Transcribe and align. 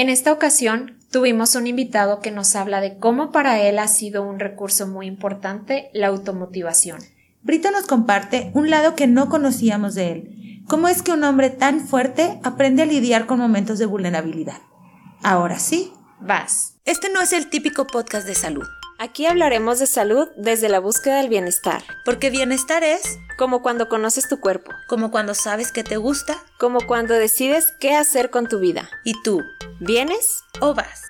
En 0.00 0.08
esta 0.08 0.32
ocasión 0.32 0.96
tuvimos 1.10 1.56
un 1.56 1.66
invitado 1.66 2.20
que 2.20 2.30
nos 2.30 2.56
habla 2.56 2.80
de 2.80 2.96
cómo 2.96 3.32
para 3.32 3.60
él 3.60 3.78
ha 3.78 3.86
sido 3.86 4.22
un 4.22 4.40
recurso 4.40 4.86
muy 4.86 5.06
importante 5.06 5.90
la 5.92 6.06
automotivación. 6.06 7.00
Brito 7.42 7.70
nos 7.70 7.86
comparte 7.86 8.50
un 8.54 8.70
lado 8.70 8.94
que 8.94 9.06
no 9.06 9.28
conocíamos 9.28 9.94
de 9.94 10.12
él. 10.12 10.62
¿Cómo 10.66 10.88
es 10.88 11.02
que 11.02 11.12
un 11.12 11.22
hombre 11.22 11.50
tan 11.50 11.80
fuerte 11.80 12.40
aprende 12.44 12.80
a 12.80 12.86
lidiar 12.86 13.26
con 13.26 13.40
momentos 13.40 13.78
de 13.78 13.84
vulnerabilidad? 13.84 14.56
Ahora 15.22 15.58
sí, 15.58 15.92
Vas. 16.18 16.76
este 16.86 17.12
no 17.12 17.20
es 17.20 17.34
el 17.34 17.50
típico 17.50 17.86
podcast 17.86 18.26
de 18.26 18.34
salud, 18.34 18.66
Aquí 19.02 19.24
hablaremos 19.24 19.78
de 19.78 19.86
salud 19.86 20.28
desde 20.36 20.68
la 20.68 20.78
búsqueda 20.78 21.16
del 21.16 21.30
bienestar, 21.30 21.82
porque 22.04 22.28
bienestar 22.28 22.84
es 22.84 23.00
como 23.38 23.62
cuando 23.62 23.88
conoces 23.88 24.28
tu 24.28 24.40
cuerpo, 24.40 24.72
como 24.88 25.10
cuando 25.10 25.32
sabes 25.32 25.72
que 25.72 25.82
te 25.82 25.96
gusta 25.96 26.36
como 26.58 26.80
cuando 26.86 27.14
decides 27.14 27.72
qué 27.80 27.96
hacer 27.96 28.28
con 28.28 28.46
tu 28.46 28.60
vida. 28.60 28.90
y 29.02 29.14
tú 29.22 29.42
¿Vienes? 29.80 30.42
o 30.60 30.74
vas. 30.74 31.04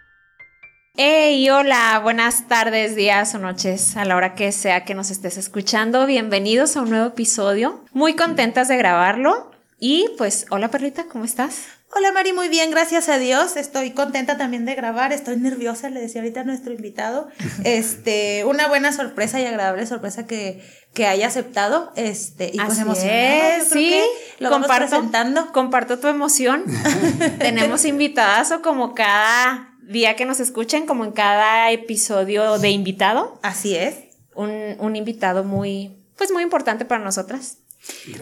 Hey, 0.94 1.50
hola, 1.50 1.98
buenas 2.00 2.46
tardes, 2.46 2.94
días 2.94 3.34
o 3.34 3.40
noches, 3.40 3.96
a 3.96 4.04
la 4.04 4.14
hora 4.14 4.36
que 4.36 4.52
sea 4.52 4.84
que 4.84 4.94
nos 4.94 5.10
estés 5.10 5.36
escuchando. 5.36 6.06
Bienvenidos 6.06 6.76
a 6.76 6.82
un 6.82 6.90
nuevo 6.90 7.08
episodio. 7.08 7.84
Muy 7.90 8.14
contentas 8.14 8.68
de 8.68 8.76
grabarlo. 8.76 9.50
Y 9.80 10.10
pues, 10.16 10.46
hola 10.50 10.68
perrita, 10.68 11.06
¿cómo 11.10 11.24
estás? 11.24 11.79
Hola 11.92 12.12
Mari, 12.12 12.32
muy 12.32 12.48
bien, 12.48 12.70
gracias 12.70 13.08
a 13.08 13.18
Dios. 13.18 13.56
Estoy 13.56 13.90
contenta 13.90 14.36
también 14.36 14.64
de 14.64 14.76
grabar. 14.76 15.12
Estoy 15.12 15.36
nerviosa, 15.36 15.90
le 15.90 16.00
decía 16.00 16.20
ahorita 16.20 16.42
a 16.42 16.44
nuestro 16.44 16.72
invitado. 16.72 17.28
Este, 17.64 18.44
una 18.44 18.68
buena 18.68 18.92
sorpresa 18.92 19.40
y 19.40 19.44
agradable 19.44 19.84
sorpresa 19.86 20.24
que, 20.26 20.62
que 20.94 21.06
haya 21.06 21.26
aceptado. 21.26 21.92
Este, 21.96 22.50
y 22.52 22.58
pues 22.58 22.70
Así 22.70 22.80
emocionada. 22.82 23.56
es, 23.56 23.64
yo 23.64 23.70
creo 23.70 23.82
sí, 23.82 24.00
lo 24.38 24.50
vamos 24.50 24.68
presentando. 24.68 25.50
comparto 25.52 25.98
tu 25.98 26.06
emoción. 26.06 26.64
Tenemos 27.40 27.84
invitadas 27.84 28.52
o 28.52 28.62
como 28.62 28.94
cada 28.94 29.74
día 29.82 30.14
que 30.14 30.24
nos 30.26 30.38
escuchen, 30.38 30.86
como 30.86 31.04
en 31.04 31.10
cada 31.10 31.72
episodio 31.72 32.58
de 32.58 32.70
invitado, 32.70 33.40
Así 33.42 33.74
es. 33.74 33.96
un, 34.36 34.76
un 34.78 34.94
invitado 34.94 35.42
muy, 35.42 35.96
pues 36.16 36.30
muy 36.30 36.44
importante 36.44 36.84
para 36.84 37.02
nosotras. 37.02 37.56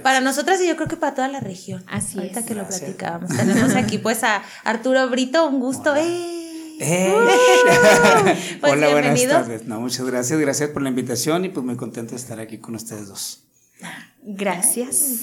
Para 0.03 0.20
nosotras 0.20 0.61
y 0.61 0.69
yo 0.69 0.77
creo 0.77 0.89
que 0.89 0.97
para 0.97 1.14
toda 1.14 1.28
la 1.28 1.41
región. 1.41 1.84
Así 1.89 2.19
Ahorita 2.19 2.41
es. 2.41 2.47
que 2.47 2.55
lo 2.55 2.62
Gracias. 2.62 2.81
platicábamos. 2.81 3.37
Tenemos 3.37 3.75
aquí 3.75 3.98
pues 3.98 4.23
a 4.25 4.42
Arturo 4.65 5.09
Brito, 5.11 5.47
un 5.48 5.61
gusto. 5.61 5.92
Hola. 5.92 6.03
¡Eh! 6.05 6.34
¡Eh! 6.81 7.12
Pues 8.61 8.73
Hola, 8.73 8.91
buenas 8.91 9.27
tardes. 9.27 9.67
No, 9.67 9.81
muchas 9.81 10.06
gracias. 10.06 10.39
Gracias 10.39 10.70
por 10.70 10.83
la 10.83 10.89
invitación 10.91 11.45
y 11.45 11.48
pues 11.48 11.65
muy 11.65 11.77
contento 11.77 12.12
de 12.12 12.17
estar 12.17 12.39
aquí 12.41 12.59
con 12.59 12.75
ustedes 12.75 13.09
dos. 13.09 13.45
Gracias. 14.23 15.20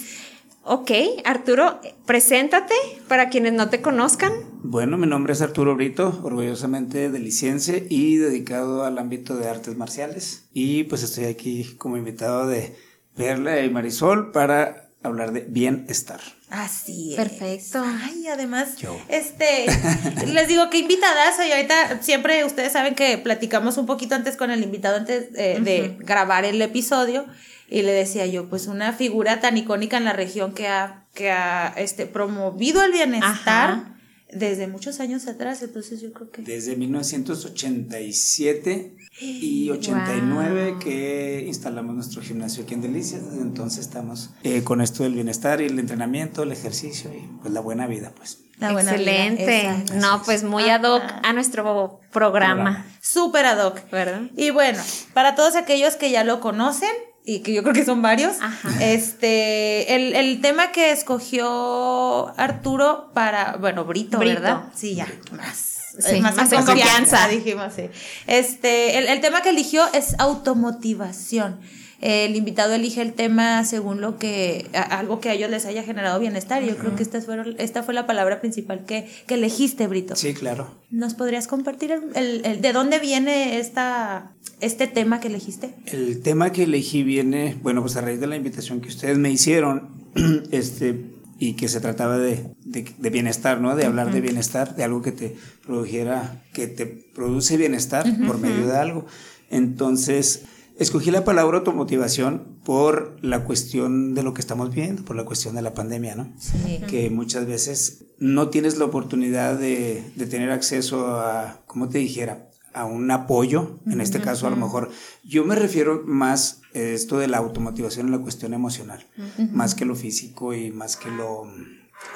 Ok, 0.64 0.92
Arturo, 1.26 1.80
preséntate 2.06 2.74
para 3.08 3.30
quienes 3.30 3.54
no 3.54 3.70
te 3.70 3.82
conozcan. 3.82 4.32
Bueno, 4.64 4.98
mi 4.98 5.06
nombre 5.06 5.34
es 5.34 5.42
Arturo 5.44 5.76
Brito, 5.76 6.20
orgullosamente 6.24 7.12
deliciense 7.12 7.86
y 7.88 8.16
dedicado 8.18 8.84
al 8.84 8.98
ámbito 8.98 9.36
de 9.38 9.48
artes 9.48 9.78
marciales. 9.78 10.46
Y 10.54 10.86
pues 10.86 11.04
estoy 11.04 11.26
aquí 11.26 11.76
como 11.78 11.98
invitado 11.98 12.48
de 12.48 12.76
Perla 13.16 13.62
y 13.62 13.70
Marisol 13.70 14.32
para 14.32 14.90
hablar 15.04 15.32
de 15.32 15.42
bienestar. 15.42 16.20
Así 16.50 17.12
es. 17.12 17.18
Perfecto. 17.18 17.84
Ay, 17.84 18.28
además, 18.28 18.78
Yo. 18.78 19.00
este, 19.10 19.66
les 20.28 20.48
digo 20.48 20.70
que 20.70 20.80
invitadas, 20.80 21.36
y 21.48 21.52
ahorita 21.52 22.02
siempre 22.02 22.44
ustedes 22.46 22.72
saben 22.74 22.96
que 22.96 23.18
platicamos 23.18 23.78
un 23.78 23.86
poquito 23.86 24.16
antes 24.16 24.38
con 24.38 24.52
el 24.52 24.64
invitado 24.64 24.98
antes 24.98 25.30
eh, 25.36 25.60
de 25.62 25.98
grabar 26.00 26.46
el 26.46 26.62
episodio, 26.62 27.26
y 27.70 27.82
le 27.82 27.94
decía 27.94 28.26
yo, 28.28 28.48
pues 28.48 28.68
una 28.68 28.94
figura 28.94 29.40
tan 29.40 29.58
icónica 29.58 29.98
en 29.98 30.06
la 30.06 30.14
región 30.14 30.54
que 30.54 30.68
ha, 30.68 31.06
que 31.14 31.32
ha 31.32 31.74
este, 31.78 32.06
promovido 32.06 32.84
el 32.84 32.92
bienestar 32.92 33.70
Ajá. 33.72 33.95
Desde 34.32 34.68
muchos 34.68 35.00
años 35.00 35.28
atrás, 35.28 35.62
entonces 35.62 36.02
yo 36.02 36.12
creo 36.12 36.32
que... 36.32 36.42
Desde 36.42 36.76
1987 36.76 38.96
y 39.22 39.70
89 39.70 40.78
que 40.80 41.46
instalamos 41.48 41.96
nuestro 41.96 42.22
gimnasio 42.22 42.64
aquí 42.64 42.74
en 42.74 42.82
Delicias. 42.82 43.24
Desde 43.24 43.42
entonces 43.42 43.80
estamos 43.80 44.32
eh, 44.44 44.64
con 44.64 44.82
esto 44.82 45.04
del 45.04 45.14
bienestar 45.14 45.62
y 45.62 45.66
el 45.66 45.80
entrenamiento, 45.80 46.44
el 46.44 46.52
ejercicio 46.52 47.12
y 47.14 47.28
pues 47.42 47.54
la 47.54 47.62
buena 47.62 47.88
vida, 47.88 48.12
pues. 48.16 48.40
la 48.60 48.74
buena. 48.74 48.92
Excelente. 48.92 49.86
No, 49.96 50.22
pues 50.24 50.44
muy 50.44 50.70
ad 50.70 50.84
hoc 50.84 51.04
a 51.24 51.34
nuestro 51.34 52.02
programa, 52.12 52.86
Súper 53.02 53.46
ad 53.46 53.66
hoc. 53.66 53.90
¿verdad? 53.90 54.24
Y 54.36 54.50
bueno, 54.50 54.82
para 55.14 55.36
todos 55.36 55.56
aquellos 55.56 55.96
que 55.96 56.12
ya 56.12 56.24
lo 56.24 56.42
conocen, 56.42 56.92
y 57.26 57.40
que 57.40 57.54
yo 57.54 57.64
creo 57.64 57.74
que 57.74 57.84
son 57.84 58.02
varios, 58.02 58.36
Ajá. 58.40 58.70
este, 58.84 59.96
el, 59.96 60.16
el 60.16 60.42
tema 60.42 60.72
que 60.72 60.92
escogió 60.92 62.38
Arturo 62.38 63.10
para, 63.14 63.58
bueno, 63.60 63.84
Brito, 63.86 64.20
Brito. 64.20 64.36
¿verdad? 64.36 64.64
Sí, 64.76 64.96
ya, 64.96 65.08
más. 65.32 65.72
Sí, 66.00 66.20
más 66.20 66.52
en 66.52 66.64
confianza. 66.66 67.28
dijimos, 67.30 67.74
sí. 67.76 67.90
Este, 68.28 68.98
el, 68.98 69.08
el 69.08 69.22
tema 69.22 69.42
que 69.42 69.50
eligió 69.50 69.86
es 69.94 70.16
automotivación. 70.20 71.60
El 72.02 72.36
invitado 72.36 72.74
elige 72.74 73.02
el 73.02 73.14
tema 73.14 73.64
según 73.64 74.02
lo 74.02 74.18
que, 74.20 74.68
a- 74.74 74.82
algo 75.00 75.20
que 75.20 75.30
a 75.30 75.34
ellos 75.34 75.50
les 75.50 75.66
haya 75.66 75.82
generado 75.84 76.20
bienestar. 76.20 76.64
Yo 76.64 76.76
creo 76.78 76.96
que 76.96 77.04
esta, 77.04 77.22
fueron, 77.22 77.56
esta 77.58 77.84
fue 77.84 77.94
la 77.94 78.06
palabra 78.06 78.42
principal 78.42 78.86
que, 78.86 79.08
que 79.28 79.36
elegiste, 79.36 79.88
Brito. 79.88 80.16
Sí, 80.16 80.34
claro. 80.34 80.70
¿Nos 80.92 81.14
podrías 81.14 81.48
compartir 81.48 81.92
el, 81.92 82.02
el- 82.16 82.46
el- 82.46 82.62
de 82.62 82.74
dónde 82.74 83.00
viene 83.00 83.60
esta, 83.60 84.32
este 84.62 84.88
tema 84.88 85.20
que 85.20 85.28
elegiste? 85.30 85.74
El 85.86 86.22
tema 86.22 86.52
que 86.52 86.64
elegí 86.64 87.04
viene, 87.04 87.58
bueno, 87.64 87.82
pues 87.82 87.96
a 87.96 88.02
raíz 88.02 88.20
de 88.20 88.28
la 88.28 88.36
invitación 88.36 88.82
que 88.82 88.90
ustedes 88.90 89.18
me 89.18 89.32
hicieron, 89.32 89.90
este, 90.52 91.06
y 91.40 91.54
que 91.54 91.68
se 91.68 91.80
trataba 91.82 92.18
de, 92.18 92.52
de- 92.66 92.94
de 92.98 93.10
bienestar, 93.10 93.60
¿no? 93.62 93.76
De 93.76 93.86
hablar 93.86 94.12
de 94.14 94.22
bienestar, 94.22 94.76
de 94.76 94.84
algo 94.84 95.02
que 95.02 95.12
te 95.12 95.36
produjera, 95.66 96.44
que 96.54 96.68
te 96.68 96.86
produce 96.86 97.58
bienestar 97.58 98.06
por 98.28 98.38
medio 98.40 98.68
de 98.68 98.78
algo. 98.78 99.06
Entonces, 99.50 100.44
escogí 100.78 101.12
la 101.12 101.24
palabra 101.24 101.60
automotivación 101.60 102.60
por 102.64 103.18
la 103.22 103.44
cuestión 103.44 104.14
de 104.14 104.24
lo 104.24 104.34
que 104.34 104.42
estamos 104.42 104.74
viendo, 104.74 105.04
por 105.04 105.16
la 105.16 105.24
cuestión 105.24 105.56
de 105.56 105.62
la 105.62 105.74
pandemia, 105.74 106.16
¿no? 106.16 106.34
Sí. 106.38 106.82
que 106.88 107.10
muchas 107.10 107.46
veces 107.46 108.06
no 108.20 108.50
tienes 108.50 108.78
la 108.78 108.86
oportunidad 108.86 109.58
de, 109.58 110.04
de 110.16 110.26
tener 110.26 110.52
acceso 110.52 111.18
a, 111.18 111.62
¿cómo 111.66 111.90
te 111.90 112.00
dijera? 112.00 112.50
a 112.76 112.84
un 112.84 113.10
apoyo, 113.10 113.80
en 113.86 114.02
este 114.02 114.20
caso 114.20 114.48
a 114.48 114.50
lo 114.50 114.58
mejor, 114.58 114.92
yo 115.24 115.46
me 115.46 115.56
refiero 115.56 116.04
más 116.06 116.60
a 116.76 116.80
esto 116.80 117.18
de 117.18 117.30
la 117.30 117.38
automotivación 117.38 118.08
en 118.08 118.12
la 118.12 118.20
cuestión 118.20 118.54
emocional, 118.54 119.08
más 119.54 119.76
que 119.76 119.86
lo 119.86 119.96
físico 119.96 120.54
y 120.54 120.72
más 120.72 120.98
que 120.98 121.10
lo, 121.10 121.50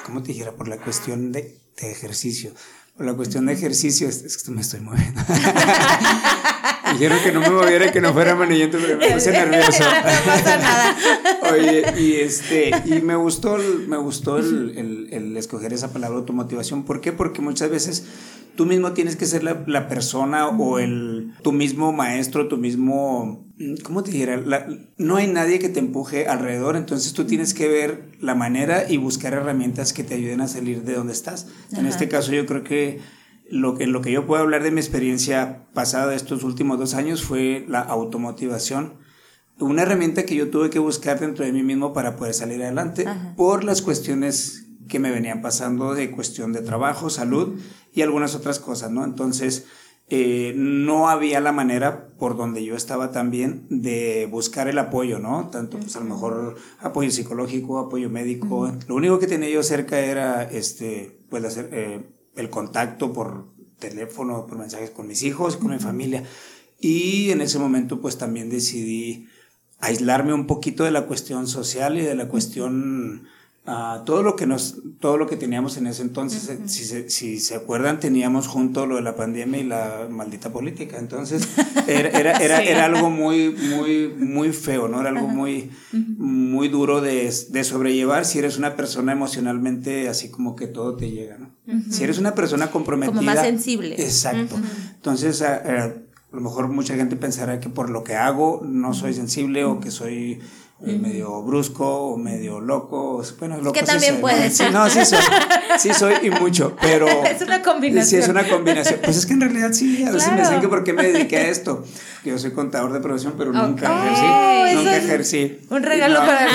¿cómo 0.05 0.21
te 0.21 0.33
dijera? 0.33 0.51
Por 0.51 0.67
la 0.67 0.75
cuestión 0.75 1.31
de, 1.31 1.57
de 1.79 1.91
ejercicio. 1.91 2.51
Por 2.97 3.05
la 3.05 3.13
cuestión 3.13 3.45
de 3.45 3.53
ejercicio, 3.53 4.09
es, 4.09 4.21
es 4.23 4.37
que 4.37 4.51
me 4.51 4.59
estoy 4.59 4.81
moviendo. 4.81 5.21
Dijeron 6.93 7.17
que 7.23 7.31
no 7.31 7.39
me 7.41 7.49
moviera 7.49 7.87
y 7.87 7.91
que 7.91 8.01
no 8.01 8.13
fuera 8.13 8.35
manillento, 8.35 8.77
pero 8.81 8.97
me 8.97 9.11
puse 9.11 9.31
nervioso. 9.45 9.83
No 9.83 10.25
pasa 10.25 10.57
nada. 10.57 10.95
Oye, 11.51 11.83
y 11.99 12.15
este, 12.15 12.71
y 12.85 13.01
me 13.01 13.15
gustó, 13.15 13.55
el- 13.57 13.87
me 13.87 13.97
gustó 13.97 14.37
el, 14.37 14.73
el- 14.77 15.07
el 15.11 15.37
escoger 15.37 15.73
esa 15.73 15.91
palabra 15.93 16.17
automotivación. 16.19 16.83
¿Por 16.83 17.01
qué? 17.01 17.11
Porque 17.11 17.41
muchas 17.41 17.69
veces 17.69 18.05
tú 18.55 18.65
mismo 18.65 18.91
tienes 18.93 19.15
que 19.15 19.25
ser 19.25 19.43
la, 19.43 19.63
la 19.67 19.87
persona 19.87 20.47
o 20.47 20.79
el, 20.79 21.31
tu 21.43 21.51
mismo 21.51 21.93
maestro, 21.93 22.47
tu 22.47 22.57
mismo, 22.57 23.47
¿cómo 23.83 24.03
te 24.03 24.11
dijera? 24.11 24.37
La- 24.37 24.67
no 24.97 25.15
hay 25.15 25.27
nadie 25.27 25.59
que 25.59 25.69
te 25.69 25.79
empuje 25.79 26.27
alrededor, 26.27 26.75
entonces 26.75 27.13
tú 27.13 27.25
tienes 27.25 27.53
que 27.53 27.67
ver 27.67 28.03
la 28.19 28.35
manera 28.35 28.85
y 28.89 28.97
buscar 28.97 29.33
herramientas 29.33 29.93
que 29.93 30.03
te 30.03 30.15
ayuden 30.15 30.41
a 30.41 30.47
salir 30.47 30.83
de 30.83 30.93
donde 30.93 31.13
estás. 31.13 31.47
En 31.75 31.85
este 31.85 32.09
caso 32.09 32.31
yo 32.33 32.45
creo 32.45 32.63
que 32.63 32.99
lo 33.51 33.75
que, 33.75 33.87
lo 33.87 34.01
que 34.01 34.11
yo 34.11 34.25
puedo 34.25 34.41
hablar 34.41 34.63
de 34.63 34.71
mi 34.71 34.79
experiencia 34.79 35.67
pasada 35.73 36.07
de 36.07 36.15
estos 36.15 36.43
últimos 36.43 36.79
dos 36.79 36.93
años 36.93 37.23
fue 37.23 37.65
la 37.67 37.79
automotivación 37.79 38.99
una 39.59 39.81
herramienta 39.81 40.23
que 40.23 40.35
yo 40.35 40.49
tuve 40.49 40.69
que 40.69 40.79
buscar 40.79 41.19
dentro 41.19 41.45
de 41.45 41.51
mí 41.51 41.63
mismo 41.63 41.93
para 41.93 42.15
poder 42.15 42.33
salir 42.33 42.61
adelante 42.63 43.05
por 43.35 43.63
las 43.63 43.81
cuestiones 43.81 44.65
que 44.87 44.99
me 44.99 45.11
venían 45.11 45.41
pasando 45.41 45.93
de 45.93 46.11
cuestión 46.11 46.53
de 46.53 46.61
trabajo, 46.61 47.09
salud 47.09 47.59
y 47.93 48.01
algunas 48.01 48.35
otras 48.35 48.59
cosas, 48.59 48.89
¿no? 48.91 49.03
Entonces, 49.03 49.65
eh, 50.07 50.53
no 50.55 51.09
había 51.09 51.39
la 51.39 51.51
manera 51.51 52.07
por 52.17 52.35
donde 52.35 52.63
yo 52.63 52.75
estaba 52.75 53.11
también 53.11 53.67
de 53.69 54.27
buscar 54.31 54.67
el 54.67 54.79
apoyo, 54.79 55.19
¿no? 55.19 55.49
Tanto, 55.51 55.77
pues 55.77 55.95
a 55.95 55.99
lo 55.99 56.05
mejor 56.05 56.55
apoyo 56.79 57.11
psicológico, 57.11 57.77
apoyo 57.77 58.09
médico. 58.09 58.71
Lo 58.87 58.95
único 58.95 59.19
que 59.19 59.27
tenía 59.27 59.49
yo 59.49 59.61
cerca 59.61 59.99
era, 59.99 60.43
este, 60.43 61.19
pues, 61.29 61.43
hacer, 61.43 61.69
eh, 61.71 62.09
el 62.35 62.49
contacto 62.49 63.13
por 63.13 63.47
teléfono, 63.79 64.45
por 64.45 64.57
mensajes 64.57 64.91
con 64.91 65.07
mis 65.07 65.23
hijos, 65.23 65.57
con 65.57 65.71
mi 65.71 65.79
familia. 65.79 66.23
Y 66.79 67.31
en 67.31 67.41
ese 67.41 67.59
momento, 67.59 67.99
pues, 67.99 68.17
también 68.17 68.49
decidí 68.49 69.27
aislarme 69.79 70.33
un 70.33 70.45
poquito 70.45 70.83
de 70.83 70.91
la 70.91 71.05
cuestión 71.05 71.47
social 71.47 71.97
y 71.97 72.01
de 72.01 72.15
la 72.15 72.27
cuestión 72.27 73.27
ah, 73.65 74.03
todo 74.05 74.23
lo 74.23 74.35
que 74.35 74.45
nos 74.45 74.75
todo 74.99 75.17
lo 75.17 75.27
que 75.27 75.37
teníamos 75.37 75.77
en 75.77 75.87
ese 75.87 76.01
entonces. 76.01 76.59
Si, 76.65 76.83
se, 76.83 77.09
si 77.09 77.39
se 77.39 77.55
acuerdan 77.55 77.99
teníamos 77.99 78.47
junto 78.47 78.85
lo 78.85 78.97
de 78.97 79.01
la 79.01 79.15
pandemia 79.15 79.59
y 79.59 79.63
la 79.63 80.07
maldita 80.09 80.51
política. 80.51 80.97
Entonces 80.97 81.47
era, 81.87 82.09
era, 82.09 82.33
era, 82.37 82.57
Sí. 82.63 82.67
era 82.67 82.85
algo 82.85 83.09
muy 83.09 83.51
muy 83.51 84.09
muy 84.09 84.51
feo 84.51 84.89
no 84.89 84.99
era 84.99 85.09
algo 85.11 85.27
muy 85.27 85.71
muy 85.93 86.67
duro 86.67 86.99
de, 86.99 87.33
de 87.49 87.63
sobrellevar. 87.63 88.25
Si 88.25 88.39
eres 88.39 88.57
una 88.57 88.75
persona 88.75 89.13
emocionalmente 89.13 90.09
así 90.09 90.29
como 90.29 90.57
que 90.57 90.67
todo 90.67 90.97
te 90.97 91.09
llega 91.09 91.37
no 91.37 91.58
Si 91.91 92.03
eres 92.03 92.17
una 92.17 92.35
persona 92.35 92.71
comprometida. 92.71 93.15
Como 93.15 93.21
más 93.31 93.41
sensible. 93.41 93.95
Exacto. 93.99 94.55
Entonces, 94.95 95.41
a, 95.41 95.55
a 95.55 95.93
lo 96.31 96.41
mejor 96.41 96.67
mucha 96.67 96.95
gente 96.95 97.15
pensará 97.15 97.59
que 97.59 97.69
por 97.69 97.89
lo 97.89 98.03
que 98.03 98.15
hago 98.15 98.61
no 98.65 98.93
soy 98.93 99.13
sensible 99.13 99.63
o 99.65 99.79
que 99.79 99.91
soy 99.91 100.39
eh, 100.85 100.97
medio 100.97 101.41
brusco 101.43 101.85
o 102.13 102.17
medio 102.17 102.59
loco. 102.61 103.21
Bueno, 103.39 103.57
loco 103.57 103.73
que 103.73 103.83
también 103.83 104.13
soy, 104.13 104.21
puedes. 104.21 104.55
Sí, 104.55 104.63
no, 104.71 104.89
sí 104.89 105.03
soy. 105.05 105.19
Sí 105.77 105.93
soy 105.93 106.13
y 106.23 106.29
mucho, 106.31 106.75
pero... 106.81 107.05
Es 107.25 107.41
una 107.41 107.61
combinación. 107.61 108.05
Sí, 108.09 108.15
es 108.17 108.27
una 108.29 108.47
combinación. 108.47 108.99
Pues 109.03 109.17
es 109.17 109.25
que 109.25 109.33
en 109.33 109.41
realidad 109.41 109.71
sí, 109.73 110.03
a 110.03 110.11
veces 110.11 110.27
me 110.29 110.35
Claro. 110.35 110.49
dicen 110.49 110.61
que 110.61 110.67
por 110.67 110.83
qué 110.83 110.93
me 110.93 111.03
dediqué 111.03 111.37
a 111.37 111.49
esto. 111.49 111.83
Yo 112.25 112.37
soy 112.39 112.51
contador 112.51 112.91
de 112.93 112.99
profesión, 112.99 113.33
pero 113.37 113.51
nunca 113.53 113.91
Ok. 113.91 114.05
ejercí. 114.05 114.25
Oh, 114.25 114.75
nunca 114.75 114.97
ejercí. 114.97 115.57
Un 115.69 115.83
regalo 115.83 116.19
No. 116.19 116.25
para 116.25 116.47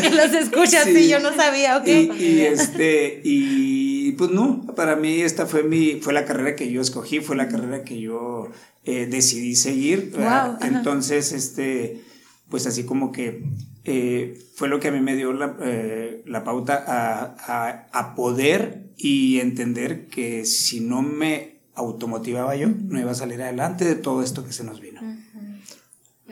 que 0.00 0.10
los 0.14 0.32
escuchas 0.32 0.84
Sí. 0.84 0.96
y 0.96 1.08
yo 1.08 1.20
no 1.20 1.34
sabía, 1.34 1.76
ok. 1.78 1.86
Y, 1.86 2.10
y, 2.18 2.40
este, 2.42 3.20
y 3.24 3.83
pues 4.16 4.30
no, 4.30 4.66
para 4.74 4.96
mí 4.96 5.20
esta 5.20 5.46
fue 5.46 5.62
mi, 5.62 6.00
fue 6.00 6.12
la 6.12 6.24
carrera 6.24 6.56
que 6.56 6.70
yo 6.70 6.80
escogí, 6.80 7.20
fue 7.20 7.36
la 7.36 7.48
carrera 7.48 7.84
que 7.84 8.00
yo 8.00 8.50
eh, 8.84 9.06
decidí 9.06 9.54
seguir. 9.56 10.12
Wow. 10.16 10.58
Entonces, 10.62 11.32
este, 11.32 12.02
pues 12.48 12.66
así 12.66 12.84
como 12.84 13.12
que 13.12 13.44
eh, 13.84 14.38
fue 14.54 14.68
lo 14.68 14.80
que 14.80 14.88
a 14.88 14.92
mí 14.92 15.00
me 15.00 15.16
dio 15.16 15.32
la, 15.32 15.56
eh, 15.60 16.22
la 16.26 16.44
pauta 16.44 16.84
a, 16.86 17.36
a, 17.38 17.88
a 17.92 18.14
poder 18.14 18.90
y 18.96 19.40
entender 19.40 20.06
que 20.08 20.44
si 20.44 20.80
no 20.80 21.02
me 21.02 21.60
automotivaba 21.74 22.56
yo, 22.56 22.68
no 22.68 23.00
iba 23.00 23.10
a 23.10 23.16
salir 23.16 23.42
adelante 23.42 23.84
de 23.84 23.96
todo 23.96 24.22
esto 24.22 24.44
que 24.44 24.52
se 24.52 24.64
nos 24.64 24.80
vino. 24.80 25.00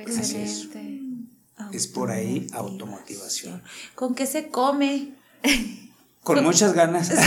Así 0.06 0.36
es. 0.36 0.64
Excelente. 0.64 1.02
Es 1.72 1.86
por 1.86 2.10
ahí 2.10 2.46
automotivación. 2.52 3.62
¿Con 3.94 4.14
qué 4.14 4.26
se 4.26 4.48
come? 4.48 5.14
Con 6.22 6.42
muchas 6.44 6.72
ganas. 6.72 7.12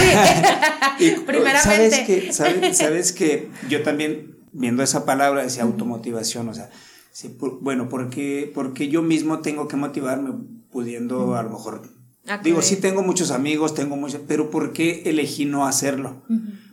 Y, 0.99 1.11
Primeramente. 1.25 1.91
¿Sabes 1.91 1.99
que, 2.05 2.33
sabes, 2.33 2.77
sabes 2.77 3.11
que 3.11 3.49
yo 3.69 3.83
también, 3.83 4.37
viendo 4.53 4.83
esa 4.83 5.05
palabra, 5.05 5.43
decía 5.43 5.63
automotivación, 5.63 6.47
o 6.49 6.53
sea, 6.53 6.69
sí, 7.11 7.29
por- 7.29 7.59
bueno, 7.61 7.89
porque, 7.89 8.49
porque 8.53 8.87
yo 8.87 9.01
mismo 9.01 9.39
tengo 9.39 9.67
que 9.67 9.75
motivarme 9.75 10.33
pudiendo 10.71 11.35
a 11.35 11.43
lo 11.43 11.49
mejor... 11.49 11.81
Ok. 12.23 12.43
Digo, 12.43 12.61
sí 12.61 12.77
tengo 12.77 13.03
muchos 13.03 13.31
amigos, 13.31 13.73
tengo 13.75 13.97
muchos, 13.97 14.21
pero 14.27 14.49
¿por 14.49 14.73
qué 14.73 15.03
elegí 15.05 15.45
no 15.45 15.67
hacerlo? 15.67 16.23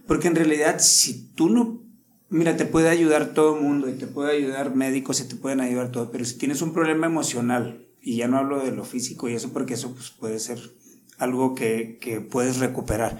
Porque 0.07 0.29
en 0.29 0.37
realidad, 0.37 0.77
si 0.79 1.33
tú 1.35 1.51
no... 1.51 1.83
Mira, 2.31 2.57
te 2.57 2.65
puede 2.65 2.89
ayudar 2.89 3.35
todo 3.35 3.57
el 3.57 3.63
mundo 3.63 3.91
y 3.91 3.93
te 3.93 4.07
puede 4.07 4.37
ayudar 4.37 4.75
médicos 4.75 5.21
y 5.21 5.25
te 5.29 5.37
pueden 5.37 5.61
ayudar 5.61 5.91
todo, 5.91 6.11
pero 6.11 6.25
si 6.25 6.39
tienes 6.39 6.63
un 6.63 6.73
problema 6.73 7.07
emocional, 7.07 7.87
y 8.01 8.17
ya 8.17 8.27
no 8.29 8.39
hablo 8.39 8.65
de 8.65 8.73
lo 8.73 8.85
físico 8.85 9.29
y 9.29 9.35
eso 9.35 9.53
porque 9.53 9.75
eso 9.75 9.93
pues, 9.95 10.11
puede 10.11 10.39
ser 10.41 10.59
algo 11.23 11.55
que, 11.55 11.99
que 12.01 12.21
puedes 12.21 12.59
recuperar, 12.59 13.19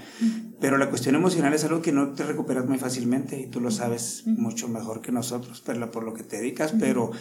pero 0.59 0.77
la 0.77 0.89
cuestión 0.89 1.15
emocional 1.15 1.53
es 1.53 1.63
algo 1.63 1.81
que 1.81 1.91
no 1.91 2.13
te 2.13 2.23
recuperas 2.23 2.65
muy 2.65 2.77
fácilmente 2.77 3.39
y 3.39 3.47
tú 3.47 3.59
lo 3.59 3.71
sabes 3.71 4.23
mucho 4.25 4.67
mejor 4.67 5.01
que 5.01 5.11
nosotros, 5.11 5.61
pero 5.65 5.91
por 5.91 6.03
lo 6.03 6.13
que 6.13 6.23
te 6.23 6.37
dedicas, 6.37 6.73
pero 6.79 7.11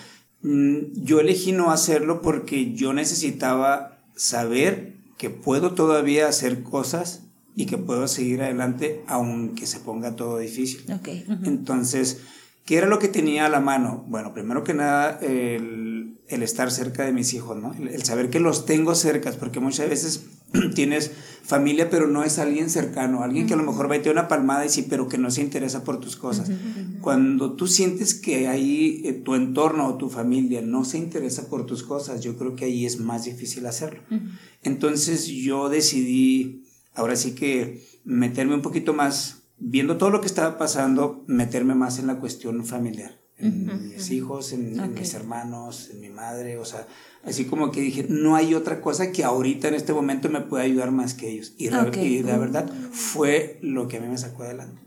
mm, 0.43 0.79
yo 1.03 1.21
elegí 1.21 1.53
no 1.53 1.71
hacerlo 1.71 2.23
porque 2.23 2.73
yo 2.75 2.93
necesitaba 2.93 3.99
saber 4.17 4.97
que 5.19 5.31
puedo 5.31 5.73
todavía 5.73 6.29
hacer 6.29 6.63
cosas 6.63 7.23
y 7.55 7.67
que 7.67 7.79
puedo 7.79 8.09
seguir 8.09 8.43
adelante 8.43 9.03
aunque 9.07 9.67
se 9.67 9.81
ponga 9.81 10.17
todo 10.17 10.39
difícil. 10.39 10.85
Ok. 10.93 11.09
Entonces, 11.45 12.21
¿qué 12.65 12.77
era 12.77 12.87
lo 12.87 12.99
que 12.99 13.09
tenía 13.09 13.47
a 13.47 13.49
la 13.49 13.61
mano? 13.61 14.05
Bueno, 14.09 14.33
primero 14.33 14.65
que 14.65 14.75
nada, 14.75 15.19
el, 15.21 16.21
el 16.29 16.43
estar 16.43 16.71
cerca 16.71 17.05
de 17.05 17.13
mis 17.13 17.35
hijos, 17.35 17.57
¿no? 17.57 17.75
El, 17.75 17.89
el 17.89 18.05
saber 18.05 18.31
que 18.31 18.41
los 18.41 18.67
tengo 18.67 18.95
cerca, 18.95 19.33
porque 19.33 19.61
muchas 19.61 19.89
veces 19.89 20.27
tienes 20.75 21.11
familia, 21.43 21.91
pero 21.91 22.07
no 22.07 22.23
es 22.23 22.39
alguien 22.39 22.71
cercano, 22.71 23.23
alguien 23.23 23.47
que 23.47 23.55
a 23.55 23.57
lo 23.57 23.65
mejor 23.65 23.91
va 23.91 23.97
te 23.97 24.05
da 24.05 24.13
una 24.13 24.29
palmada 24.29 24.65
y 24.65 24.69
sí, 24.69 24.87
pero 24.89 25.09
que 25.09 25.19
no 25.19 25.31
se 25.31 25.43
interesa 25.43 25.85
por 25.85 25.99
tus 26.01 26.17
cosas. 26.17 26.51
Cuando 27.01 27.55
tú 27.55 27.67
sientes 27.67 28.15
que 28.15 28.49
ahí 28.49 29.03
eh, 29.05 29.13
tu 29.13 29.35
entorno 29.35 29.89
o 29.89 29.97
tu 29.97 30.09
familia 30.09 30.63
no 30.63 30.85
se 30.85 30.99
interesa 30.99 31.49
por 31.49 31.67
tus 31.67 31.83
cosas, 31.83 32.21
yo 32.21 32.37
creo 32.37 32.55
que 32.55 32.67
ahí 32.67 32.87
es 32.87 33.01
más 33.01 33.25
difícil 33.25 33.67
hacerlo. 33.67 34.03
Entonces 34.63 35.27
yo 35.27 35.69
decidí, 35.69 36.65
ahora 36.95 37.17
sí 37.17 37.35
que 37.35 37.83
meterme 38.05 38.55
un 38.55 38.63
poquito 38.63 38.95
más, 38.95 39.43
viendo 39.59 39.97
todo 39.97 40.11
lo 40.11 40.21
que 40.21 40.27
estaba 40.27 40.59
pasando, 40.59 41.25
meterme 41.27 41.75
más 41.75 41.99
en 41.99 42.07
la 42.07 42.21
cuestión 42.21 42.65
familiar, 42.65 43.21
en 43.43 43.89
mis 43.91 44.11
hijos, 44.11 44.53
en, 44.53 44.95
mis 44.95 45.15
hermanos, 45.15 45.91
en 45.93 46.01
mi 46.01 46.09
madre, 46.09 46.59
o 46.59 46.65
sea, 46.65 46.87
así 47.25 47.45
como 47.47 47.71
que 47.73 47.81
dije, 47.81 48.07
no 48.09 48.37
hay 48.37 48.55
otra 48.55 48.81
cosa 48.81 49.13
que 49.13 49.25
ahorita 49.25 49.69
en 49.69 49.75
este 49.75 49.93
momento 49.93 50.29
me 50.31 50.41
pueda 50.41 50.65
ayudar 50.65 50.91
más 50.93 51.15
que 51.15 51.29
ellos. 51.31 51.53
Y, 51.59 51.71
la- 51.71 51.83
Ok. 51.85 51.97
y 51.99 52.23
la 52.23 52.39
verdad 52.39 52.71
fue 52.93 53.59
lo 53.63 53.89
que 53.89 53.97
a 53.99 54.01
mí 54.01 54.09
me 54.09 54.19
sacó 54.19 54.45
adelante. 54.45 54.81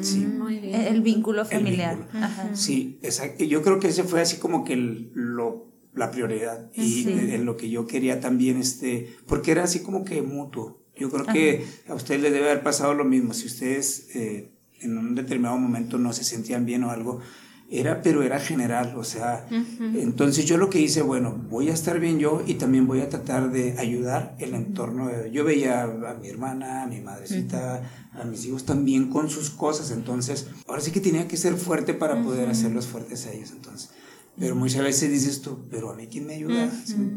Sí. 0.00 0.18
Muy 0.20 0.58
bien. 0.60 0.80
El 0.80 1.00
vínculo 1.02 1.42
El 1.42 1.48
familiar. 1.48 1.96
vínculo. 1.98 2.24
Ajá. 2.24 2.50
Sí, 2.54 2.98
exacto. 3.02 3.42
Yo 3.44 3.62
creo 3.62 3.80
que 3.80 3.88
ese 3.88 4.04
fue 4.04 4.20
así 4.20 4.36
como 4.36 4.64
que 4.64 4.74
el- 4.74 5.10
lo, 5.14 5.66
la 5.94 6.10
prioridad 6.12 6.70
y 6.74 7.02
Sí. 7.02 7.04
de- 7.04 7.34
en 7.34 7.44
lo 7.44 7.56
que 7.56 7.68
yo 7.68 7.86
quería 7.88 8.20
también, 8.20 8.58
este, 8.58 9.14
porque 9.26 9.50
era 9.50 9.64
así 9.64 9.80
como 9.80 10.04
que 10.04 10.22
mutuo. 10.22 10.80
Yo 10.96 11.10
creo 11.10 11.26
que 11.26 11.64
a 11.88 11.94
usted 11.94 12.20
le 12.20 12.30
debe 12.30 12.50
haber 12.50 12.62
pasado 12.62 12.94
lo 12.94 13.04
mismo. 13.04 13.34
Si 13.34 13.46
ustedes 13.46 14.08
eh, 14.14 14.52
en 14.80 14.98
un 14.98 15.14
determinado 15.16 15.56
momento 15.58 15.98
no 15.98 16.12
se 16.12 16.22
sentían 16.22 16.64
bien 16.66 16.84
o 16.84 16.90
algo, 16.90 17.20
era, 17.74 18.02
pero 18.02 18.22
era 18.22 18.38
general, 18.38 18.94
o 18.96 19.04
sea, 19.04 19.46
entonces 19.80 20.44
yo 20.44 20.56
lo 20.58 20.68
que 20.70 20.80
hice, 20.80 21.00
bueno, 21.02 21.34
voy 21.48 21.70
a 21.70 21.72
estar 21.72 21.98
bien 22.00 22.18
yo 22.18 22.42
y 22.46 22.54
también 22.54 22.86
voy 22.86 23.00
a 23.00 23.08
tratar 23.08 23.50
de 23.50 23.78
ayudar 23.78 24.36
el 24.38 24.54
entorno. 24.54 25.08
de- 25.08 25.30
yo 25.30 25.44
veía 25.44 25.82
a, 25.84 26.14
mi 26.20 26.28
hermana, 26.28 26.82
a 26.82 26.86
mi 26.86 27.00
madrecita, 27.00 27.82
a 28.12 28.24
mis 28.24 28.44
hijos 28.46 28.64
también 28.64 29.08
con 29.08 29.30
sus 29.30 29.50
cosas, 29.50 29.90
entonces, 29.90 30.48
ahora 30.68 30.82
sí 30.82 30.90
que 30.90 31.00
tenía 31.00 31.26
que 31.28 31.36
ser 31.36 31.54
fuerte 31.56 31.94
para 31.94 32.22
poder 32.22 32.48
hacerlos 32.48 32.86
fuertes 32.86 33.26
a 33.26 33.32
ellos, 33.32 33.50
entonces. 33.52 33.90
Pero 34.38 34.54
muchas 34.56 34.82
veces 34.82 35.10
dices 35.10 35.42
tú, 35.42 35.66
pero 35.70 35.90
a 35.90 35.94
mí 35.94 36.06
quién 36.10 36.26
me 36.26 36.34
ayuda. 36.36 36.64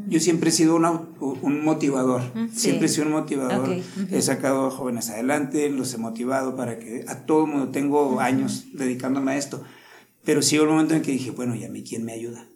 Yo 0.10 0.19
siempre 0.19 0.50
he 0.50 0.52
sido 0.54 0.75
una- 0.75 1.02
un 1.22 1.63
motivador, 1.63 2.22
siempre 2.54 2.88
he 2.88 2.90
sido 2.90 3.07
un 3.07 3.13
motivador. 3.13 3.69
Ok. 3.69 3.84
He 4.12 4.22
sacado 4.22 4.68
a 4.68 4.72
jóvenes 4.72 5.10
adelante, 5.10 5.69
los 5.69 5.94
he 5.94 5.98
motivado 5.98 6.57
para 6.57 6.78
que 6.78 7.06
a 7.07 7.25
todo 7.25 7.46
el 7.46 7.52
mundo, 7.52 7.69
tengo 7.69 8.19
años 8.19 8.66
dedicándome 8.74 9.31
a 9.31 9.38
esto, 9.38 9.63
pero 10.25 10.42
sí 10.42 10.57
hubo 10.57 10.63
el 10.66 10.72
momento 10.72 10.94
en 10.95 11.01
que 11.01 11.12
dije, 11.12 11.31
bueno, 11.31 11.56
¿y 11.56 11.63
a 11.63 11.69
mí 11.69 11.83
quién 11.83 12.04
me 12.04 12.13
ayuda? 12.13 12.50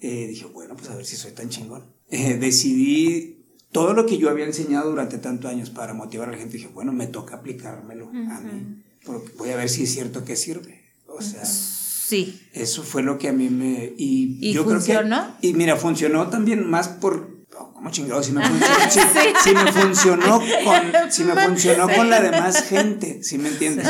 Eh, 0.00 0.26
dije, 0.28 0.46
bueno, 0.46 0.74
pues 0.76 0.88
a 0.90 0.96
ver 0.96 1.04
si 1.06 1.16
soy 1.16 1.32
tan 1.32 1.48
chingón. 1.48 1.84
Eh, 2.10 2.36
decidí 2.38 3.44
todo 3.72 3.92
lo 3.94 4.06
que 4.06 4.18
yo 4.18 4.30
había 4.30 4.44
enseñado 4.46 4.90
durante 4.90 5.18
tantos 5.18 5.50
años 5.50 5.70
para 5.70 5.92
motivar 5.94 6.28
a 6.28 6.32
la 6.32 6.38
gente, 6.38 6.56
dije, 6.56 6.68
bueno, 6.72 6.92
me 6.92 7.06
toca 7.06 7.36
aplicármelo 7.36 8.08
a 8.08 8.40
mí, 8.40 8.82
porque 9.04 9.32
voy 9.36 9.50
a 9.50 9.56
ver 9.56 9.68
si 9.68 9.82
es 9.84 9.92
cierto 9.92 10.24
que 10.24 10.36
sirve. 10.36 10.82
O 11.06 11.20
sea, 11.22 11.44
Sí. 11.44 12.40
eso 12.52 12.82
fue 12.84 13.02
lo 13.02 13.18
que 13.18 13.28
a 13.28 13.32
mí 13.32 13.48
me... 13.50 13.92
Y, 13.96 14.38
¿Y 14.40 14.52
yo 14.52 14.62
funcionó? 14.64 15.16
creo 15.22 15.40
que... 15.40 15.46
Y 15.48 15.54
mira, 15.54 15.76
funcionó 15.76 16.28
también 16.28 16.64
más 16.68 16.86
por... 16.88 17.44
oh, 17.58 17.72
¿Cómo 17.74 17.90
chingado? 17.90 18.22
Si 18.22 18.30
me 18.32 18.46
funcionó, 18.46 18.74
si, 18.90 19.00
si 19.44 19.54
me 19.54 19.72
funcionó 19.72 20.38
con, 20.38 21.10
si 21.12 21.24
me 21.24 21.34
funcionó 21.46 21.88
con 21.88 22.08
la 22.08 22.20
demás 22.20 22.62
gente, 22.68 23.22
¿sí 23.24 23.38
me 23.38 23.48
entiendes? 23.48 23.88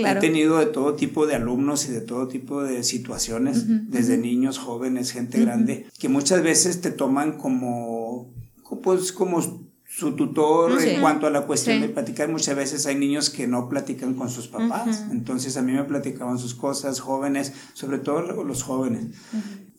Claro. 0.00 0.18
He 0.18 0.20
tenido 0.20 0.58
de 0.58 0.66
todo 0.66 0.94
tipo 0.94 1.26
de 1.26 1.34
alumnos 1.36 1.88
y 1.88 1.92
de 1.92 2.00
todo 2.00 2.28
tipo 2.28 2.62
de 2.62 2.82
situaciones, 2.82 3.64
desde 3.90 4.18
niños, 4.18 4.58
jóvenes, 4.58 5.12
gente 5.12 5.40
grande, 5.40 5.86
que 5.98 6.08
muchas 6.08 6.42
veces 6.42 6.80
te 6.80 6.90
toman 6.90 7.38
como, 7.38 8.30
pues, 8.82 9.12
como 9.12 9.40
su 9.92 10.12
tutor 10.14 10.80
Sí. 10.80 10.90
en 10.90 11.00
cuanto 11.00 11.26
a 11.26 11.30
la 11.30 11.46
cuestión 11.46 11.76
Sí. 11.76 11.82
de 11.82 11.88
platicar. 11.88 12.28
Muchas 12.28 12.54
veces 12.54 12.86
hay 12.86 12.94
niños 12.96 13.28
que 13.28 13.46
no 13.48 13.68
platican 13.68 14.14
con 14.14 14.30
sus 14.30 14.46
papás, 14.46 15.04
entonces 15.10 15.56
a 15.56 15.62
mí 15.62 15.72
me 15.72 15.82
platicaban 15.84 16.38
sus 16.38 16.54
cosas, 16.54 17.00
jóvenes, 17.00 17.52
sobre 17.74 17.98
todo 17.98 18.44
los 18.44 18.62
jóvenes. 18.62 19.06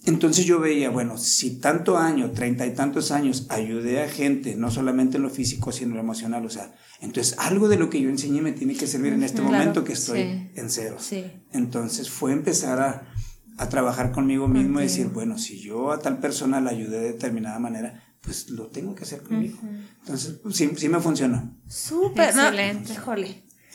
Entonces 0.03 0.45
yo 0.45 0.59
veía, 0.59 0.89
bueno, 0.89 1.17
si 1.17 1.59
tanto 1.59 1.97
año, 1.97 2.31
treinta 2.31 2.65
y 2.65 2.73
tantos 2.73 3.11
años, 3.11 3.45
ayudé 3.49 4.01
a 4.01 4.09
gente, 4.09 4.55
no 4.55 4.71
solamente 4.71 5.17
en 5.17 5.23
lo 5.23 5.29
físico, 5.29 5.71
sino 5.71 5.91
en 5.91 5.97
lo 5.97 6.01
emocional, 6.01 6.43
o 6.45 6.49
sea, 6.49 6.73
entonces 7.01 7.35
algo 7.37 7.67
de 7.69 7.77
lo 7.77 7.89
que 7.91 8.01
yo 8.01 8.09
enseñé 8.09 8.41
me 8.41 8.51
tiene 8.51 8.75
que 8.75 8.87
servir 8.87 9.13
en 9.13 9.21
este 9.23 9.41
Claro. 9.41 9.51
momento 9.57 9.83
que 9.83 9.93
estoy 9.93 10.19
Sí. 10.23 10.51
en 10.55 10.69
ceros. 10.71 11.03
Sí. 11.03 11.25
Entonces 11.51 12.09
fue 12.09 12.31
empezar 12.31 12.79
a, 12.79 13.13
a 13.57 13.69
trabajar 13.69 14.11
conmigo 14.11 14.47
mismo 14.47 14.79
y 14.79 14.83
decir, 14.83 15.07
bueno, 15.07 15.37
si 15.37 15.59
yo 15.59 15.91
a 15.91 15.99
tal 15.99 16.17
persona 16.19 16.59
la 16.61 16.71
ayudé 16.71 16.99
de 16.99 17.11
determinada 17.13 17.59
manera, 17.59 18.01
pues 18.21 18.49
lo 18.49 18.67
tengo 18.67 18.95
que 18.95 19.03
hacer 19.03 19.21
conmigo. 19.21 19.59
Entonces, 19.99 20.39
pues, 20.41 20.55
sí, 20.55 20.69
sí 20.77 20.89
me 20.89 20.99
funcionó. 20.99 21.57
Súper. 21.67 22.33
¿no? 22.35 22.41
Excelente. 22.43 22.93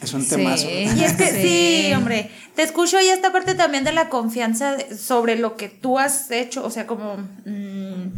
Es 0.07 0.15
un 0.15 0.23
Sí. 0.23 0.29
temazo. 0.31 0.69
Y 0.71 1.03
es 1.05 1.13
que 1.15 1.27
sí. 1.27 1.87
Sí. 1.89 1.93
hombre, 1.95 2.31
te 2.55 2.63
escucho 2.63 3.01
y 3.01 3.09
esta 3.09 3.33
parte 3.33 3.55
también 3.55 3.85
de 3.85 3.93
la 3.93 4.09
confianza 4.09 4.77
de- 4.77 4.97
sobre 4.97 5.37
lo 5.37 5.57
que 5.57 5.69
tú 5.69 5.99
has 5.99 6.31
hecho, 6.31 6.65
o 6.65 6.71
sea, 6.71 6.87
como 6.87 7.17
mm, 7.45 8.13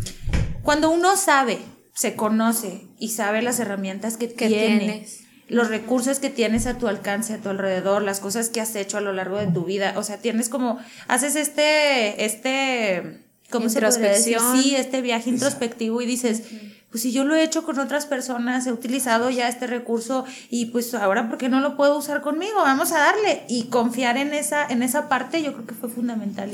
cuando 0.62 0.90
uno 0.90 1.16
sabe, 1.16 1.58
se 1.94 2.14
conoce 2.14 2.82
y 2.98 3.08
sabe 3.08 3.42
las 3.42 3.58
herramientas 3.58 4.16
que, 4.16 4.28
Que 4.32 4.48
tiene, 4.48 4.78
tienes. 4.78 5.20
los 5.48 5.68
recursos 5.68 6.18
que 6.18 6.30
tienes 6.30 6.66
a 6.66 6.78
tu 6.78 6.86
alcance, 6.88 7.32
a 7.34 7.38
tu 7.38 7.48
alrededor, 7.48 8.02
las 8.02 8.20
cosas 8.20 8.50
que 8.50 8.60
has 8.60 8.74
hecho 8.76 8.98
a 8.98 9.00
lo 9.00 9.12
largo 9.12 9.38
de 9.38 9.46
tu 9.48 9.64
vida, 9.64 9.94
o 9.96 10.02
sea, 10.02 10.18
tienes 10.18 10.48
como, 10.48 10.78
haces 11.08 11.34
este, 11.36 12.24
este, 12.24 13.24
¿cómo 13.50 13.68
se 13.70 13.80
podría 13.80 14.10
decir? 14.10 14.34
Introspección. 14.34 14.62
Sí, 14.62 14.76
este 14.76 15.00
viaje 15.00 15.30
introspectivo 15.30 16.00
y 16.02 16.06
dices, 16.06 16.42
pues 16.90 17.02
si 17.02 17.12
yo 17.12 17.24
lo 17.24 17.34
he 17.34 17.44
hecho 17.44 17.64
con 17.64 17.78
otras 17.78 18.06
personas, 18.06 18.66
he 18.66 18.72
utilizado 18.72 19.30
ya 19.30 19.48
este 19.48 19.66
recurso 19.66 20.24
y 20.50 20.66
pues 20.66 20.94
ahora, 20.94 21.28
¿por 21.28 21.38
qué 21.38 21.48
no 21.48 21.60
lo 21.60 21.76
puedo 21.76 21.98
usar 21.98 22.22
conmigo? 22.22 22.56
Vamos 22.56 22.92
a 22.92 22.98
darle. 22.98 23.42
Y 23.48 23.64
confiar 23.64 24.16
en 24.16 24.32
esa, 24.32 24.66
en 24.66 24.82
esa 24.82 25.08
parte 25.08 25.42
yo 25.42 25.52
creo 25.52 25.66
que 25.66 25.74
fue 25.74 25.88
fundamental 25.88 26.50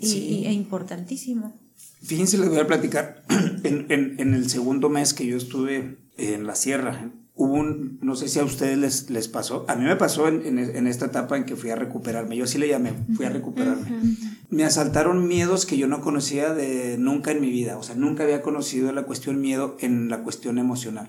y, 0.00 0.44
e 0.46 0.52
importantísimo. 0.52 1.54
Fíjense, 2.02 2.38
les 2.38 2.48
voy 2.48 2.58
a 2.58 2.66
platicar, 2.66 3.24
en, 3.62 3.86
en, 3.90 4.16
en 4.18 4.34
el 4.34 4.48
segundo 4.48 4.88
mes 4.88 5.14
que 5.14 5.26
yo 5.26 5.36
estuve 5.36 5.98
en 6.16 6.46
la 6.46 6.54
sierra, 6.54 7.10
hubo 7.34 7.54
un, 7.54 7.98
no 8.00 8.14
sé 8.14 8.28
si 8.28 8.38
a 8.38 8.44
ustedes 8.44 8.78
les, 8.78 9.10
les 9.10 9.28
pasó, 9.28 9.64
a 9.68 9.74
mí 9.74 9.84
me 9.84 9.96
pasó 9.96 10.28
en, 10.28 10.58
en, 10.58 10.86
esta 10.86 11.06
etapa 11.06 11.36
en 11.36 11.44
que 11.44 11.56
fui 11.56 11.70
a 11.70 11.76
recuperarme, 11.76 12.36
yo 12.36 12.46
sí 12.46 12.58
le 12.58 12.68
llamé, 12.68 12.92
fui 13.16 13.26
a 13.26 13.30
recuperarme. 13.30 14.16
Me 14.50 14.64
asaltaron 14.64 15.26
miedos 15.26 15.66
que 15.66 15.76
yo 15.76 15.86
no 15.86 16.00
conocía 16.00 16.54
de 16.54 16.96
nunca 16.98 17.32
en 17.32 17.40
mi 17.40 17.50
vida, 17.50 17.76
o 17.76 17.82
sea, 17.82 17.94
nunca 17.94 18.22
había 18.24 18.42
conocido 18.42 18.92
la 18.92 19.02
cuestión 19.02 19.40
miedo 19.40 19.76
en 19.80 20.08
la 20.08 20.22
cuestión 20.22 20.58
emocional. 20.58 21.08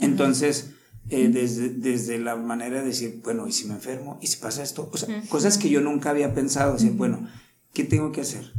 Entonces, 0.00 0.72
eh, 1.10 1.28
desde, 1.28 1.68
desde 1.68 2.18
la 2.18 2.36
manera 2.36 2.80
de 2.80 2.86
decir, 2.86 3.20
bueno, 3.24 3.46
¿y 3.46 3.52
si 3.52 3.66
me 3.66 3.74
enfermo? 3.74 4.18
¿Y 4.22 4.28
si 4.28 4.38
pasa 4.38 4.62
esto? 4.62 4.88
O 4.92 4.96
sea, 4.96 5.22
cosas 5.28 5.58
que 5.58 5.68
yo 5.68 5.80
nunca 5.80 6.10
había 6.10 6.34
pensado, 6.34 6.74
decir, 6.74 6.92
bueno, 6.92 7.28
¿qué 7.72 7.84
tengo 7.84 8.12
que 8.12 8.20
hacer? 8.20 8.52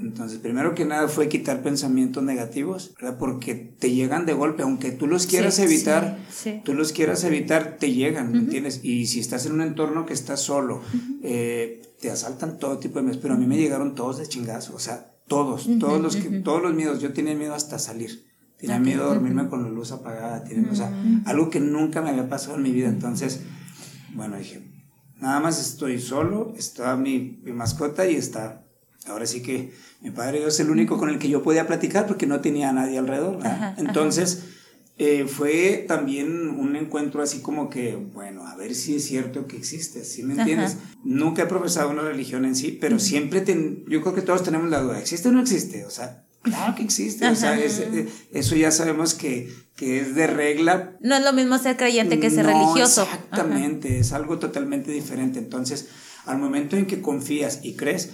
Entonces, 0.00 0.38
primero 0.38 0.74
que 0.74 0.84
nada 0.84 1.08
fue 1.08 1.28
quitar 1.28 1.62
pensamientos 1.62 2.22
negativos, 2.22 2.94
¿verdad? 3.00 3.18
Porque 3.18 3.54
te 3.54 3.90
llegan 3.90 4.26
de 4.26 4.32
golpe, 4.32 4.62
aunque 4.62 4.92
tú 4.92 5.06
los 5.06 5.26
quieras 5.26 5.58
evitar, 5.58 6.18
tú 6.64 6.74
los 6.74 6.92
quieras 6.92 7.24
evitar, 7.24 7.76
te 7.78 7.92
llegan, 7.92 8.32
¿me 8.32 8.38
entiendes? 8.38 8.80
Y 8.82 9.06
si 9.06 9.20
estás 9.20 9.46
en 9.46 9.52
un 9.52 9.60
entorno 9.60 10.06
que 10.06 10.14
estás 10.14 10.40
solo, 10.40 10.82
eh, 11.22 11.82
te 12.00 12.10
asaltan 12.10 12.58
todo 12.58 12.78
tipo 12.78 12.98
de 12.98 13.02
miedos, 13.02 13.20
pero 13.20 13.34
a 13.34 13.36
mí 13.36 13.46
me 13.46 13.58
llegaron 13.58 13.94
todos 13.94 14.18
de 14.18 14.26
chingazo, 14.26 14.74
o 14.74 14.78
sea, 14.78 15.12
todos, 15.28 15.68
todos 15.78 16.00
los 16.00 16.16
que, 16.16 16.28
todos 16.40 16.62
los 16.62 16.74
miedos, 16.74 17.00
yo 17.00 17.12
tenía 17.12 17.34
miedo 17.34 17.54
hasta 17.54 17.78
salir. 17.78 18.28
Tenía 18.56 18.78
miedo 18.78 19.04
de 19.04 19.14
dormirme 19.14 19.48
con 19.48 19.62
la 19.62 19.70
luz 19.70 19.90
apagada, 19.90 20.44
o 20.70 20.74
sea, 20.74 20.92
algo 21.24 21.48
que 21.48 21.60
nunca 21.60 22.02
me 22.02 22.10
había 22.10 22.28
pasado 22.28 22.56
en 22.56 22.62
mi 22.62 22.72
vida. 22.72 22.88
Entonces, 22.88 23.40
bueno, 24.14 24.36
dije, 24.36 24.60
nada 25.20 25.40
más 25.40 25.60
estoy 25.60 26.00
solo, 26.00 26.52
está 26.56 26.96
mi, 26.96 27.40
mi 27.42 27.52
mascota 27.52 28.08
y 28.08 28.16
está 28.16 28.64
ahora 29.06 29.26
sí 29.26 29.42
que 29.42 29.72
mi 30.00 30.10
padre 30.10 30.46
es 30.46 30.60
el 30.60 30.70
único 30.70 30.98
con 30.98 31.08
el 31.08 31.18
que 31.18 31.28
yo 31.28 31.42
podía 31.42 31.66
platicar 31.66 32.06
porque 32.06 32.26
no 32.26 32.40
tenía 32.40 32.70
a 32.70 32.72
nadie 32.72 32.98
alrededor. 32.98 33.38
Entonces, 33.76 34.44
eh, 34.98 35.26
fue 35.26 35.84
también 35.88 36.48
un 36.48 36.76
encuentro 36.76 37.22
así 37.22 37.40
como 37.40 37.70
que, 37.70 37.96
bueno, 37.96 38.46
a 38.46 38.56
ver 38.56 38.74
si 38.74 38.96
es 38.96 39.04
cierto 39.04 39.46
que 39.46 39.56
existe, 39.56 40.04
¿sí 40.04 40.22
me 40.22 40.34
entiendes? 40.34 40.76
Nunca 41.04 41.42
he 41.42 41.46
profesado 41.46 41.90
una 41.90 42.02
religión 42.02 42.44
en 42.44 42.54
sí, 42.54 42.76
pero 42.80 42.98
siempre, 42.98 43.44
yo 43.88 44.00
creo 44.02 44.14
que 44.14 44.22
todos 44.22 44.42
tenemos 44.42 44.68
la 44.70 44.80
duda, 44.80 44.98
¿existe 44.98 45.28
o 45.28 45.32
no 45.32 45.40
existe? 45.40 45.84
O 45.84 45.90
sea, 45.90 46.24
claro 46.42 46.74
que 46.74 46.82
existe, 46.82 47.26
o 47.28 47.34
sea, 47.34 47.58
eh, 47.58 48.08
eso 48.32 48.56
ya 48.56 48.70
sabemos 48.70 49.14
que, 49.14 49.52
que, 49.76 50.00
es 50.00 50.14
de 50.14 50.26
regla. 50.26 50.96
No 51.00 51.16
es 51.16 51.24
lo 51.24 51.32
mismo 51.32 51.58
ser 51.58 51.76
creyente 51.76 52.20
que 52.20 52.30
ser 52.30 52.46
religioso. 52.46 53.02
Exactamente, 53.02 53.98
es 53.98 54.12
algo 54.12 54.38
totalmente 54.38 54.90
diferente. 54.90 55.38
Entonces, 55.38 55.88
al 56.26 56.38
momento 56.38 56.76
en 56.76 56.86
que 56.86 57.00
confías 57.00 57.60
y 57.62 57.74
crees, 57.74 58.10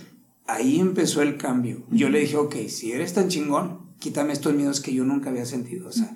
ahí 0.46 0.80
empezó 0.80 1.22
el 1.22 1.36
cambio. 1.36 1.84
Yo 1.90 2.08
le 2.08 2.20
dije, 2.20 2.36
ok, 2.36 2.54
si 2.68 2.92
eres 2.92 3.14
tan 3.14 3.28
chingón, 3.28 3.86
quítame 3.98 4.32
estos 4.32 4.54
miedos 4.54 4.80
que 4.80 4.94
yo 4.94 5.04
nunca 5.04 5.30
había 5.30 5.46
sentido. 5.46 5.88
O 5.88 5.92
sea, 5.92 6.12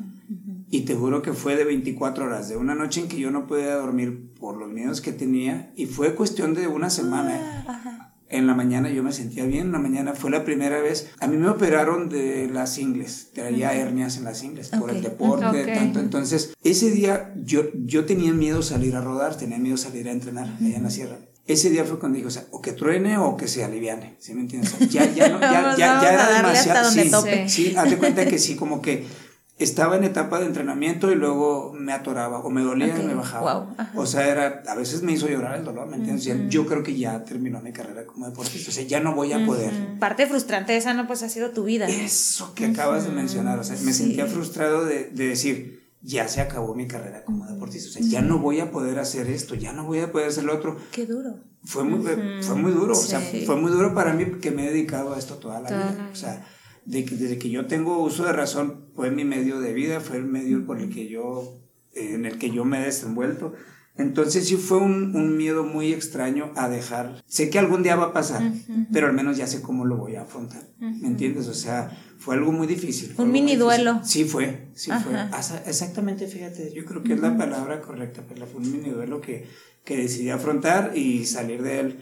y 0.70 0.82
te 0.82 0.94
juro 0.94 1.20
que 1.22 1.32
fue 1.32 1.56
de 1.56 1.64
24 1.64 2.26
horas, 2.26 2.48
de 2.48 2.56
una 2.56 2.74
noche 2.74 3.00
en 3.00 3.08
que 3.08 3.18
yo 3.18 3.30
no 3.30 3.46
podía 3.46 3.74
dormir 3.74 4.32
por 4.38 4.56
los 4.56 4.70
miedos 4.70 5.00
que 5.00 5.12
tenía, 5.12 5.72
y 5.76 5.86
fue 5.86 6.14
cuestión 6.14 6.54
de 6.54 6.68
una 6.68 6.90
semana. 6.90 7.64
Ah, 7.66 7.99
en 8.30 8.46
la 8.46 8.54
mañana 8.54 8.88
yo 8.90 9.02
me 9.02 9.12
sentía 9.12 9.44
bien, 9.44 9.66
en 9.66 9.72
la 9.72 9.78
mañana 9.78 10.14
fue 10.14 10.30
la 10.30 10.44
primera 10.44 10.80
vez. 10.80 11.10
A 11.20 11.26
mí 11.26 11.36
me 11.36 11.48
operaron 11.48 12.08
de 12.08 12.48
las 12.48 12.78
ingles, 12.78 13.30
traía 13.34 13.74
hernias 13.74 14.16
en 14.16 14.24
las 14.24 14.42
ingles 14.42 14.68
por 14.68 14.90
el 14.90 15.02
deporte, 15.02 15.66
tanto. 15.66 16.00
Entonces, 16.00 16.54
ese 16.62 16.90
día 16.90 17.34
yo, 17.36 17.64
yo 17.74 18.04
tenía 18.04 18.32
miedo 18.32 18.62
salir 18.62 18.96
a 18.96 19.00
rodar, 19.00 19.36
tenía 19.36 19.58
miedo 19.58 19.76
salir 19.76 20.08
a 20.08 20.12
entrenar 20.12 20.56
allá 20.60 20.76
en 20.76 20.82
la 20.82 20.90
sierra 20.90 21.18
ese 21.52 21.70
día 21.70 21.84
fue 21.84 21.98
cuando 21.98 22.16
dijo, 22.16 22.28
o 22.28 22.30
sea, 22.30 22.44
o 22.52 22.60
que 22.60 22.72
truene 22.72 23.18
o 23.18 23.36
que 23.36 23.48
se 23.48 23.64
aliviane, 23.64 24.16
¿sí 24.18 24.34
me 24.34 24.42
entiendes? 24.42 24.72
ya, 24.90 25.12
ya, 25.12 25.28
no, 25.28 25.40
ya, 25.40 25.74
ya, 25.78 26.00
ya 26.00 26.12
era 26.12 26.36
demasiado. 26.36 26.90
Sí, 26.90 27.10
sí, 27.48 27.74
haz 27.76 27.90
de 27.90 27.98
cuenta 27.98 28.26
que 28.26 28.38
sí, 28.38 28.56
como 28.56 28.80
que 28.80 29.04
estaba 29.60 29.96
en 29.96 30.04
etapa 30.04 30.40
de 30.40 30.46
entrenamiento 30.46 31.12
y 31.12 31.14
luego 31.14 31.72
me 31.72 31.92
atoraba 31.92 32.38
o 32.40 32.50
me 32.50 32.62
dolía 32.62 32.98
y 32.98 33.02
me 33.04 33.14
bajaba. 33.14 33.68
o 33.94 34.06
sea, 34.06 34.26
era, 34.28 34.62
a 34.66 34.74
veces 34.74 35.02
me 35.02 35.12
hizo 35.12 35.28
llorar 35.28 35.58
el 35.58 35.64
dolor, 35.64 35.86
¿me 35.88 35.96
entiendes? 35.96 36.24
Yo 36.48 36.66
creo 36.66 36.82
que 36.82 36.96
ya 36.96 37.24
terminó 37.24 37.60
mi 37.60 37.72
carrera 37.72 38.06
como 38.06 38.26
deportista, 38.26 38.70
o 38.70 38.72
sea, 38.72 38.84
ya 38.84 39.00
no 39.00 39.14
voy 39.14 39.32
a 39.32 39.44
poder. 39.44 39.98
Parte 39.98 40.26
frustrante 40.26 40.76
esa, 40.76 40.94
¿no? 40.94 41.06
Pues 41.06 41.22
ha 41.22 41.28
sido 41.28 41.50
tu 41.50 41.64
vida. 41.64 41.88
Eso 41.88 42.54
que 42.54 42.66
acabas 42.66 43.04
de 43.04 43.10
mencionar, 43.10 43.58
o 43.58 43.64
sea, 43.64 43.76
me 43.82 43.92
sentía 43.92 44.26
frustrado 44.26 44.84
de, 44.84 45.10
de 45.10 45.28
decir, 45.28 45.80
ya 46.02 46.28
se 46.28 46.40
acabó 46.40 46.74
mi 46.74 46.86
carrera 46.86 47.24
como 47.24 47.46
deportista. 47.46 47.90
O 47.90 47.92
sea, 47.92 48.02
ya 48.02 48.22
no 48.22 48.38
voy 48.38 48.60
a 48.60 48.70
poder 48.70 48.98
hacer 48.98 49.28
esto, 49.28 49.54
ya 49.54 49.72
no 49.72 49.84
voy 49.84 50.00
a 50.00 50.10
poder 50.10 50.28
hacer 50.28 50.44
lo 50.44 50.54
otro. 50.54 50.78
Qué 50.90 51.06
duro. 51.06 51.40
Fue 51.62 51.84
muy, 51.84 52.02
fue 52.40 52.54
muy 52.56 52.72
duro, 52.72 52.92
o 52.92 52.96
sea, 52.96 53.20
fue 53.20 53.56
muy 53.56 53.70
duro 53.70 53.94
para 53.94 54.14
mí 54.14 54.24
que 54.40 54.50
me 54.50 54.66
he 54.66 54.70
dedicado 54.70 55.12
a 55.12 55.18
esto 55.18 55.34
toda 55.34 55.60
la 55.60 55.68
vida. 55.68 56.08
O 56.10 56.16
sea, 56.16 56.46
de 56.90 57.04
que, 57.04 57.14
desde 57.14 57.38
que 57.38 57.50
yo 57.50 57.66
tengo 57.66 58.02
uso 58.02 58.24
de 58.24 58.32
razón, 58.32 58.86
fue 58.96 59.12
mi 59.12 59.24
medio 59.24 59.60
de 59.60 59.72
vida, 59.72 60.00
fue 60.00 60.16
el 60.16 60.24
medio 60.24 60.66
por 60.66 60.80
el 60.80 60.90
que 60.90 61.08
yo, 61.08 61.60
en 61.94 62.26
el 62.26 62.36
que 62.36 62.50
yo 62.50 62.64
me 62.64 62.80
he 62.80 62.84
desenvuelto. 62.84 63.54
Entonces 63.96 64.48
sí 64.48 64.56
fue 64.56 64.78
un, 64.78 65.14
un, 65.14 65.36
miedo 65.36 65.62
muy 65.62 65.92
extraño 65.92 66.50
a 66.56 66.68
dejar. 66.68 67.22
Sé 67.26 67.48
que 67.48 67.60
algún 67.60 67.84
día 67.84 67.94
va 67.94 68.06
a 68.06 68.12
pasar, 68.12 68.42
pero 68.92 69.06
al 69.06 69.12
menos 69.12 69.36
ya 69.36 69.46
sé 69.46 69.62
cómo 69.62 69.84
lo 69.84 69.98
voy 69.98 70.16
a 70.16 70.22
afrontar. 70.22 70.62
¿Me 70.78 71.06
entiendes? 71.06 71.46
O 71.46 71.54
sea, 71.54 71.96
fue 72.18 72.34
algo 72.34 72.50
muy 72.50 72.66
difícil. 72.66 73.14
Un 73.18 73.30
mini 73.30 73.54
duelo. 73.54 74.00
Sí 74.02 74.24
fue, 74.24 74.68
sí 74.74 74.90
fue. 74.90 75.12
Exactamente, 75.66 76.26
fíjate, 76.26 76.72
yo 76.74 76.84
creo 76.84 77.04
que 77.04 77.12
es 77.12 77.20
la 77.20 77.36
palabra 77.36 77.80
correcta, 77.82 78.24
pero 78.28 78.46
fue 78.46 78.62
un 78.62 78.72
mini 78.72 78.90
duelo 78.90 79.20
que, 79.20 79.46
que 79.84 79.96
decidí 79.96 80.30
afrontar 80.30 80.96
y 80.96 81.26
salir 81.26 81.62
de 81.62 81.80
él, 81.80 82.00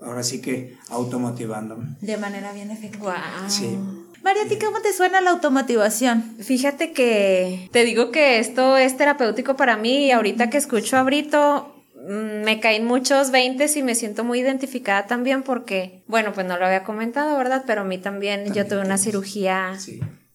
ahora 0.00 0.22
sí 0.22 0.40
que 0.40 0.76
automotivándome. 0.90 1.96
De 2.00 2.16
manera 2.18 2.52
bien 2.52 2.70
efectiva. 2.70 3.16
Sí. 3.48 3.76
María, 4.22 4.42
¿a 4.42 4.46
ti 4.46 4.58
cómo 4.58 4.80
te 4.80 4.92
suena 4.92 5.20
la 5.20 5.30
automotivación? 5.30 6.36
Fíjate 6.40 6.92
que 6.92 7.68
te 7.72 7.84
digo 7.84 8.10
que 8.10 8.38
esto 8.38 8.76
es 8.76 8.96
terapéutico 8.96 9.56
para 9.56 9.76
mí 9.76 10.06
y 10.06 10.10
ahorita 10.10 10.50
que 10.50 10.58
escucho 10.58 10.96
a 10.96 11.02
Brito, 11.02 11.74
mm, 11.94 12.44
me 12.44 12.60
caen 12.60 12.84
muchos 12.84 13.30
veintes 13.30 13.76
y 13.76 13.82
me 13.82 13.94
siento 13.94 14.24
muy 14.24 14.40
identificada 14.40 15.06
también 15.06 15.42
porque, 15.42 16.02
bueno, 16.08 16.32
pues 16.32 16.46
no 16.46 16.58
lo 16.58 16.66
había 16.66 16.84
comentado, 16.84 17.36
¿verdad? 17.38 17.64
Pero 17.66 17.82
a 17.82 17.84
mí 17.84 17.98
también, 17.98 18.52
yo 18.52 18.66
tuve 18.66 18.80
una 18.80 18.98
cirugía 18.98 19.78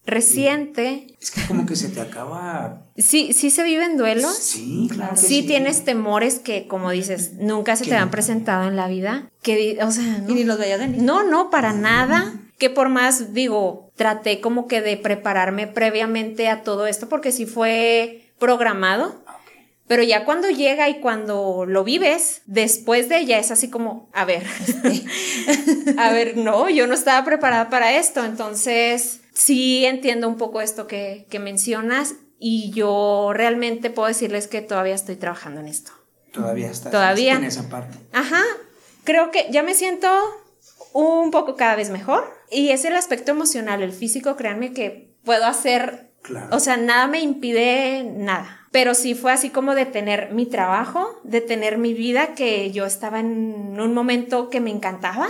reciente. 0.06 1.06
Es 1.20 1.30
que 1.30 1.42
como 1.46 1.66
que 1.66 1.76
se 1.76 1.88
te 1.88 2.00
acaba. 2.00 2.86
Sí, 2.96 3.32
sí 3.32 3.50
se 3.50 3.62
viven 3.62 3.96
duelos. 3.96 4.34
Sí, 4.36 4.88
claro. 4.90 5.16
Sí, 5.16 5.42
tienes 5.42 5.84
temores 5.84 6.38
que, 6.38 6.66
como 6.66 6.90
dices, 6.90 7.34
nunca 7.34 7.76
se 7.76 7.84
te 7.84 7.94
han 7.94 8.10
presentado 8.10 8.66
en 8.68 8.76
la 8.76 8.88
vida. 8.88 9.30
Que, 9.42 9.78
o 9.82 9.90
sea, 9.90 10.18
no. 10.18 10.30
Y 10.30 10.34
ni 10.34 10.44
los 10.44 10.58
veía 10.58 10.76
venir. 10.78 11.02
No, 11.02 11.22
no, 11.22 11.50
para 11.50 11.72
nada 11.72 12.40
que 12.58 12.70
por 12.70 12.88
más 12.88 13.34
digo, 13.34 13.90
traté 13.96 14.40
como 14.40 14.66
que 14.68 14.80
de 14.80 14.96
prepararme 14.96 15.66
previamente 15.66 16.48
a 16.48 16.62
todo 16.62 16.86
esto 16.86 17.08
porque 17.08 17.32
sí 17.32 17.46
fue 17.46 18.32
programado. 18.38 19.22
Pero 19.86 20.02
ya 20.02 20.24
cuando 20.24 20.48
llega 20.48 20.88
y 20.88 21.00
cuando 21.00 21.66
lo 21.66 21.84
vives, 21.84 22.40
después 22.46 23.10
de 23.10 23.18
ella 23.18 23.38
es 23.38 23.50
así 23.50 23.68
como, 23.68 24.08
a 24.14 24.24
ver, 24.24 24.42
a 25.98 26.10
ver, 26.10 26.38
no, 26.38 26.70
yo 26.70 26.86
no 26.86 26.94
estaba 26.94 27.22
preparada 27.24 27.68
para 27.68 27.92
esto. 27.92 28.24
Entonces, 28.24 29.20
sí 29.34 29.84
entiendo 29.84 30.26
un 30.26 30.38
poco 30.38 30.62
esto 30.62 30.86
que, 30.86 31.26
que 31.28 31.38
mencionas 31.38 32.14
y 32.38 32.70
yo 32.72 33.32
realmente 33.34 33.90
puedo 33.90 34.08
decirles 34.08 34.48
que 34.48 34.62
todavía 34.62 34.94
estoy 34.94 35.16
trabajando 35.16 35.60
en 35.60 35.68
esto. 35.68 35.92
Todavía 36.32 36.70
estás 36.70 36.90
todavía. 36.90 37.34
en 37.34 37.44
esa 37.44 37.68
parte. 37.68 37.98
Ajá, 38.12 38.42
creo 39.04 39.30
que 39.30 39.48
ya 39.50 39.62
me 39.62 39.74
siento 39.74 40.08
un 40.94 41.30
poco 41.30 41.56
cada 41.56 41.76
vez 41.76 41.90
mejor. 41.90 42.24
Y 42.50 42.70
es 42.70 42.84
el 42.84 42.94
aspecto 42.94 43.32
emocional, 43.32 43.82
el 43.82 43.92
físico, 43.92 44.36
créanme 44.36 44.72
que 44.72 45.12
puedo 45.24 45.44
hacer, 45.44 46.12
o 46.50 46.60
sea, 46.60 46.76
nada 46.76 47.06
me 47.06 47.20
impide 47.20 48.04
nada. 48.04 48.60
Pero 48.70 48.94
sí 48.94 49.14
fue 49.14 49.32
así 49.32 49.50
como 49.50 49.74
de 49.74 49.86
tener 49.86 50.32
mi 50.32 50.46
trabajo, 50.46 51.20
de 51.22 51.40
tener 51.40 51.78
mi 51.78 51.94
vida, 51.94 52.34
que 52.34 52.70
yo 52.72 52.86
estaba 52.86 53.20
en 53.20 53.78
un 53.80 53.94
momento 53.94 54.50
que 54.50 54.60
me 54.60 54.70
encantaba. 54.70 55.28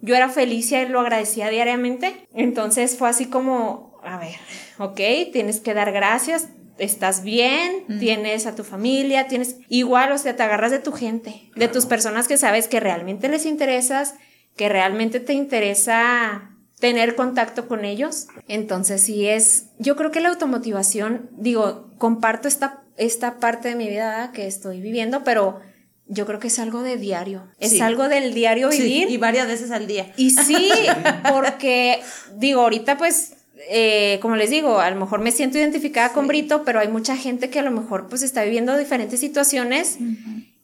Yo 0.00 0.14
era 0.14 0.28
feliz 0.28 0.72
y 0.72 0.86
lo 0.86 1.00
agradecía 1.00 1.48
diariamente. 1.48 2.26
Entonces 2.34 2.98
fue 2.98 3.08
así 3.08 3.26
como, 3.26 3.98
a 4.02 4.18
ver, 4.18 4.36
ok, 4.78 5.00
tienes 5.32 5.60
que 5.60 5.74
dar 5.74 5.92
gracias, 5.92 6.48
estás 6.78 7.22
bien, 7.22 7.86
tienes 7.98 8.46
a 8.46 8.54
tu 8.54 8.64
familia, 8.64 9.26
tienes 9.26 9.56
igual, 9.68 10.12
o 10.12 10.18
sea, 10.18 10.36
te 10.36 10.42
agarras 10.42 10.70
de 10.70 10.78
tu 10.78 10.92
gente, 10.92 11.50
de 11.54 11.68
tus 11.68 11.86
personas 11.86 12.28
que 12.28 12.36
sabes 12.36 12.68
que 12.68 12.80
realmente 12.80 13.28
les 13.28 13.46
interesas, 13.46 14.14
que 14.56 14.68
realmente 14.68 15.20
te 15.20 15.32
interesa 15.32 16.50
tener 16.78 17.14
contacto 17.14 17.68
con 17.68 17.84
ellos. 17.84 18.26
Entonces, 18.48 19.02
sí 19.02 19.28
es, 19.28 19.66
yo 19.78 19.96
creo 19.96 20.10
que 20.10 20.20
la 20.20 20.30
automotivación, 20.30 21.30
digo, 21.36 21.88
comparto 21.98 22.48
esta, 22.48 22.82
esta 22.96 23.38
parte 23.38 23.68
de 23.68 23.76
mi 23.76 23.88
vida 23.88 24.32
que 24.32 24.46
estoy 24.46 24.80
viviendo, 24.80 25.22
pero 25.24 25.60
yo 26.06 26.26
creo 26.26 26.40
que 26.40 26.48
es 26.48 26.58
algo 26.58 26.82
de 26.82 26.96
diario, 26.96 27.46
es 27.58 27.80
algo 27.80 28.08
del 28.08 28.34
diario 28.34 28.68
vivir. 28.68 29.08
y 29.08 29.16
varias 29.16 29.46
veces 29.46 29.70
al 29.70 29.86
día. 29.86 30.12
Y 30.16 30.30
sí, 30.30 30.70
porque 31.30 32.00
digo, 32.36 32.62
ahorita 32.62 32.98
pues 32.98 33.34
eh, 33.68 34.18
como 34.20 34.36
les 34.36 34.50
digo, 34.50 34.80
a 34.80 34.90
lo 34.90 34.98
mejor 34.98 35.20
me 35.20 35.30
siento 35.30 35.58
identificada 35.58 36.12
con 36.12 36.26
Brito, 36.26 36.64
pero 36.64 36.80
hay 36.80 36.88
mucha 36.88 37.16
gente 37.16 37.50
que 37.50 37.60
a 37.60 37.62
lo 37.62 37.70
mejor 37.70 38.08
pues 38.08 38.22
está 38.22 38.42
viviendo 38.42 38.76
diferentes 38.76 39.20
situaciones 39.20 39.98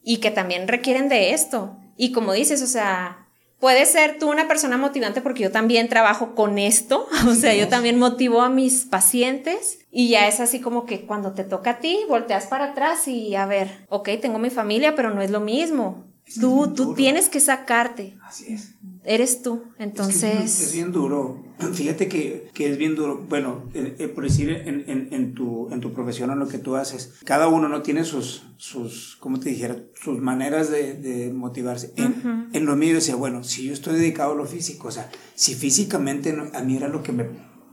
y 0.03 0.19
que 0.19 0.31
también 0.31 0.69
requieren 0.69 1.09
de 1.09 1.33
esto. 1.33 1.77
Y 1.97 2.13
como 2.13 2.33
dices, 2.33 2.63
o 2.63 2.67
sea, 2.67 3.28
puede 3.59 3.87
ser 3.87 4.19
tú 4.19 4.31
una 4.31 4.49
persona 4.49 4.77
motivante 4.77 5.21
porque 5.21 5.43
yo 5.43 5.51
también 5.51 5.89
trabajo 5.89 6.35
con 6.35 6.59
esto, 6.59 7.09
o 7.29 7.35
sea, 7.35 7.55
yo 7.55 7.69
también 7.69 7.99
motivo 7.99 8.43
a 8.43 8.49
mis 8.49 8.85
pacientes 8.85 9.81
y 9.91 10.09
ya 10.09 10.29
es 10.29 10.41
así 10.41 10.61
como 10.61 10.87
que 10.87 11.07
cuando 11.07 11.33
te 11.33 11.45
toca 11.45 11.71
a 11.71 11.79
ti, 11.79 12.01
volteas 12.09 12.47
para 12.47 12.67
atrás 12.67 13.09
y 13.09 13.35
a 13.35 13.47
ver, 13.47 13.87
ok, 13.89 14.11
tengo 14.21 14.39
mi 14.39 14.51
familia, 14.51 14.95
pero 14.95 15.11
no 15.15 15.23
es 15.23 15.31
lo 15.31 15.41
mismo. 15.41 16.05
tú, 16.41 16.73
tú 16.75 16.95
tienes 16.95 17.29
que 17.29 17.41
sacarte. 17.41 18.17
Así 18.23 18.53
es 18.53 18.75
eres 19.09 19.43
tú. 19.43 19.65
Entonces. 19.79 20.61
Es, 20.61 20.73
bien 20.75 20.93
duro. 20.93 21.43
Fíjate 21.73 22.09
que, 22.09 22.51
que, 22.53 22.71
es 22.71 22.79
bien 22.79 22.95
duro. 22.95 23.25
Bueno, 23.29 23.65
eh, 23.75 23.97
eh, 23.99 24.09
por 24.09 24.25
decir, 24.25 24.51
en, 24.51 24.85
en, 24.87 25.09
en, 25.11 25.35
tu, 25.35 25.69
en 25.73 25.81
tu 25.81 25.93
profesión, 25.93 26.31
en 26.31 26.39
lo 26.39 26.47
que 26.47 26.59
tú 26.59 26.77
haces, 26.77 27.15
cada 27.25 27.49
uno 27.49 27.69
no 27.69 27.83
tiene 27.83 28.05
sus, 28.05 28.45
sus 28.59 29.17
como 29.17 29.41
te 29.41 29.49
dijera, 29.49 29.77
sus 30.01 30.21
maneras 30.21 30.71
de, 30.71 30.95
de 30.95 31.33
motivarse. 31.33 31.93
En, 31.97 32.51
en, 32.53 32.67
lo 32.67 32.77
mío 32.77 32.95
decía, 32.95 33.17
bueno, 33.17 33.43
si 33.43 33.65
yo 33.65 33.73
estoy 33.73 33.97
dedicado 33.97 34.33
a 34.33 34.37
lo 34.37 34.45
físico, 34.45 34.89
o 34.89 34.93
sea, 34.93 35.11
si 35.35 35.55
físicamente 35.55 36.37
a 36.53 36.63
mí 36.63 36.77
era 36.77 36.89
lo 36.89 37.03
que 37.03 37.13
me 37.13 37.27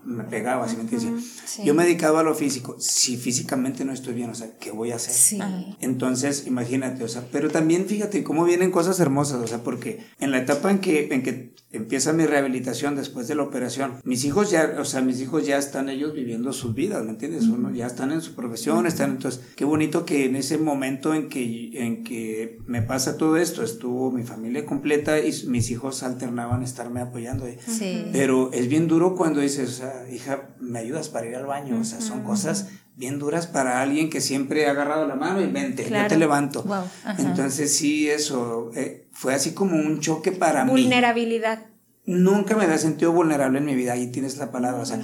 me 0.06 0.24
pegaba, 0.24 0.68
¿sí 0.68 0.76
me 0.76 0.84
entiendes? 0.84 1.60
Yo 1.64 1.74
me 1.74 1.84
dedicaba 1.84 2.20
a 2.22 2.24
lo 2.24 2.36
físico. 2.36 2.76
Si 2.80 3.18
físicamente 3.18 3.86
no 3.86 3.92
estoy 3.92 4.14
bien, 4.14 4.30
o 4.30 4.36
sea, 4.36 4.58
¿qué 4.60 4.72
voy 4.72 4.92
a 4.92 4.96
hacer? 4.96 5.14
Sí. 5.14 5.40
Entonces, 5.82 6.46
imagínate, 6.48 7.04
o 7.04 7.08
sea, 7.08 7.28
pero 7.32 7.50
también 7.50 7.86
fíjate 7.86 8.24
cómo 8.24 8.46
vienen 8.46 8.72
cosas 8.72 9.00
hermosas, 9.00 9.42
o 9.42 9.48
sea, 9.48 9.64
porque 9.64 10.06
en 10.20 10.32
la 10.32 10.40
etapa 10.40 10.72
en 10.72 10.80
que, 10.80 11.08
en 11.12 11.24
que 11.24 11.56
empieza 11.72 12.14
mi 12.14 12.26
rehabilitación 12.26 12.96
después 12.96 13.28
de 13.28 13.36
la 13.36 13.44
operación, 13.44 13.96
mis 14.04 14.24
hijos 14.26 14.52
ya, 14.52 14.76
o 14.80 14.86
sea, 14.86 15.02
mis 15.02 15.20
hijos 15.22 15.46
ya 15.46 15.58
están 15.58 15.90
ellos 15.90 16.14
viviendo 16.14 16.54
sus 16.54 16.74
vidas, 16.74 17.04
¿me 17.04 17.12
entiendes? 17.12 17.44
Uno, 17.44 17.72
ya 17.72 17.88
están 17.88 18.12
en 18.12 18.22
su 18.22 18.36
profesión, 18.36 18.88
están, 18.88 19.12
entonces, 19.12 19.42
qué 19.56 19.66
bonito 19.66 20.06
que 20.06 20.26
en 20.26 20.36
ese 20.36 20.58
momento 20.58 21.14
en 21.14 21.30
que, 21.30 21.72
en 21.74 22.04
que 22.04 22.60
me 22.66 22.82
pasa 22.82 23.18
todo 23.18 23.38
esto, 23.38 23.64
estuvo 23.64 24.12
mi 24.12 24.24
familia 24.24 24.66
completa 24.66 25.20
y 25.20 25.34
mis 25.48 25.70
hijos 25.72 26.04
alternaban 26.04 26.64
estarme 26.64 27.02
apoyando. 27.02 27.46
Sí. 27.68 28.06
Pero 28.12 28.52
es 28.54 28.68
bien 28.68 28.88
duro 28.88 29.16
cuando 29.16 29.42
dices, 29.42 29.70
o 29.70 29.74
sea, 29.74 29.95
hija, 30.10 30.50
me 30.60 30.80
ayudas 30.80 31.10
para 31.10 31.28
ir 31.28 31.36
al 31.36 31.46
baño, 31.46 31.80
o 31.80 31.84
sea, 31.84 32.02
son 32.02 32.24
cosas 32.24 32.68
bien 32.96 33.20
duras 33.20 33.48
para 33.48 33.82
alguien 33.82 34.10
que 34.10 34.22
siempre 34.22 34.68
ha 34.68 34.72
agarrado 34.72 35.08
la 35.08 35.16
mano 35.16 35.42
y 35.42 35.48
vente, 35.48 35.88
yo 35.90 36.08
te 36.08 36.18
levanto. 36.18 36.66
Entonces 37.18 37.76
sí, 37.76 38.10
eso 38.10 38.72
eh, 38.76 39.08
fue 39.12 39.34
así 39.34 39.52
como 39.52 39.76
un 39.78 40.00
choque 40.00 40.32
para 40.32 40.66
mí. 40.66 40.72
Vulnerabilidad. 40.72 41.66
Nunca 42.06 42.56
me 42.56 42.66
había 42.66 42.78
sentido 42.78 43.12
vulnerable 43.12 43.58
en 43.58 43.66
mi 43.66 43.76
vida, 43.76 43.94
ahí 43.94 44.12
tienes 44.12 44.38
la 44.38 44.52
palabra. 44.52 44.82
O 44.82 44.86
sea, 44.86 45.02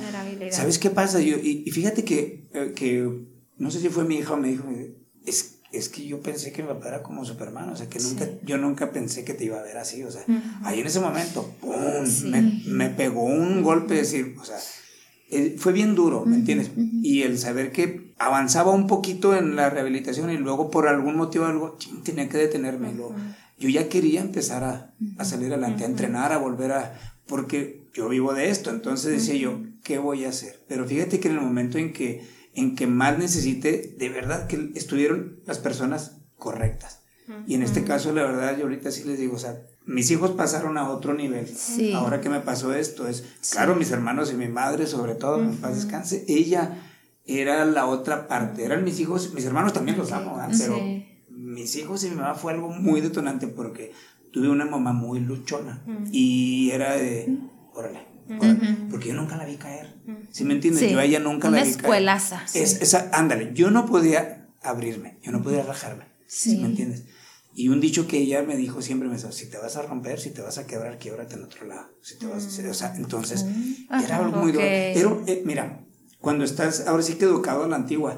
¿sabes 0.52 0.78
qué 0.78 0.92
pasa? 0.92 1.20
Yo, 1.20 1.38
y, 1.38 1.70
fíjate 1.72 2.04
que, 2.04 2.48
eh, 2.54 2.74
que, 2.76 3.26
no 3.58 3.72
sé 3.72 3.80
si 3.80 3.90
fue 3.90 4.04
mi 4.04 4.18
hija 4.18 4.34
o 4.34 4.38
me 4.38 4.50
dijo, 4.50 4.66
es, 5.26 5.58
es 5.72 5.90
que 5.90 6.06
yo 6.06 6.22
pensé 6.22 6.52
que 6.52 6.62
mi 6.62 6.70
papá 6.70 6.90
era 6.90 7.04
como 7.04 7.26
Superman, 7.26 7.70
o 7.70 7.76
sea, 7.76 7.90
que 7.90 8.00
nunca, 8.00 8.28
yo 8.44 8.58
nunca 8.58 8.92
pensé 8.92 9.26
que 9.26 9.34
te 9.34 9.46
iba 9.46 9.60
a 9.60 9.64
ver 9.64 9.78
así, 9.78 10.04
o 10.04 10.12
sea, 10.12 10.24
ahí 10.64 10.80
en 10.80 10.88
ese 10.88 11.00
momento, 11.00 11.50
¡pum! 11.60 11.74
Me, 12.26 12.62
me, 12.68 12.90
pegó 12.90 13.24
un 13.24 13.64
golpe, 13.64 13.96
decir, 13.96 14.36
o 14.40 14.46
sea, 14.46 14.58
eh, 15.32 15.56
fue 15.58 15.72
bien 15.74 15.96
duro, 15.96 16.26
¿me 16.26 16.36
entiendes? 16.36 16.72
Y 17.02 17.22
el 17.22 17.38
saber 17.38 17.72
que 17.72 18.14
avanzaba 18.20 18.72
un 18.72 18.88
poquito 18.88 19.36
en 19.36 19.56
la 19.56 19.70
rehabilitación 19.70 20.30
y 20.30 20.38
luego 20.38 20.70
por 20.70 20.88
algún 20.88 21.16
motivo 21.16 21.46
algo 21.46 21.78
tenía 22.04 22.30
que 22.30 22.38
detenerme. 22.38 22.94
yo 23.58 23.70
ya 23.70 23.88
quería 23.90 24.22
empezar 24.22 24.64
a, 24.64 24.94
a, 25.18 25.26
salir 25.26 25.48
adelante, 25.48 25.84
a 25.84 25.88
entrenar, 25.88 26.34
a 26.34 26.38
volver 26.38 26.74
a... 26.74 27.00
porque 27.28 27.88
yo 27.94 28.10
vivo 28.10 28.34
de 28.34 28.50
esto, 28.50 28.70
entonces 28.70 29.12
decía 29.12 29.36
yo, 29.36 29.62
¿qué 29.84 29.98
voy 29.98 30.26
a 30.26 30.30
hacer? 30.30 30.64
Pero 30.68 30.86
fíjate 30.86 31.20
que 31.20 31.30
en 31.30 31.36
el 31.36 31.42
momento 31.42 31.78
en 31.78 31.94
que, 31.94 32.28
en 32.54 32.76
que 32.76 32.88
más 32.88 33.18
necesité, 33.18 33.96
de 33.98 34.10
verdad 34.10 34.48
que 34.48 34.72
estuvieron 34.76 35.40
las 35.46 35.60
personas 35.60 36.18
correctas. 36.38 37.00
Y 37.48 37.56
en 37.56 37.64
este 37.64 37.86
caso, 37.86 38.14
la 38.14 38.24
verdad, 38.24 38.58
yo 38.58 38.64
ahorita 38.64 38.92
sí 38.92 39.06
les 39.06 39.18
digo, 39.18 39.36
o 39.36 39.40
sea, 39.40 39.62
mis 39.86 40.12
hijos 40.12 40.32
pasaron 40.32 40.78
a 40.78 40.90
otro 40.90 41.14
nivel. 41.14 41.52
Ahora 41.96 42.22
que 42.22 42.30
me 42.30 42.40
pasó 42.40 42.74
esto, 42.74 43.08
es, 43.08 43.24
claro, 43.52 43.76
mis 43.76 43.92
hermanos 43.92 44.32
y 44.32 44.36
mi 44.36 44.48
madre, 44.48 44.88
sobre 44.88 45.16
todo, 45.16 45.42
en 45.42 45.58
paz 45.58 45.76
descanse, 45.76 46.26
ella 46.28 46.80
era 47.26 47.66
la 47.66 47.86
otra 47.86 48.28
parte, 48.28 48.64
eran 48.64 48.84
mis 48.84 49.00
hijos, 49.00 49.34
mis 49.34 49.46
hermanos 49.46 49.74
también 49.74 49.98
los 49.98 50.12
amo, 50.12 50.40
pero 50.58 50.78
mis 51.30 51.76
hijos 51.76 52.04
y 52.04 52.10
mi 52.10 52.16
mamá 52.16 52.36
fue 52.36 52.54
algo 52.54 52.70
muy 52.70 53.02
detonante 53.02 53.48
porque 53.48 53.92
tuve 54.32 54.50
una 54.50 54.66
mamá 54.66 54.94
muy 54.94 55.20
luchona 55.20 55.84
y 56.12 56.72
era 56.72 56.96
de, 56.96 57.38
órale, 57.74 58.08
porque 58.90 59.10
yo 59.10 59.14
nunca 59.14 59.38
la 59.38 59.46
vi 59.46 59.58
caer. 59.58 60.02
¿Sí 60.32 60.44
me 60.46 60.54
entiendes? 60.54 60.90
Yo 60.90 61.00
a 61.00 61.04
ella 61.04 61.20
nunca 61.20 61.50
la 61.50 61.64
vi 61.64 61.70
escuelaza, 61.70 62.46
caer. 62.52 62.64
Es, 62.64 62.82
esa, 62.82 63.10
ándale, 63.14 63.52
yo 63.54 63.72
no 63.72 63.86
podía 63.86 64.50
abrirme, 64.62 65.18
yo 65.22 65.32
no 65.32 65.42
podía 65.42 65.64
rajarme. 65.64 66.06
¿Sí. 66.28 66.58
me 66.58 66.68
entiendes? 66.68 67.04
Y 67.62 67.70
un 67.70 67.80
dicho 67.80 68.08
que 68.08 68.18
ella 68.18 68.42
me 68.42 68.58
dijo 68.58 68.82
siempre 68.82 69.08
me 69.08 69.16
dijo, 69.18 69.32
si 69.32 69.46
te 69.46 69.60
vas 69.60 69.76
a 69.76 69.84
romper, 69.84 70.20
si 70.20 70.32
te 70.32 70.42
vas 70.42 70.58
a 70.58 70.66
quebrar, 70.66 70.98
quiebrate 70.98 71.36
en 71.36 71.44
otro 71.44 71.68
lado. 71.68 71.90
Si 72.02 72.18
te 72.18 72.26
vas 72.26 72.44
a, 72.44 72.70
o 72.70 72.74
sea, 72.74 72.96
entonces, 72.96 73.46
era 74.04 74.18
algo 74.18 74.40
muy 74.40 74.52
duro. 74.52 74.66
Pero, 74.66 75.24
eh, 75.28 75.44
mira, 75.46 75.86
cuando 76.20 76.44
estás, 76.44 76.88
ahora 76.88 77.04
sí 77.04 77.20
que 77.20 77.26
educado 77.26 77.66
a 77.66 77.68
la 77.68 77.76
antigua, 77.76 78.18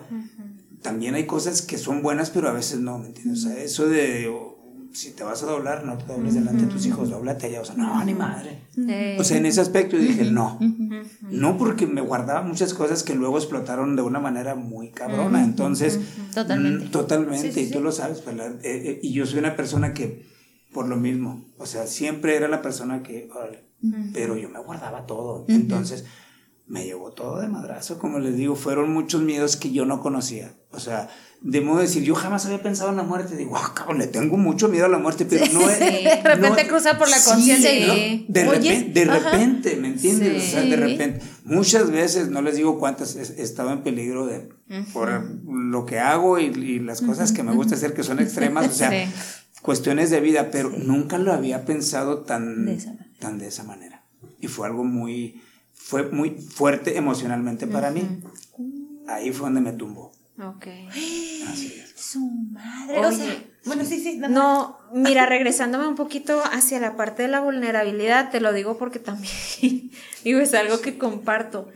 también 0.81 1.15
hay 1.15 1.25
cosas 1.25 1.61
que 1.61 1.77
son 1.77 2.01
buenas, 2.01 2.29
pero 2.29 2.47
a 2.47 2.53
veces 2.53 2.79
no, 2.79 2.99
¿me 2.99 3.07
entiendes? 3.07 3.43
O 3.43 3.49
sea, 3.49 3.61
eso 3.61 3.89
de, 3.89 4.33
si 4.93 5.11
te 5.11 5.23
vas 5.23 5.41
a 5.41 5.47
doblar, 5.47 5.83
no 5.85 5.97
te 5.97 6.05
dobles 6.05 6.35
delante 6.35 6.65
de 6.65 6.71
tus 6.71 6.85
hijos, 6.85 7.09
doblate 7.09 7.47
allá. 7.47 7.61
O 7.61 7.65
sea, 7.65 7.75
no, 7.75 8.03
ni 8.05 8.13
madre. 8.13 8.61
O 9.17 9.23
sea, 9.23 9.37
en 9.37 9.45
ese 9.45 9.59
aspecto 9.59 9.97
yo 9.97 10.03
dije, 10.03 10.25
no. 10.25 10.59
No 11.21 11.57
porque 11.57 11.87
me 11.87 12.01
guardaba 12.01 12.43
muchas 12.43 12.73
cosas 12.73 13.03
que 13.03 13.15
luego 13.15 13.37
explotaron 13.37 13.95
de 13.95 14.03
una 14.03 14.19
manera 14.19 14.55
muy 14.55 14.91
cabrona. 14.91 15.43
Entonces, 15.43 15.99
totalmente. 16.33 16.85
Mm, 16.85 16.91
totalmente, 16.91 17.61
y 17.61 17.71
tú 17.71 17.81
lo 17.81 17.91
sabes, 17.91 18.23
¿verdad? 18.23 18.53
Eh, 18.63 18.81
eh, 18.85 18.99
y 19.01 19.11
yo 19.13 19.25
soy 19.25 19.39
una 19.39 19.55
persona 19.55 19.93
que, 19.93 20.25
por 20.71 20.87
lo 20.87 20.95
mismo, 20.95 21.43
o 21.57 21.65
sea, 21.65 21.87
siempre 21.87 22.35
era 22.35 22.47
la 22.47 22.61
persona 22.61 23.01
que, 23.01 23.29
pero 24.13 24.37
yo 24.37 24.49
me 24.49 24.59
guardaba 24.59 25.05
todo. 25.07 25.45
Entonces, 25.47 26.05
me 26.67 26.85
llevó 26.85 27.11
todo 27.11 27.41
de 27.41 27.47
madrazo, 27.47 27.99
como 27.99 28.19
les 28.19 28.35
digo, 28.35 28.55
fueron 28.55 28.91
muchos 28.91 29.21
miedos 29.21 29.57
que 29.57 29.71
yo 29.71 29.85
no 29.85 30.01
conocía. 30.01 30.53
O 30.71 30.79
sea, 30.79 31.09
de 31.41 31.59
modo 31.59 31.79
de 31.79 31.83
decir, 31.83 32.03
yo 32.03 32.15
jamás 32.15 32.45
había 32.45 32.63
pensado 32.63 32.89
en 32.89 32.95
la 32.95 33.03
muerte. 33.03 33.35
Digo, 33.35 33.57
ah, 33.57 33.73
cabrón, 33.75 33.97
le 33.99 34.07
tengo 34.07 34.37
mucho 34.37 34.69
miedo 34.69 34.85
a 34.85 34.89
la 34.89 34.97
muerte, 34.97 35.25
pero 35.25 35.45
no 35.51 35.69
es. 35.69 35.77
de 35.79 36.21
repente 36.23 36.67
cruza 36.67 36.97
por 36.97 37.09
la 37.09 37.17
conciencia 37.21 37.73
y. 37.73 38.25
De, 38.29 38.45
repente, 38.45 38.91
de 38.91 39.05
repente, 39.05 39.75
¿me 39.75 39.89
entiendes? 39.89 40.41
O 40.41 40.51
sea, 40.51 40.61
de 40.61 40.75
repente. 40.77 41.19
Muchas 41.43 41.91
veces, 41.91 42.29
no 42.29 42.41
les 42.41 42.55
digo 42.55 42.79
cuántas, 42.79 43.17
he 43.17 43.43
estado 43.43 43.71
en 43.73 43.83
peligro 43.83 44.25
de, 44.25 44.49
por 44.93 45.09
lo 45.45 45.85
que 45.85 45.99
hago 45.99 46.39
y, 46.39 46.79
las 46.79 47.01
cosas 47.01 47.33
que 47.33 47.43
me 47.43 47.53
gusta 47.53 47.75
hacer 47.75 47.93
que 47.93 48.03
son 48.03 48.19
extremas, 48.19 48.67
o 48.69 48.73
sea, 48.73 48.91
cuestiones 49.61 50.09
de 50.09 50.21
vida, 50.21 50.49
pero 50.49 50.69
nunca 50.69 51.17
lo 51.17 51.33
había 51.33 51.65
pensado 51.65 52.19
tan 52.19 52.65
de 52.65 52.77
tan 53.19 53.37
de 53.37 53.47
esa 53.47 53.63
manera. 53.63 54.05
Y 54.39 54.47
fue 54.47 54.67
algo 54.67 54.85
muy, 54.85 55.41
fue 55.83 56.09
muy 56.09 56.31
fuerte 56.31 56.97
emocionalmente 56.97 57.67
para 57.67 57.91
mí. 57.91 58.21
Ahí 59.05 59.31
fue 59.31 59.47
donde 59.47 59.59
me 59.59 59.73
tumbó. 59.73 60.13
Ok. 60.39 60.65
Su 61.95 62.19
madre. 62.51 63.05
o 63.05 63.11
sea, 63.11 63.43
bueno, 63.65 63.83
sí, 63.83 63.99
sí. 63.99 64.17
No, 64.17 64.77
mira, 64.93 65.25
regresándome 65.25 65.87
un 65.87 65.95
poquito 65.95 66.41
hacia 66.51 66.79
la 66.79 66.95
parte 66.95 67.23
de 67.23 67.27
la 67.27 67.41
vulnerabilidad, 67.41 68.31
te 68.31 68.39
lo 68.39 68.53
digo 68.53 68.77
porque 68.77 68.99
también, 68.99 69.31
digo, 70.23 70.39
es 70.39 70.53
algo 70.53 70.79
que 70.79 70.97
comparto. 70.97 71.69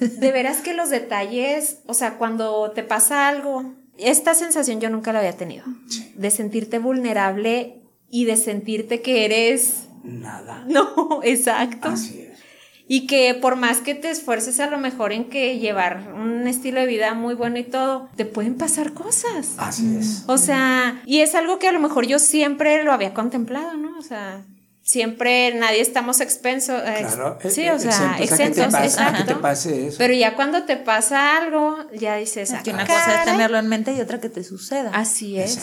De 0.00 0.30
veras 0.30 0.58
que 0.58 0.74
los 0.74 0.90
detalles, 0.90 1.78
o 1.86 1.94
sea, 1.94 2.18
cuando 2.18 2.70
te 2.72 2.82
pasa 2.82 3.26
algo, 3.26 3.74
esta 3.96 4.34
sensación 4.34 4.80
yo 4.80 4.90
nunca 4.90 5.12
la 5.12 5.20
había 5.20 5.36
tenido. 5.36 5.64
De 6.14 6.30
sentirte 6.30 6.78
vulnerable 6.78 7.82
y 8.10 8.26
de 8.26 8.36
sentirte 8.36 9.00
que 9.00 9.24
eres... 9.24 9.84
Nada. 10.04 10.64
No, 10.68 11.20
exacto. 11.24 11.88
Así 11.88 12.20
es. 12.20 12.27
Y 12.90 13.06
que 13.06 13.34
por 13.34 13.56
más 13.56 13.78
que 13.78 13.94
te 13.94 14.10
esfuerces 14.10 14.58
a 14.60 14.66
lo 14.68 14.78
mejor 14.78 15.12
en 15.12 15.28
que 15.28 15.58
llevar 15.58 16.12
un 16.14 16.46
estilo 16.48 16.80
de 16.80 16.86
vida 16.86 17.12
muy 17.12 17.34
bueno 17.34 17.58
y 17.58 17.64
todo, 17.64 18.08
te 18.16 18.24
pueden 18.24 18.56
pasar 18.56 18.94
cosas. 18.94 19.52
Así 19.58 19.96
es. 19.98 20.24
O 20.26 20.38
sea, 20.38 21.02
y 21.04 21.20
es 21.20 21.34
algo 21.34 21.58
que 21.58 21.68
a 21.68 21.72
lo 21.72 21.80
mejor 21.80 22.06
yo 22.06 22.18
siempre 22.18 22.82
lo 22.84 22.92
había 22.92 23.12
contemplado, 23.12 23.76
¿no? 23.76 23.98
O 23.98 24.02
sea, 24.02 24.42
siempre 24.88 25.54
nadie 25.54 25.82
estamos 25.82 26.22
expensos. 26.22 26.80
Claro, 26.80 27.38
sí, 27.50 27.60
e- 27.60 27.72
o 27.72 27.78
sea, 27.78 28.16
exentos, 28.20 28.72
exacto. 28.74 29.38
Pero 29.98 30.14
ya 30.14 30.34
cuando 30.34 30.64
te 30.64 30.78
pasa 30.78 31.36
algo, 31.36 31.76
ya 31.92 32.16
dices, 32.16 32.54
que 32.64 32.70
una 32.70 32.86
cosa 32.86 33.18
es 33.18 33.24
tenerlo 33.26 33.58
en 33.58 33.68
mente 33.68 33.92
y 33.92 34.00
otra 34.00 34.18
que 34.18 34.30
te 34.30 34.42
suceda. 34.42 34.90
Así 34.94 35.38
es. 35.38 35.58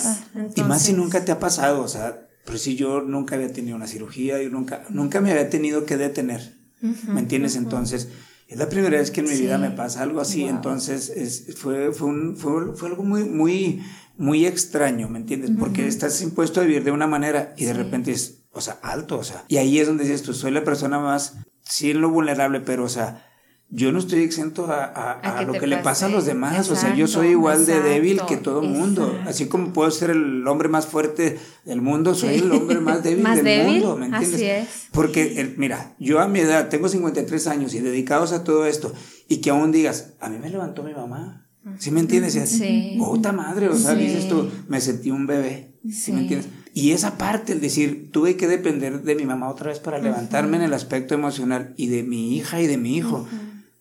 Y 0.55 0.61
más 0.61 0.83
si 0.83 0.93
nunca 0.93 1.25
te 1.25 1.31
ha 1.31 1.39
pasado, 1.39 1.81
o 1.81 1.87
sea, 1.87 2.27
pero 2.45 2.59
si 2.59 2.75
yo 2.75 3.01
nunca 3.01 3.33
había 3.33 3.51
tenido 3.51 3.75
una 3.75 3.87
cirugía, 3.87 4.43
y 4.43 4.49
nunca, 4.49 4.83
nunca 4.89 5.21
me 5.21 5.31
había 5.31 5.49
tenido 5.49 5.85
que 5.85 5.97
detener. 5.97 6.53
¿Me 6.81 7.19
entiendes? 7.19 7.55
Entonces, 7.55 8.09
es 8.47 8.57
la 8.57 8.69
primera 8.69 8.99
vez 8.99 9.09
que 9.09 9.21
en 9.21 9.29
mi 9.29 9.35
vida 9.35 9.57
me 9.57 9.71
pasa 9.71 10.03
algo 10.03 10.21
así, 10.21 10.43
entonces 10.43 11.09
es, 11.09 11.55
fue, 11.57 11.91
fue, 11.91 12.07
un, 12.07 12.37
fue, 12.37 12.75
fue, 12.75 12.89
algo 12.89 13.03
muy, 13.03 13.23
muy, 13.23 13.83
muy 14.17 14.45
extraño, 14.45 15.09
¿me 15.09 15.17
entiendes? 15.17 15.51
Porque 15.57 15.87
estás 15.87 16.21
impuesto 16.21 16.61
a 16.61 16.63
vivir 16.63 16.83
de 16.83 16.91
una 16.91 17.07
manera 17.07 17.53
y 17.57 17.65
de 17.65 17.73
repente 17.73 18.11
es, 18.11 18.43
o 18.51 18.61
sea, 18.61 18.77
alto, 18.83 19.17
o 19.17 19.23
sea, 19.23 19.45
y 19.47 19.57
ahí 19.57 19.79
es 19.79 19.87
donde 19.87 20.03
dices 20.03 20.21
tú, 20.21 20.33
soy 20.33 20.51
la 20.51 20.63
persona 20.63 20.99
más, 20.99 21.37
sí 21.63 21.91
en 21.91 22.01
lo 22.01 22.11
vulnerable, 22.11 22.59
pero, 22.59 22.83
o 22.83 22.89
sea, 22.89 23.27
yo 23.69 23.91
no 23.91 23.99
estoy 23.99 24.21
exento 24.21 24.67
a, 24.67 24.83
a, 24.85 25.11
A 25.13 25.35
a 25.35 25.39
que 25.39 25.45
lo 25.45 25.53
que 25.53 25.67
le 25.67 25.77
pasa 25.77 26.05
a 26.05 26.09
los 26.09 26.25
demás. 26.25 26.69
o 26.69 26.75
sea, 26.75 26.95
yo 26.95 27.07
soy 27.07 27.29
igual 27.29 27.65
de 27.65 27.81
débil 27.81 28.21
que 28.27 28.37
todo 28.37 28.61
el 28.61 28.69
mundo. 28.69 29.19
Así 29.25 29.47
como 29.47 29.73
puedo 29.73 29.89
ser 29.91 30.11
el 30.11 30.47
hombre 30.47 30.69
más 30.69 30.85
fuerte 30.85 31.37
del 31.65 31.81
mundo, 31.81 32.13
soy 32.15 32.37
Sí. 32.39 32.43
el 32.45 32.51
hombre 32.51 32.79
más 32.79 33.03
débil 33.03 33.23
Más 33.23 33.35
del 33.37 33.45
débil, 33.45 33.73
mundo. 33.83 33.97
¿Me 33.97 34.05
entiendes? 34.05 34.33
así 34.35 34.45
es. 34.45 34.67
Porque, 34.91 35.41
el- 35.41 35.55
mira, 35.57 35.95
yo 35.99 36.19
a 36.21 36.27
mi 36.27 36.39
edad 36.39 36.69
tengo 36.69 36.87
53 36.89 37.47
años 37.47 37.73
y 37.73 37.79
dedicados 37.79 38.31
a 38.33 38.43
todo 38.43 38.65
esto, 38.65 38.93
y 39.27 39.37
que 39.37 39.49
aún 39.49 39.71
digas, 39.71 40.13
a 40.19 40.29
mí 40.29 40.37
me 40.37 40.49
levantó 40.49 40.83
mi 40.83 40.93
mamá. 40.93 41.41
¿Sí 41.79 41.89
me 41.89 41.99
entiendes? 41.99 42.35
Y 42.35 42.39
así, 42.39 42.59
Sí. 42.59 42.95
puta 42.99 43.31
madre, 43.31 43.67
o 43.69 43.75
sea, 43.75 43.95
Sí. 43.95 44.01
dices 44.01 44.29
tú, 44.29 44.47
me 44.67 44.79
sentí 44.79 45.09
un 45.09 45.25
bebé. 45.25 45.73
¿Sí, 45.91 46.11
me 46.11 46.21
entiendes? 46.21 46.47
Y 46.75 46.91
esa 46.91 47.17
parte, 47.17 47.53
el 47.53 47.61
decir, 47.61 48.11
tuve 48.11 48.35
que 48.37 48.47
depender 48.47 49.01
de 49.01 49.15
mi 49.15 49.25
mamá 49.25 49.49
otra 49.49 49.69
vez 49.69 49.79
para 49.79 49.97
levantarme 49.97 50.57
en 50.57 50.63
el 50.63 50.73
aspecto 50.73 51.15
emocional 51.15 51.73
y 51.77 51.87
de 51.87 52.03
mi 52.03 52.35
hija 52.37 52.61
y 52.61 52.67
de 52.67 52.77
mi 52.77 52.95
hijo. 52.97 53.27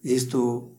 ¿Cómo? 0.05 0.74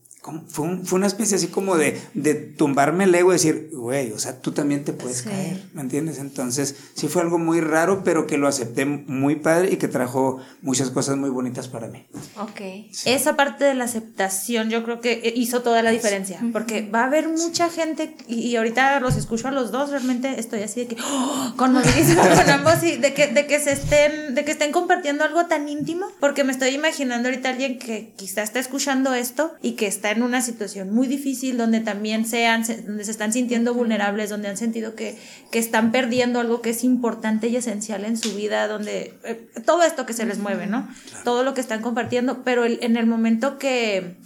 Fue, 0.48 0.66
un- 0.66 0.86
fue 0.86 0.98
una 0.98 1.08
especie 1.08 1.38
así 1.38 1.48
como 1.48 1.78
de, 1.78 2.00
de 2.14 2.34
tumbarme 2.36 3.04
el 3.06 3.14
ego 3.16 3.32
y 3.32 3.36
decir, 3.36 3.70
güey, 3.74 4.12
o 4.12 4.20
sea, 4.20 4.40
tú 4.42 4.52
también 4.52 4.84
te 4.84 4.94
puedes 4.94 5.18
Sí. 5.20 5.30
caer, 5.30 5.62
¿me 5.74 5.82
entiendes? 5.82 6.18
Entonces, 6.20 6.76
sí 6.96 7.08
fue 7.08 7.22
algo 7.22 7.38
muy 7.38 7.62
raro, 7.62 8.04
pero 8.04 8.26
que 8.28 8.38
lo 8.38 8.48
acepté 8.48 8.86
muy 8.86 9.36
padre 9.36 9.72
y 9.72 9.78
que 9.78 9.88
trajo 9.88 10.40
muchas 10.62 10.90
cosas 10.90 11.18
muy 11.18 11.30
bonitas 11.30 11.68
para 11.68 11.88
mí. 11.88 12.06
Ok. 12.40 12.62
Esa 13.06 13.36
parte 13.36 13.64
de 13.66 13.76
la 13.76 13.84
aceptación 13.86 14.70
yo 14.70 14.84
creo 14.84 15.02
que 15.02 15.34
hizo 15.36 15.62
toda 15.62 15.82
la 15.82 15.92
diferencia, 15.92 16.40
porque 16.54 16.82
va 16.90 17.02
a 17.02 17.06
haber 17.06 17.28
mucha 17.30 17.70
gente, 17.70 18.16
y, 18.28 18.36
y 18.48 18.56
ahorita 18.56 19.00
los 19.00 19.16
escucho 19.18 19.48
a 19.48 19.52
los 19.52 19.72
dos, 19.72 19.90
realmente 19.92 20.40
estoy 20.40 20.62
así 20.64 20.82
de 20.82 20.88
que, 20.88 20.98
¡oh! 21.04 21.54
conmovidísima 21.56 22.22
con 22.36 22.50
ambos, 22.50 22.84
y 22.84 22.98
de 22.98 23.14
que, 23.14 23.28
de 23.28 23.46
que 23.48 23.60
se 23.60 23.72
estén, 23.74 24.36
de 24.36 24.44
que 24.46 24.52
estén 24.52 24.72
compartiendo 24.72 25.24
algo 25.24 25.46
tan 25.46 25.68
íntimo, 25.70 26.08
porque 26.20 26.44
me 26.44 26.52
estoy 26.52 26.70
imaginando 26.70 27.30
ahorita 27.30 27.50
alguien 27.50 27.80
que 27.80 28.14
quizá 28.16 28.44
está 28.44 28.60
escuchando 28.60 29.14
esto 29.14 29.54
y 29.62 29.74
que 29.74 29.88
está 29.88 30.12
en 30.12 30.15
una 30.24 30.42
situación 30.42 30.94
muy 30.94 31.08
difícil, 31.08 31.58
donde 31.58 31.80
también 31.80 32.26
sean, 32.26 32.66
se- 32.66 32.82
donde 32.82 33.04
se 33.04 33.12
están 33.12 33.34
sintiendo 33.34 33.74
vulnerables, 33.74 34.30
donde 34.30 34.48
han 34.48 34.58
sentido 34.58 34.96
que, 34.96 35.18
que 35.52 35.60
están 35.60 35.92
perdiendo 35.92 36.40
algo 36.40 36.62
que 36.62 36.72
es 36.72 36.84
importante 36.84 37.48
y 37.48 37.56
esencial 37.56 38.06
en 38.06 38.18
su 38.18 38.36
vida, 38.36 38.68
donde 38.68 39.14
eh, 39.24 39.48
todo 39.66 39.84
esto 39.84 40.06
que 40.06 40.14
se 40.14 40.26
les 40.26 40.38
mueve, 40.40 40.68
¿no? 40.68 40.88
Todo 41.24 41.44
lo 41.44 41.54
que 41.54 41.62
están 41.62 41.82
compartiendo, 41.82 42.44
pero 42.44 42.66
el- 42.66 42.80
en 42.82 42.98
el 42.98 43.06
momento 43.08 43.58
que, 43.58 44.18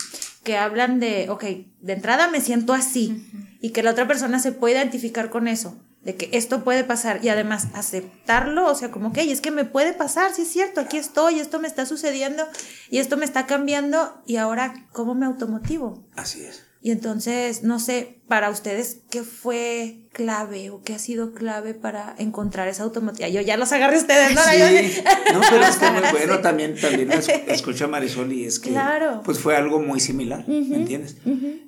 que 0.44 0.58
hablan 0.58 1.00
de, 1.00 1.30
ok, 1.30 1.44
de 1.82 1.94
entrada 1.94 2.30
me 2.30 2.42
siento 2.42 2.74
así 2.74 3.26
y 3.62 3.70
que 3.72 3.84
la 3.84 3.92
otra 3.92 4.08
persona 4.08 4.40
se 4.40 4.52
puede 4.52 4.76
identificar 4.76 5.30
con 5.30 5.48
eso, 5.48 5.78
de 6.04 6.16
que 6.16 6.30
esto 6.32 6.64
puede 6.64 6.84
pasar 6.84 7.24
y 7.24 7.30
además 7.30 7.68
aceptarlo, 7.74 8.68
o 8.68 8.76
sea, 8.76 8.90
como 8.90 9.12
que 9.12 9.22
"Ey, 9.22 9.32
es 9.32 9.42
que 9.42 9.52
me 9.52 9.66
puede 9.66 9.94
pasar, 9.94 10.34
sí 10.34 10.44
es 10.44 10.48
cierto, 10.52 10.80
aquí 10.82 10.98
estoy, 10.98 11.40
esto 11.40 11.60
me 11.60 11.68
está 11.68 11.86
sucediendo 11.86 12.48
y 12.90 13.00
esto 13.00 13.18
me 13.18 13.26
está 13.26 13.46
cambiando 13.46 14.22
y 14.26 14.38
ahora, 14.38 14.88
¿cómo 14.94 15.14
me 15.16 15.26
automotivo? 15.26 16.08
Así 16.16 16.44
es. 16.46 16.64
Y 16.82 16.92
entonces, 16.92 17.64
no 17.64 17.80
sé, 17.80 18.19
para 18.30 18.50
ustedes, 18.50 19.00
¿qué 19.10 19.24
fue 19.24 19.98
clave 20.14 20.70
o 20.70 20.82
qué 20.84 20.94
ha 20.94 21.00
sido 21.00 21.34
clave 21.34 21.74
para 21.74 22.16
encontrar 22.18 22.68
esa 22.68 22.84
automotivación? 22.84 23.42
Yo 23.42 23.46
ya 23.46 23.58
los 23.58 23.72
agarré 23.72 23.98
a 23.98 24.00
ustedes, 24.00 24.34
¿no? 24.36 24.42
Sí, 24.42 25.02
no, 25.34 25.42
pero 25.50 25.64
es 25.66 25.76
que 25.78 25.92
muy 25.92 26.00
Sí. 26.04 26.08
bueno 26.12 26.40
también, 26.40 26.76
también 26.80 27.10
la 27.10 27.16
esc- 27.22 27.44
escucho 27.48 27.86
a 27.86 27.88
Marisol 27.90 28.32
y 28.32 28.46
es 28.46 28.60
que 28.60 28.70
Claro. 28.70 29.22
pues 29.26 29.40
fue 29.40 29.56
algo 29.58 29.80
muy 29.82 30.00
similar, 30.00 30.48
¿me 30.48 30.76
entiendes? 30.78 31.18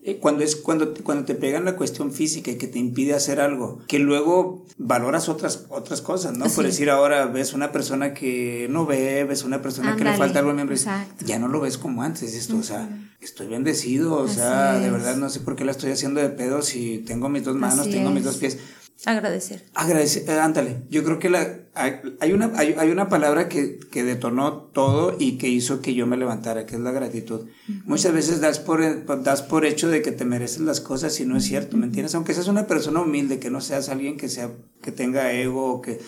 Eh, 0.03 0.17
cuando 0.21 0.43
es 0.43 0.55
cuando 0.55 0.89
te, 0.89 1.01
cuando 1.03 1.25
te 1.25 1.35
pegan 1.35 1.65
la 1.65 1.75
cuestión 1.75 2.11
física 2.13 2.51
y 2.51 2.55
que 2.57 2.67
te 2.67 2.79
impide 2.79 3.13
hacer 3.15 3.39
algo, 3.41 3.79
que 3.87 3.99
luego 3.99 4.65
valoras 4.77 5.29
otras 5.29 5.65
otras 5.69 6.01
cosas, 6.01 6.37
¿no? 6.37 6.45
Por 6.45 6.63
Sí. 6.65 6.69
decir 6.71 6.89
ahora 6.89 7.25
ves 7.25 7.53
una 7.53 7.71
persona 7.71 8.13
que 8.13 8.67
no 8.69 8.85
ve, 8.85 9.23
ves 9.25 9.43
una 9.43 9.61
persona 9.61 9.95
que 9.95 10.03
le 10.03 10.13
falta 10.15 10.39
algo 10.39 10.51
en 10.51 10.59
exacto. 10.59 11.25
ya 11.25 11.39
no 11.39 11.47
lo 11.47 11.59
ves 11.59 11.77
como 11.77 12.03
antes, 12.03 12.21
dices 12.31 12.47
tú, 12.47 12.59
o 12.59 12.63
sea, 12.63 12.87
estoy 13.19 13.47
bendecido, 13.47 14.15
o 14.15 14.27
sea, 14.27 14.71
Así 14.73 14.81
de 14.81 14.87
es. 14.87 14.91
verdad 14.93 15.15
no 15.17 15.29
sé 15.29 15.39
por 15.41 15.55
qué 15.55 15.63
la 15.65 15.71
estoy 15.71 15.91
haciendo 15.91 16.19
de 16.21 16.29
pedo 16.29 16.50
si 16.61 16.99
tengo 16.99 17.29
mis 17.29 17.43
dos 17.43 17.55
manos, 17.55 17.79
Así 17.79 17.91
tengo 17.91 18.11
mis 18.11 18.23
dos 18.23 18.37
pies. 18.37 18.57
Agradecer. 19.05 19.65
Agradecer, 19.73 20.29
eh, 20.29 20.39
ándale. 20.39 20.83
Yo 20.89 21.03
creo 21.03 21.17
que 21.17 21.29
la, 21.29 21.61
hay, 21.73 22.33
una, 22.33 22.51
hay, 22.55 22.75
hay 22.77 22.91
una 22.91 23.09
palabra 23.09 23.49
que, 23.49 23.79
que 23.79 24.03
detonó 24.03 24.53
todo 24.53 25.15
y 25.17 25.39
que 25.39 25.47
hizo 25.49 25.81
que 25.81 25.95
yo 25.95 26.05
me 26.05 26.17
levantara, 26.17 26.67
que 26.67 26.75
es 26.75 26.81
la 26.81 26.91
gratitud. 26.91 27.47
Muchas 27.85 28.13
veces 28.13 28.41
das 28.41 28.59
por, 28.59 28.83
das 29.23 29.41
por 29.41 29.65
hecho 29.65 29.89
de 29.89 30.03
que 30.03 30.11
te 30.11 30.23
mereces 30.23 30.61
las 30.61 30.81
cosas 30.81 31.19
y 31.19 31.25
no 31.25 31.37
es 31.37 31.45
cierto, 31.45 31.77
¿me 31.77 31.87
entiendes? 31.87 32.13
Aunque 32.13 32.35
seas 32.35 32.47
una 32.47 32.67
persona 32.67 33.01
humilde, 33.01 33.39
que 33.39 33.49
no 33.49 33.59
seas 33.59 33.89
alguien 33.89 34.17
que, 34.17 34.29
sea, 34.29 34.51
que 34.83 34.91
tenga 34.91 35.33
ego, 35.33 35.73
o 35.73 35.81
que 35.81 35.99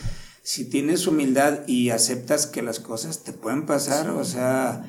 si 0.44 0.66
tienes 0.66 1.08
humildad 1.08 1.62
y 1.66 1.90
aceptas 1.90 2.46
que 2.46 2.62
las 2.62 2.80
cosas 2.80 3.24
te 3.24 3.34
pueden 3.34 3.66
pasar, 3.66 4.12
o 4.12 4.24
sea, 4.24 4.86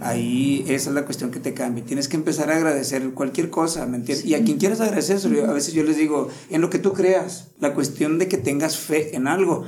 ahí 0.00 0.64
esa 0.68 0.90
es 0.90 0.94
la 0.94 1.04
cuestión 1.04 1.30
que 1.30 1.40
te 1.40 1.54
cambia. 1.54 1.84
Tienes 1.84 2.08
que 2.08 2.16
empezar 2.16 2.50
a 2.50 2.56
agradecer 2.56 3.10
cualquier 3.12 3.50
cosa, 3.50 3.86
¿me 3.86 3.96
entiendes? 3.98 4.24
Y 4.26 4.34
a 4.34 4.42
quien 4.44 4.58
quieras 4.58 4.80
agradecer, 4.80 5.18
a 5.46 5.52
veces 5.52 5.74
yo 5.74 5.82
les 5.84 5.96
digo, 5.96 6.28
en 6.50 6.60
lo 6.60 6.70
que 6.70 6.78
tú 6.78 6.92
creas, 6.92 7.48
la 7.60 7.74
cuestión 7.74 8.18
de 8.18 8.28
que 8.28 8.36
tengas 8.38 8.76
fe 8.78 9.14
en 9.16 9.28
algo, 9.28 9.64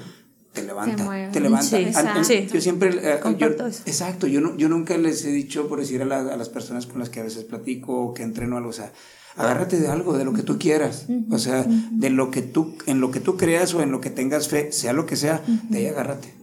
te 0.52 0.62
levanta, 0.62 1.04
Te 1.32 1.40
levanta. 1.40 1.66
Sí. 1.78 1.84
Sí. 2.24 2.46
Yo 2.54 2.60
siempre, 2.60 2.90
eh, 3.02 3.18
yo- 3.32 3.46
exacto, 3.86 4.26
yo, 4.26 4.40
no, 4.42 4.56
yo 4.56 4.68
nunca 4.68 4.96
les 4.98 5.24
he 5.24 5.30
dicho, 5.30 5.66
por 5.68 5.80
decir 5.80 6.02
a, 6.02 6.04
la- 6.04 6.20
a 6.32 6.36
las 6.36 6.48
personas 6.50 6.86
con 6.86 6.98
las 6.98 7.08
que 7.08 7.20
a 7.20 7.22
veces 7.22 7.44
platico 7.44 7.98
o 8.04 8.12
que 8.14 8.22
entreno 8.22 8.56
algo, 8.58 8.68
o 8.68 8.72
sea, 8.74 8.92
agárrate 9.36 9.78
de 9.80 9.88
algo, 9.88 10.18
de 10.18 10.26
lo 10.26 10.34
que 10.34 10.42
tú 10.42 10.58
quieras, 10.58 11.06
o 11.30 11.38
sea, 11.38 11.64
de 11.90 12.10
lo 12.10 12.30
que 12.30 12.42
tú, 12.42 12.74
en 12.86 13.00
lo 13.00 13.10
que 13.10 13.20
tú 13.20 13.38
creas 13.38 13.72
o 13.72 13.80
en 13.80 13.90
lo 13.90 14.02
que 14.02 14.10
tengas 14.10 14.48
fe, 14.48 14.72
sea 14.72 14.92
lo 14.92 15.06
que 15.06 15.16
sea, 15.16 15.36
agárrate, 15.36 15.66
de 15.70 15.78
ahí 15.78 15.86
agárrate 15.86 16.34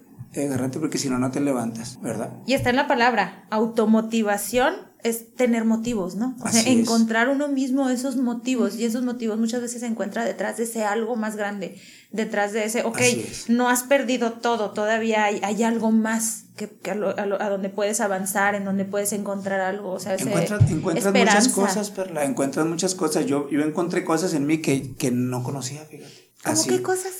porque 0.80 0.98
si 0.98 1.10
no, 1.10 1.18
no 1.20 1.32
te 1.32 1.40
levantas, 1.40 2.00
¿verdad? 2.02 2.34
Y 2.46 2.54
está 2.54 2.70
en 2.70 2.76
la 2.76 2.88
palabra, 2.88 3.46
automotivación 3.50 4.76
es 5.02 5.34
tener 5.36 5.64
motivos, 5.64 6.16
¿no? 6.16 6.36
O 6.44 6.50
sea, 6.50 6.60
Así 6.62 6.72
es. 6.72 6.80
encontrar 6.80 7.30
uno 7.30 7.48
mismo 7.48 7.90
esos 7.90 8.18
motivos 8.18 8.76
y 8.76 8.84
esos 8.84 9.02
motivos 9.04 9.40
muchas 9.40 9.62
veces 9.62 9.80
se 9.80 9.88
encuentra 9.88 10.26
detrás 10.26 10.58
de 10.58 10.64
ese 10.64 10.84
algo 10.84 11.16
más 11.16 11.38
grande, 11.38 11.80
detrás 12.12 12.52
de 12.52 12.66
ese, 12.66 12.84
ok, 12.84 13.00
es. 13.00 13.50
no 13.50 13.70
has 13.70 13.84
perdido 13.84 14.34
todo, 14.34 14.72
todavía 14.72 15.24
hay, 15.24 15.40
hay 15.42 15.64
algo 15.64 15.92
más 15.92 16.44
que, 16.58 16.68
que 16.70 16.92
a, 16.92 16.96
lo- 16.96 17.18
a 17.18 17.26
lo- 17.26 17.42
a 17.42 17.48
donde 17.50 17.70
puedes 17.70 18.02
avanzar, 18.02 18.56
en 18.56 18.66
donde 18.66 18.84
puedes 18.84 19.14
encontrar 19.14 19.62
algo, 19.62 19.92
o 19.94 20.00
sea, 20.02 20.16
ese- 20.16 20.26
Encuentras, 20.26 20.70
encuentras 20.70 21.14
muchas 21.14 21.48
cosas, 21.48 21.90
Perla, 21.92 22.26
encuentras 22.26 22.66
muchas 22.66 22.94
cosas. 22.94 23.26
Yo, 23.26 23.50
yo 23.50 23.62
encontré 23.62 24.04
cosas 24.04 24.34
en 24.34 24.46
mí 24.46 24.58
que, 24.62 24.96
que 24.98 25.12
no 25.12 25.44
conocía, 25.44 25.86
fíjate. 25.86 26.12
¿Cómo 26.44 26.54
Así. 26.60 26.70
qué 26.70 26.82
cosas? 26.82 27.14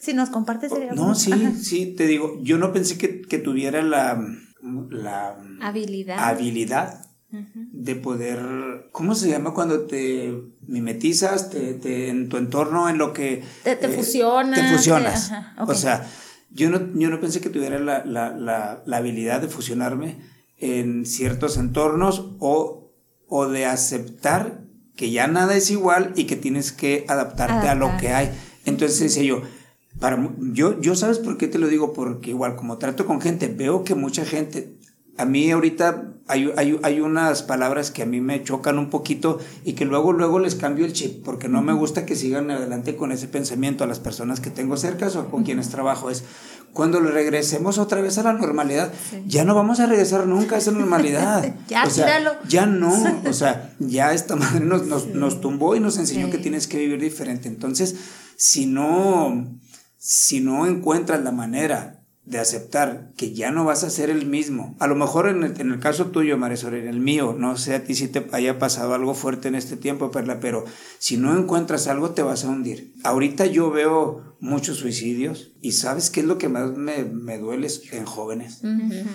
Si 0.00 0.14
nos 0.14 0.30
compartes 0.30 0.72
sería 0.72 0.92
No, 0.92 1.14
sí, 1.14 1.32
Ajá. 1.32 1.52
sí, 1.60 1.94
te 1.96 2.06
digo, 2.06 2.38
yo 2.42 2.56
no 2.58 2.72
pensé 2.72 2.96
que, 2.98 3.20
que 3.22 3.38
tuviera 3.38 3.82
la, 3.82 4.20
la 4.90 5.36
Habilidad. 5.60 6.18
habilidad 6.18 7.06
de 7.72 7.94
poder, 7.94 8.88
¿cómo 8.90 9.14
se 9.14 9.28
llama 9.28 9.54
cuando 9.54 9.82
te 9.82 10.34
mimetizas 10.66 11.50
te, 11.50 11.74
te- 11.74 12.08
en 12.08 12.28
tu 12.28 12.38
entorno, 12.38 12.88
en 12.88 12.98
lo 12.98 13.12
que... 13.12 13.44
Te- 13.62 13.76
te 13.76 13.88
fusionas, 13.88 14.58
Te 14.58 14.66
fusionas. 14.66 15.28
te- 15.28 15.34
ajá, 15.36 15.62
ok. 15.62 15.68
O 15.70 15.74
sea, 15.74 16.10
yo 16.50 16.70
no, 16.70 16.80
yo 16.98 17.08
no 17.10 17.20
pensé 17.20 17.40
que 17.40 17.50
tuviera 17.50 17.78
la, 17.78 18.04
la, 18.04 18.32
la, 18.36 18.82
la 18.84 18.96
habilidad 18.96 19.40
de 19.40 19.46
fusionarme 19.48 20.16
en 20.58 21.06
ciertos 21.06 21.56
entornos 21.56 22.32
o, 22.40 22.92
o 23.28 23.46
de 23.48 23.66
aceptar 23.66 24.64
que 24.96 25.10
ya 25.12 25.28
nada 25.28 25.54
es 25.56 25.70
igual 25.70 26.12
y 26.16 26.24
que 26.24 26.34
tienes 26.36 26.72
que 26.72 27.04
adaptarte 27.06 27.68
a 27.68 27.74
lo 27.76 27.96
que 27.98 28.08
hay. 28.08 28.30
Entonces 28.66 28.98
decía 28.98 29.22
yo, 29.22 29.42
para, 29.98 30.30
yo, 30.52 30.80
yo 30.80 30.94
sabes 30.94 31.18
por 31.18 31.36
qué 31.36 31.48
te 31.48 31.58
lo 31.58 31.68
digo, 31.68 31.92
porque 31.92 32.30
igual 32.30 32.56
como 32.56 32.78
trato 32.78 33.06
con 33.06 33.20
gente, 33.20 33.48
veo 33.48 33.84
que 33.84 33.94
mucha 33.94 34.24
gente, 34.24 34.72
a 35.18 35.24
mí 35.26 35.50
ahorita 35.50 36.14
hay, 36.28 36.50
hay, 36.56 36.78
hay 36.82 37.00
unas 37.00 37.42
palabras 37.42 37.90
que 37.90 38.02
a 38.02 38.06
mí 38.06 38.20
me 38.22 38.42
chocan 38.42 38.78
un 38.78 38.88
poquito 38.88 39.38
y 39.64 39.74
que 39.74 39.84
luego, 39.84 40.12
luego 40.12 40.38
les 40.38 40.54
cambio 40.54 40.86
el 40.86 40.92
chip, 40.94 41.22
porque 41.24 41.48
no 41.48 41.60
me 41.60 41.72
gusta 41.74 42.06
que 42.06 42.14
sigan 42.16 42.50
adelante 42.50 42.96
con 42.96 43.12
ese 43.12 43.28
pensamiento 43.28 43.84
a 43.84 43.86
las 43.86 43.98
personas 43.98 44.40
que 44.40 44.48
tengo 44.50 44.76
cerca 44.78 45.08
o 45.08 45.28
con 45.28 45.44
quienes 45.44 45.68
trabajo. 45.68 46.08
Es 46.08 46.24
cuando 46.72 47.00
regresemos 47.00 47.78
otra 47.78 48.00
vez 48.00 48.16
a 48.16 48.22
la 48.22 48.32
normalidad, 48.32 48.92
ya 49.26 49.44
no 49.44 49.54
vamos 49.56 49.80
a 49.80 49.86
regresar 49.86 50.26
nunca 50.26 50.54
a 50.54 50.58
esa 50.58 50.70
normalidad. 50.70 51.54
Ya, 51.68 51.84
O 51.84 51.90
sea, 51.90 52.40
ya 52.48 52.64
no, 52.66 52.94
o 53.28 53.32
sea, 53.32 53.74
ya 53.80 54.14
esta 54.14 54.36
madre 54.36 54.64
nos, 54.64 54.86
nos, 54.86 55.08
nos 55.08 55.40
tumbó 55.40 55.74
y 55.76 55.80
nos 55.80 55.98
enseñó 55.98 56.26
Sí. 56.26 56.32
que 56.32 56.38
tienes 56.38 56.66
que 56.68 56.78
vivir 56.78 57.00
diferente. 57.00 57.48
Entonces, 57.48 57.96
si 58.40 58.64
no, 58.64 59.58
si 59.98 60.40
no 60.40 60.66
encuentras 60.66 61.22
la 61.22 61.30
manera 61.30 62.02
de 62.24 62.38
aceptar 62.38 63.10
que 63.18 63.34
ya 63.34 63.50
no 63.50 63.66
vas 63.66 63.84
a 63.84 63.90
ser 63.90 64.08
el 64.08 64.24
mismo, 64.24 64.76
a 64.78 64.86
lo 64.86 64.94
mejor 64.94 65.28
en 65.28 65.42
el, 65.44 65.60
en 65.60 65.72
el 65.72 65.78
caso 65.78 66.06
tuyo, 66.06 66.38
Marisol, 66.38 66.72
en 66.74 66.88
el 66.88 67.00
mío, 67.00 67.36
no 67.38 67.58
sé 67.58 67.74
a 67.74 67.84
ti 67.84 67.94
si 67.94 68.08
te 68.08 68.26
haya 68.32 68.58
pasado 68.58 68.94
algo 68.94 69.12
fuerte 69.12 69.48
en 69.48 69.56
este 69.56 69.76
tiempo, 69.76 70.10
Perla, 70.10 70.40
pero 70.40 70.64
si 70.98 71.18
no 71.18 71.36
encuentras 71.36 71.86
algo 71.86 72.10
te 72.12 72.22
vas 72.22 72.44
a 72.44 72.48
hundir. 72.48 72.94
Ahorita 73.04 73.44
yo 73.44 73.70
veo 73.70 74.36
muchos 74.40 74.78
suicidios 74.78 75.50
y 75.60 75.72
¿sabes 75.72 76.08
qué 76.08 76.20
es 76.20 76.26
lo 76.26 76.38
que 76.38 76.48
más 76.48 76.74
me, 76.74 77.04
me 77.04 77.36
duele 77.36 77.68
en 77.92 78.06
jóvenes? 78.06 78.62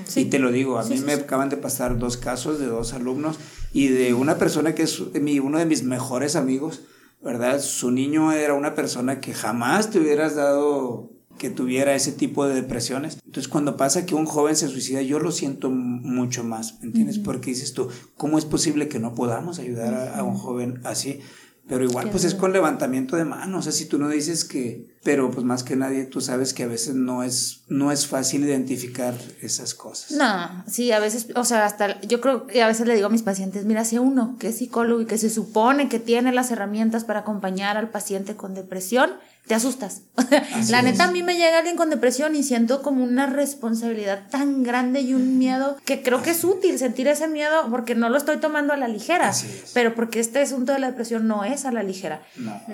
Sí. 0.06 0.20
Y 0.22 0.26
te 0.26 0.38
lo 0.38 0.52
digo, 0.52 0.78
a 0.78 0.84
Sí, 0.84 0.92
mí 0.92 0.98
sí, 1.00 1.04
me 1.04 1.14
acaban 1.14 1.50
de 1.50 1.58
pasar 1.58 1.98
dos 1.98 2.18
casos 2.18 2.60
de 2.60 2.68
dos 2.68 2.94
alumnos 2.94 3.38
y 3.74 3.88
de 3.88 4.14
una 4.14 4.38
persona 4.38 4.76
que 4.76 4.84
es 4.84 5.02
mi, 5.20 5.40
uno 5.40 5.58
de 5.58 5.66
mis 5.66 5.82
mejores 5.82 6.36
amigos, 6.36 6.82
¿verdad? 7.26 7.60
Su 7.60 7.90
niño 7.90 8.32
era 8.32 8.54
una 8.54 8.76
persona 8.76 9.20
que 9.20 9.34
jamás 9.34 9.90
te 9.90 10.00
hubieras 10.00 10.36
dado 10.36 11.10
que 11.40 11.50
tuviera 11.50 11.96
ese 11.96 12.12
tipo 12.14 12.48
de 12.48 12.54
depresiones. 12.56 13.18
Entonces, 13.26 13.50
cuando 13.50 13.76
pasa 13.76 14.06
que 14.06 14.16
un 14.16 14.26
joven 14.26 14.56
se 14.56 14.70
suicida, 14.70 15.02
yo 15.02 15.20
lo 15.20 15.32
siento 15.32 15.70
mucho 15.70 16.44
más, 16.44 16.80
¿me 16.80 16.86
entiendes? 16.86 17.20
Porque 17.20 17.50
dices 17.50 17.74
tú, 17.74 17.90
¿cómo 18.16 18.38
es 18.38 18.46
posible 18.46 18.88
que 18.88 19.00
no 19.00 19.16
podamos 19.16 19.60
ayudar 19.60 19.96
a, 19.96 20.20
a 20.20 20.24
un 20.24 20.36
joven 20.36 20.80
así? 20.86 21.20
Pero 21.68 21.84
igual, 21.84 22.12
pues 22.12 22.24
es 22.26 22.36
con 22.36 22.54
levantamiento 22.54 23.16
de 23.16 23.26
manos. 23.26 23.60
O 23.60 23.62
sea, 23.64 23.72
si 23.72 23.86
tú 23.88 23.98
no 23.98 24.08
dices 24.10 24.46
que. 24.46 24.94
Pero 25.04 25.32
pues 25.32 25.46
más 25.46 25.64
que 25.64 25.76
nadie, 25.76 26.06
tú 26.06 26.22
sabes 26.22 26.54
que 26.54 26.64
a 26.64 26.68
veces 26.68 26.96
no 26.96 27.24
es, 27.24 27.64
no 27.68 27.92
es 27.92 28.08
fácil 28.08 28.44
identificar 28.44 29.16
esas 29.42 29.74
cosas. 29.74 30.12
No, 30.12 30.64
sí, 30.68 30.92
a 30.92 31.00
veces, 31.00 31.28
o 31.36 31.44
sea, 31.44 31.66
hasta 31.66 32.02
yo 32.02 32.22
creo 32.22 32.48
que 32.48 32.64
a 32.64 32.68
veces 32.68 32.88
le 32.88 32.96
digo 32.96 33.08
a 33.08 33.12
mis 33.12 33.22
pacientes, 33.22 33.66
mira, 33.66 33.86
si 33.86 33.98
uno 33.98 34.36
que 34.40 34.50
es 34.50 34.58
psicólogo 34.58 35.02
y 35.02 35.06
que 35.06 35.18
se 35.18 35.30
supone 35.30 35.90
que 35.90 36.00
tiene 36.00 36.32
las 36.32 36.50
herramientas 36.52 37.04
para 37.04 37.20
acompañar 37.22 37.78
al 37.78 37.90
paciente 37.90 38.36
con 38.36 38.56
depresión, 38.56 39.12
te 39.48 39.54
asustas. 39.54 40.02
la 40.70 40.82
neta, 40.82 41.06
a 41.06 41.12
mí 41.12 41.22
me 41.22 41.36
llega 41.36 41.60
alguien 41.60 41.76
con 41.76 41.90
depresión 41.90 42.36
y 42.36 42.44
siento 42.44 42.82
como 42.82 43.04
una 43.04 43.28
responsabilidad 43.28 44.28
tan 44.30 44.64
grande 44.64 45.02
y 45.02 45.14
un 45.14 45.38
miedo 45.38 45.78
que 45.86 46.02
creo 46.02 46.22
que 46.24 46.32
es 46.32 46.44
útil 46.44 46.80
sentir 46.80 47.08
ese 47.08 47.28
miedo 47.28 47.68
porque 47.70 47.94
no 47.94 48.10
lo 48.10 48.18
estoy 48.18 48.38
tomando 48.38 48.74
a 48.74 48.78
la 48.78 48.88
ligera, 48.88 49.32
pero 49.74 49.94
porque 49.94 50.20
este 50.20 50.40
asunto 50.40 50.74
de 50.74 50.80
la 50.80 50.88
depresión 50.88 51.28
no 51.28 51.44
es 51.44 51.66
a 51.66 51.72
la 51.72 51.84
ligera. 51.84 52.22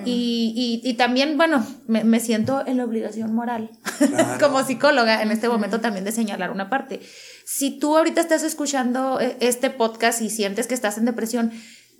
Y, 0.05 0.81
y, 0.83 0.93
también, 0.93 1.37
bueno, 1.37 1.65
me, 1.87 2.03
me, 2.03 2.19
siento 2.19 2.65
en 2.65 2.77
la 2.77 2.85
obligación 2.85 3.33
moral 3.33 3.71
como 4.39 4.63
psicóloga 4.63 5.21
en 5.21 5.31
este 5.31 5.49
momento 5.49 5.81
también 5.81 6.05
de 6.05 6.11
señalar 6.11 6.51
una 6.51 6.69
parte. 6.69 7.01
Si 7.45 7.71
tú 7.79 7.97
ahorita 7.97 8.21
estás 8.21 8.43
escuchando 8.43 9.19
eh, 9.19 9.35
este 9.39 9.69
podcast 9.69 10.21
y 10.21 10.29
sientes 10.29 10.67
que 10.67 10.73
estás 10.73 10.97
en 10.97 11.05
depresión, 11.05 11.51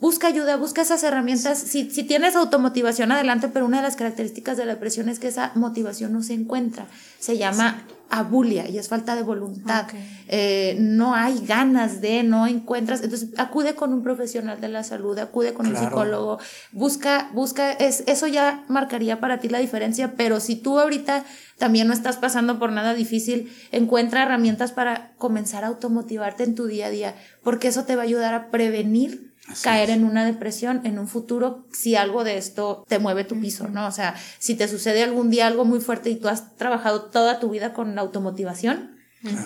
busca 0.02 0.28
ayuda, 0.28 0.58
busca 0.58 0.82
esas 0.82 1.04
herramientas. 1.04 1.60
Si, 1.60 1.90
si, 1.92 2.04
tienes 2.04 2.36
automotivación, 2.36 3.12
adelante, 3.12 3.48
pero 3.48 3.66
una 3.66 3.78
de 3.78 3.84
las 3.84 3.96
características 3.96 4.58
de 4.58 4.66
la 4.66 4.74
depresión 4.74 5.08
es 5.08 5.20
que 5.20 5.28
esa 5.30 5.52
motivación 5.56 6.12
no 6.12 6.24
se 6.24 6.34
encuentra. 6.34 6.88
Se 7.20 7.38
llama 7.38 7.84
abulia 8.12 8.68
y 8.68 8.78
es 8.78 8.90
falta 8.90 9.16
de 9.16 9.24
voluntad. 9.24 9.88
Eh, 10.28 10.76
no 10.80 11.16
hay 11.16 11.46
ganas 11.46 12.02
de, 12.02 12.24
no 12.24 12.46
encuentras. 12.46 13.02
Entonces, 13.04 13.30
acude 13.38 13.74
con 13.74 13.94
un 13.94 14.04
profesional 14.04 14.60
de 14.60 14.68
la 14.68 14.84
salud, 14.84 15.18
acude 15.18 15.54
con 15.54 15.68
un 15.68 15.78
psicólogo, 15.78 16.40
busca, 16.74 17.30
busca, 17.34 17.72
es, 17.72 18.04
eso 18.08 18.28
ya 18.28 18.66
marcaría 18.68 19.22
para 19.22 19.40
ti 19.40 19.48
la 19.48 19.60
diferencia, 19.60 20.14
pero 20.18 20.42
si 20.42 20.56
tú 20.56 20.80
ahorita 20.80 21.24
también 21.58 21.88
no 21.88 21.94
estás 21.94 22.18
pasando 22.18 22.60
por 22.60 22.72
nada 22.72 22.94
difícil, 22.94 23.52
encuentra 23.72 24.24
herramientas 24.24 24.74
para 24.74 25.14
comenzar 25.18 25.64
a 25.64 25.68
automotivarte 25.68 26.44
en 26.44 26.56
tu 26.56 26.66
día 26.66 26.88
a 26.88 26.90
día, 26.90 27.16
porque 27.44 27.70
eso 27.70 27.86
te 27.86 27.96
va 27.96 28.02
a 28.02 28.06
ayudar 28.06 28.34
a 28.34 28.52
prevenir 28.52 29.31
caer 29.64 29.90
en 29.90 30.04
una 30.04 30.26
depresión 30.26 30.82
en 30.86 31.00
un 31.00 31.08
futuro 31.08 31.66
si 31.72 31.96
algo 31.96 32.24
de 32.24 32.38
esto 32.38 32.86
te 32.88 33.00
mueve 33.00 33.24
tu 33.24 33.40
piso, 33.40 33.68
¿no? 33.68 33.88
O 33.88 33.92
sea, 33.92 34.16
si 34.40 34.56
te 34.56 34.68
sucede 34.68 35.04
algún 35.04 35.30
día 35.30 35.48
algo 35.48 35.66
muy 35.66 35.80
fuerte 35.80 36.10
y 36.10 36.16
tú 36.16 36.28
has 36.28 36.56
trabajado 36.56 37.04
toda 37.04 37.40
tu 37.40 37.50
vida 37.50 37.74
con 37.74 37.96
la 37.96 38.02
automotivación, 38.02 39.01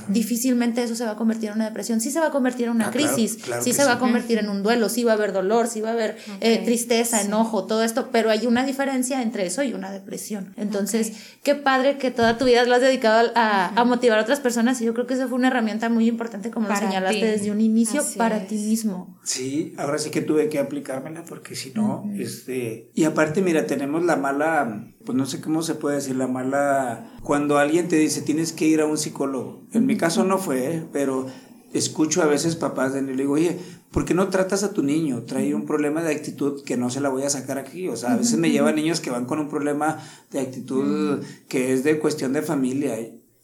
difícilmente 0.08 0.84
eso 0.84 0.96
se 0.96 1.04
va 1.04 1.12
a 1.12 1.16
convertir 1.16 1.50
en 1.50 1.56
una 1.56 1.66
depresión. 1.66 2.00
Sí 2.00 2.12
se 2.12 2.20
va 2.20 2.28
a 2.28 2.32
convertir 2.32 2.66
en 2.68 2.72
una 2.72 2.88
ah, 2.88 2.92
crisis, 2.92 3.38
sí 3.62 3.74
se 3.74 3.84
va 3.84 3.94
a 3.94 4.00
convertir 4.00 4.38
en 4.38 4.50
un 4.50 4.64
duelo, 4.64 4.90
sí 4.90 5.04
va 5.04 5.12
a 5.12 5.16
haber 5.16 5.34
dolor, 5.34 5.68
sí 5.68 5.82
va 5.82 5.90
a 5.90 5.94
haber 5.94 6.18
eh, 6.42 6.62
tristeza, 6.64 7.22
enojo, 7.22 7.66
todo 7.66 7.84
esto, 7.84 8.10
pero 8.12 8.30
hay 8.30 8.46
una 8.46 8.66
diferencia 8.66 9.22
entre 9.22 9.46
eso 9.46 9.64
y 9.64 9.74
una 9.74 9.92
depresión. 9.92 10.54
Entonces, 10.58 11.14
qué 11.44 11.56
padre 11.56 11.98
que 11.98 12.12
toda 12.12 12.38
tu 12.38 12.46
vida 12.46 12.64
lo 12.66 12.76
has 12.76 12.82
dedicado 12.82 13.32
a, 13.36 13.84
motivar 13.86 14.20
a 14.20 14.22
otras 14.22 14.40
personas. 14.40 14.82
Y 14.82 14.86
yo 14.86 14.94
creo 14.94 15.08
que 15.08 15.14
esa 15.14 15.28
fue 15.28 15.38
una 15.38 15.48
herramienta 15.48 15.90
muy 15.90 16.08
importante, 16.08 16.52
como 16.52 16.68
lo 16.68 16.76
señalaste 16.76 17.26
desde 17.26 17.52
un 17.52 17.62
inicio, 17.62 18.04
para 18.18 18.48
ti 18.48 18.56
mismo. 18.56 19.20
Sí, 19.24 19.74
ahora 19.78 19.98
sí 19.98 20.10
que 20.10 20.22
tuve 20.22 20.50
que 20.50 20.60
aplicármela 20.60 21.24
porque 21.26 21.56
si 21.56 21.72
no, 21.72 22.10
este... 22.18 22.92
Y 22.94 23.04
aparte, 23.04 23.42
mira, 23.42 23.66
tenemos 23.66 24.04
la 24.04 24.16
mala 24.16 24.94
pues 25.06 25.16
no 25.16 25.26
sé 25.26 25.40
cómo 25.40 25.62
se 25.62 25.76
puede 25.76 25.98
decir, 25.98 26.16
la 26.16 26.28
mala... 26.28 27.12
Cuando 27.22 27.58
alguien 27.58 27.88
te 27.88 27.96
dice, 27.96 28.22
tienes 28.22 28.52
que 28.52 28.66
ir 28.66 28.82
a 28.82 28.86
un 28.86 28.98
psicólogo. 28.98 29.65
En 29.74 29.86
mi 29.86 29.98
caso 29.98 30.24
no 30.24 30.38
fue, 30.38 30.76
¿eh? 30.76 30.84
pero 30.92 31.28
escucho 31.74 32.22
a 32.22 32.26
veces 32.26 32.56
papás 32.56 32.94
de 32.94 33.00
y 33.00 33.04
le 33.04 33.16
digo, 33.16 33.34
oye, 33.34 33.58
¿por 33.92 34.06
qué 34.06 34.14
no 34.14 34.30
tratas 34.30 34.64
a 34.64 34.72
tu 34.72 34.82
niño? 34.84 35.24
Trae 35.24 35.54
un 35.54 35.66
problema 35.66 36.02
de 36.02 36.14
actitud 36.14 36.64
que 36.64 36.78
no 36.78 36.90
se 36.90 37.02
la 37.02 37.10
voy 37.10 37.24
a 37.24 37.30
sacar 37.30 37.58
aquí. 37.58 37.90
O 37.90 37.96
sea, 37.96 38.14
a 38.14 38.18
veces 38.18 38.38
me 38.38 38.52
llevan 38.52 38.76
niños 38.76 39.02
que 39.02 39.12
van 39.12 39.26
con 39.26 39.40
un 39.40 39.50
problema 39.50 40.00
de 40.32 40.40
actitud 40.40 41.24
que 41.48 41.74
es 41.74 41.84
de 41.84 42.00
cuestión 42.00 42.34
de 42.34 42.42
familia. 42.42 42.96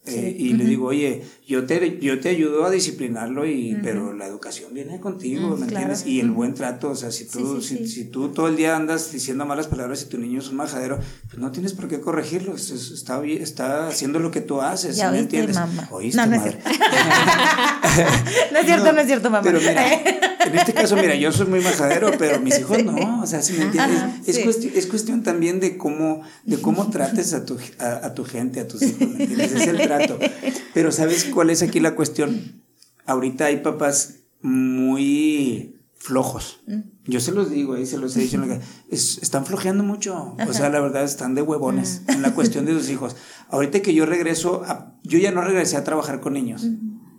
Eh, 0.03 0.35
y 0.35 0.53
le 0.53 0.65
digo, 0.65 0.87
oye, 0.87 1.21
yo 1.47 1.67
te, 1.67 1.99
yo 1.99 2.19
te 2.19 2.29
ayudo 2.29 2.65
a 2.65 2.71
disciplinarlo, 2.71 3.45
y, 3.45 3.77
pero 3.83 4.13
la 4.13 4.25
educación 4.25 4.73
viene 4.73 4.99
contigo, 4.99 5.55
¿me 5.55 5.67
entiendes? 5.67 6.07
Y 6.07 6.19
el 6.19 6.31
buen 6.31 6.55
trato, 6.55 6.89
o 6.89 6.95
sea, 6.95 7.11
si 7.11 7.25
tú, 7.25 7.61
si, 7.61 7.87
si, 7.87 8.05
tú 8.05 8.29
todo 8.29 8.47
el 8.47 8.55
día 8.55 8.75
andas 8.75 9.11
diciendo 9.11 9.45
malas 9.45 9.67
palabras 9.67 10.01
y 10.01 10.05
tu 10.05 10.17
niño 10.17 10.39
es 10.39 10.47
un 10.47 10.55
majadero, 10.55 10.97
pues 11.27 11.37
no 11.37 11.51
tienes 11.51 11.73
por 11.73 11.87
qué 11.87 12.01
corregirlo, 12.01 12.55
está, 12.55 13.23
está 13.23 13.89
haciendo 13.89 14.17
lo 14.17 14.31
que 14.31 14.41
tú 14.41 14.59
haces, 14.59 14.97
¿me 14.97 15.19
entiendes? 15.19 15.55
Mamá. 15.55 15.87
¿Oíste, 15.91 16.17
no, 16.17 16.25
no 16.25 16.35
Es 16.35 16.41
cierto. 16.41 16.69
no 18.51 18.57
es 18.57 18.65
cierto, 18.65 18.93
no, 18.93 19.01
es 19.01 19.05
cierto, 19.05 19.29
mamá. 19.29 19.43
Pero 19.43 19.59
mira, 19.59 20.01
en 20.45 20.55
este 20.55 20.73
caso, 20.73 20.95
mira, 20.95 21.13
yo 21.13 21.31
soy 21.31 21.45
muy 21.45 21.59
majadero, 21.59 22.11
pero 22.17 22.39
mis 22.39 22.57
hijos 22.57 22.83
no, 22.83 23.21
o 23.21 23.27
sea, 23.27 23.43
si 23.43 23.53
me 23.53 23.65
entiendes, 23.65 24.01
es, 24.25 24.39
cuestión, 24.39 24.73
es 24.75 24.87
cuestión 24.87 25.21
también 25.21 25.59
de 25.59 25.77
cómo, 25.77 26.23
de 26.43 26.59
cómo 26.59 26.89
trates 26.91 27.35
a 27.35 27.45
tu, 27.45 27.59
a, 27.77 28.07
a 28.07 28.13
tu 28.15 28.23
gente, 28.23 28.59
a 28.61 28.67
tus 28.67 28.81
hijos, 28.81 29.07
¿me 29.07 29.25
entiendes? 29.25 29.51
Es 29.51 29.67
el 29.67 29.90
pero 30.73 30.91
¿sabes 30.91 31.25
cuál 31.25 31.49
es 31.49 31.61
aquí 31.61 31.79
la 31.79 31.95
cuestión? 31.95 32.63
Ahorita 33.05 33.45
hay 33.45 33.57
papás 33.57 34.15
muy 34.41 35.75
flojos. 35.95 36.61
Yo 37.05 37.19
se 37.19 37.31
los 37.31 37.51
digo, 37.51 37.73
ahí 37.73 37.85
se 37.85 37.97
los 37.97 38.15
he 38.17 38.21
dicho, 38.21 38.41
están 38.89 39.45
flojeando 39.45 39.83
mucho. 39.83 40.35
O 40.47 40.53
sea, 40.53 40.69
la 40.69 40.79
verdad, 40.79 41.03
están 41.03 41.35
de 41.35 41.41
huevones 41.41 42.01
en 42.07 42.21
la 42.21 42.33
cuestión 42.33 42.65
de 42.65 42.73
sus 42.73 42.89
hijos. 42.89 43.15
Ahorita 43.49 43.81
que 43.81 43.93
yo 43.93 44.05
regreso, 44.05 44.63
yo 45.03 45.19
ya 45.19 45.31
no 45.31 45.41
regresé 45.41 45.77
a 45.77 45.83
trabajar 45.83 46.19
con 46.19 46.33
niños. 46.33 46.65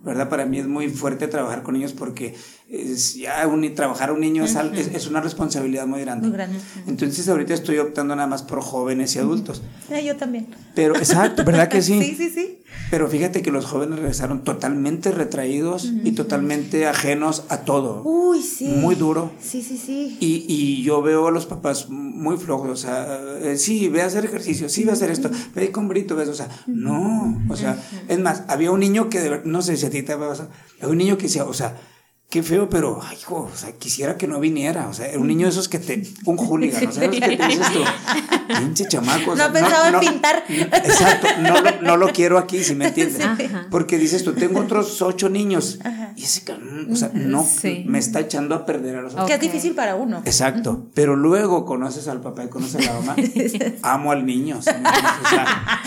¿verdad? 0.03 0.27
Para 0.29 0.45
mí 0.45 0.59
es 0.59 0.67
muy 0.67 0.89
fuerte 0.89 1.27
trabajar 1.27 1.63
con 1.63 1.75
niños 1.75 1.93
porque 1.93 2.35
es, 2.73 3.13
ya 3.15 3.45
un, 3.47 3.75
trabajar 3.75 4.11
un 4.11 4.19
niño 4.19 4.43
es, 4.43 4.55
es, 4.55 5.07
una 5.07 5.21
responsabilidad 5.21 5.85
muy 5.85 6.01
grande. 6.01 6.27
Muy 6.27 6.35
grande. 6.35 6.59
Entonces 6.87 7.29
ahorita 7.29 7.53
estoy 7.53 7.77
optando 7.77 8.15
nada 8.15 8.27
más 8.27 8.41
por 8.41 8.61
jóvenes 8.61 9.15
y 9.15 9.19
adultos. 9.19 9.61
yo 10.03 10.17
también. 10.17 10.47
Pero 10.73 10.95
exacto, 10.95 11.43
¿verdad 11.45 11.67
que 11.67 11.81
sí? 11.83 12.01
sí, 12.01 12.15
sí, 12.15 12.29
sí. 12.29 12.59
Pero 12.89 13.07
fíjate 13.07 13.43
que 13.43 13.51
los 13.51 13.65
jóvenes 13.65 13.99
regresaron 13.99 14.43
totalmente 14.43 15.11
retraídos 15.11 15.91
y 16.03 16.13
totalmente 16.13 16.87
ajenos 16.87 17.43
a 17.49 17.59
todo. 17.59 18.01
Uy, 18.03 18.41
sí. 18.41 18.65
Muy 18.65 18.95
duro. 18.95 19.31
Sí, 19.39 19.61
sí, 19.61 19.77
sí. 19.77 20.17
Y, 20.19 20.45
y 20.47 20.83
yo 20.83 21.01
veo 21.01 21.27
a 21.27 21.31
los 21.31 21.45
papás 21.45 21.89
muy 21.89 22.37
flojos, 22.37 22.69
o 22.69 22.75
sea, 22.75 23.19
eh, 23.41 23.57
sí, 23.57 23.89
ve 23.89 24.01
a 24.01 24.05
hacer 24.05 24.25
ejercicio, 24.25 24.69
sí, 24.69 24.83
ve 24.83 24.91
a 24.91 24.93
hacer 24.93 25.11
esto, 25.11 25.29
ve 25.53 25.71
con 25.71 25.87
Brito, 25.87 26.15
ves, 26.15 26.29
o 26.29 26.33
sea, 26.33 26.47
no, 26.67 27.41
o 27.49 27.55
sea, 27.55 27.77
es 28.07 28.19
más, 28.19 28.43
había 28.47 28.71
un 28.71 28.79
niño 28.79 29.09
que, 29.09 29.41
no 29.43 29.61
sé 29.61 29.75
si 29.75 29.85
a 29.85 29.89
ti 29.89 30.03
te 30.03 30.15
va 30.15 30.27
a 30.27 30.29
pasar, 30.29 30.49
había 30.79 30.91
un 30.91 30.97
niño 30.97 31.17
que 31.17 31.23
decía, 31.23 31.43
o 31.43 31.53
sea, 31.53 31.75
qué 32.33 32.41
feo, 32.41 32.67
pero, 32.67 32.99
ay, 33.03 33.15
hijo, 33.21 33.47
o 33.53 33.55
sea, 33.55 33.73
quisiera 33.73 34.17
que 34.17 34.25
no 34.25 34.39
viniera. 34.39 34.87
O 34.87 34.93
sea, 34.93 35.07
un 35.19 35.27
niño 35.27 35.45
de 35.45 35.51
esos 35.51 35.69
que 35.69 35.77
te. 35.77 36.01
Un 36.25 36.35
hooligan, 36.35 36.87
o 36.87 36.91
sea, 36.91 37.03
esos 37.03 37.19
que 37.19 37.37
te 37.37 37.47
dices 37.47 37.67
tú, 37.71 37.83
pinche 38.47 38.87
chamaco. 38.87 39.35
no 39.35 39.53
pensaba 39.53 39.89
en 39.89 39.99
pintar. 39.99 40.43
Exacto, 40.49 41.27
no 41.41 41.61
lo, 41.61 41.81
no 41.83 41.97
lo, 41.97 42.11
quiero 42.11 42.39
aquí, 42.39 42.63
si 42.63 42.73
me 42.73 42.87
entiendes. 42.87 43.23
Porque 43.69 43.99
dices 43.99 44.23
tú, 44.23 44.33
tengo 44.33 44.61
otros 44.61 44.99
ocho 45.03 45.29
niños. 45.29 45.77
Y 46.15 46.23
ese 46.23 46.43
o 46.89 46.95
sea, 46.95 47.11
no, 47.13 47.47
me 47.85 47.99
está 47.99 48.21
echando 48.21 48.55
a 48.55 48.65
perder 48.65 48.95
a 48.95 49.01
los 49.03 49.13
otros. 49.13 49.27
Que 49.27 49.35
es 49.35 49.39
difícil 49.39 49.75
para 49.75 49.95
uno. 49.95 50.23
Exacto. 50.25 50.87
Pero 50.95 51.15
luego 51.15 51.65
conoces 51.65 52.07
al 52.07 52.19
papá 52.21 52.45
y 52.45 52.49
conoces 52.49 52.87
a 52.87 52.93
la 52.93 52.99
mamá. 52.99 53.15
Amo 53.83 54.11
al 54.11 54.25
niño. 54.25 54.57
O 54.57 54.61
sea, 54.63 54.81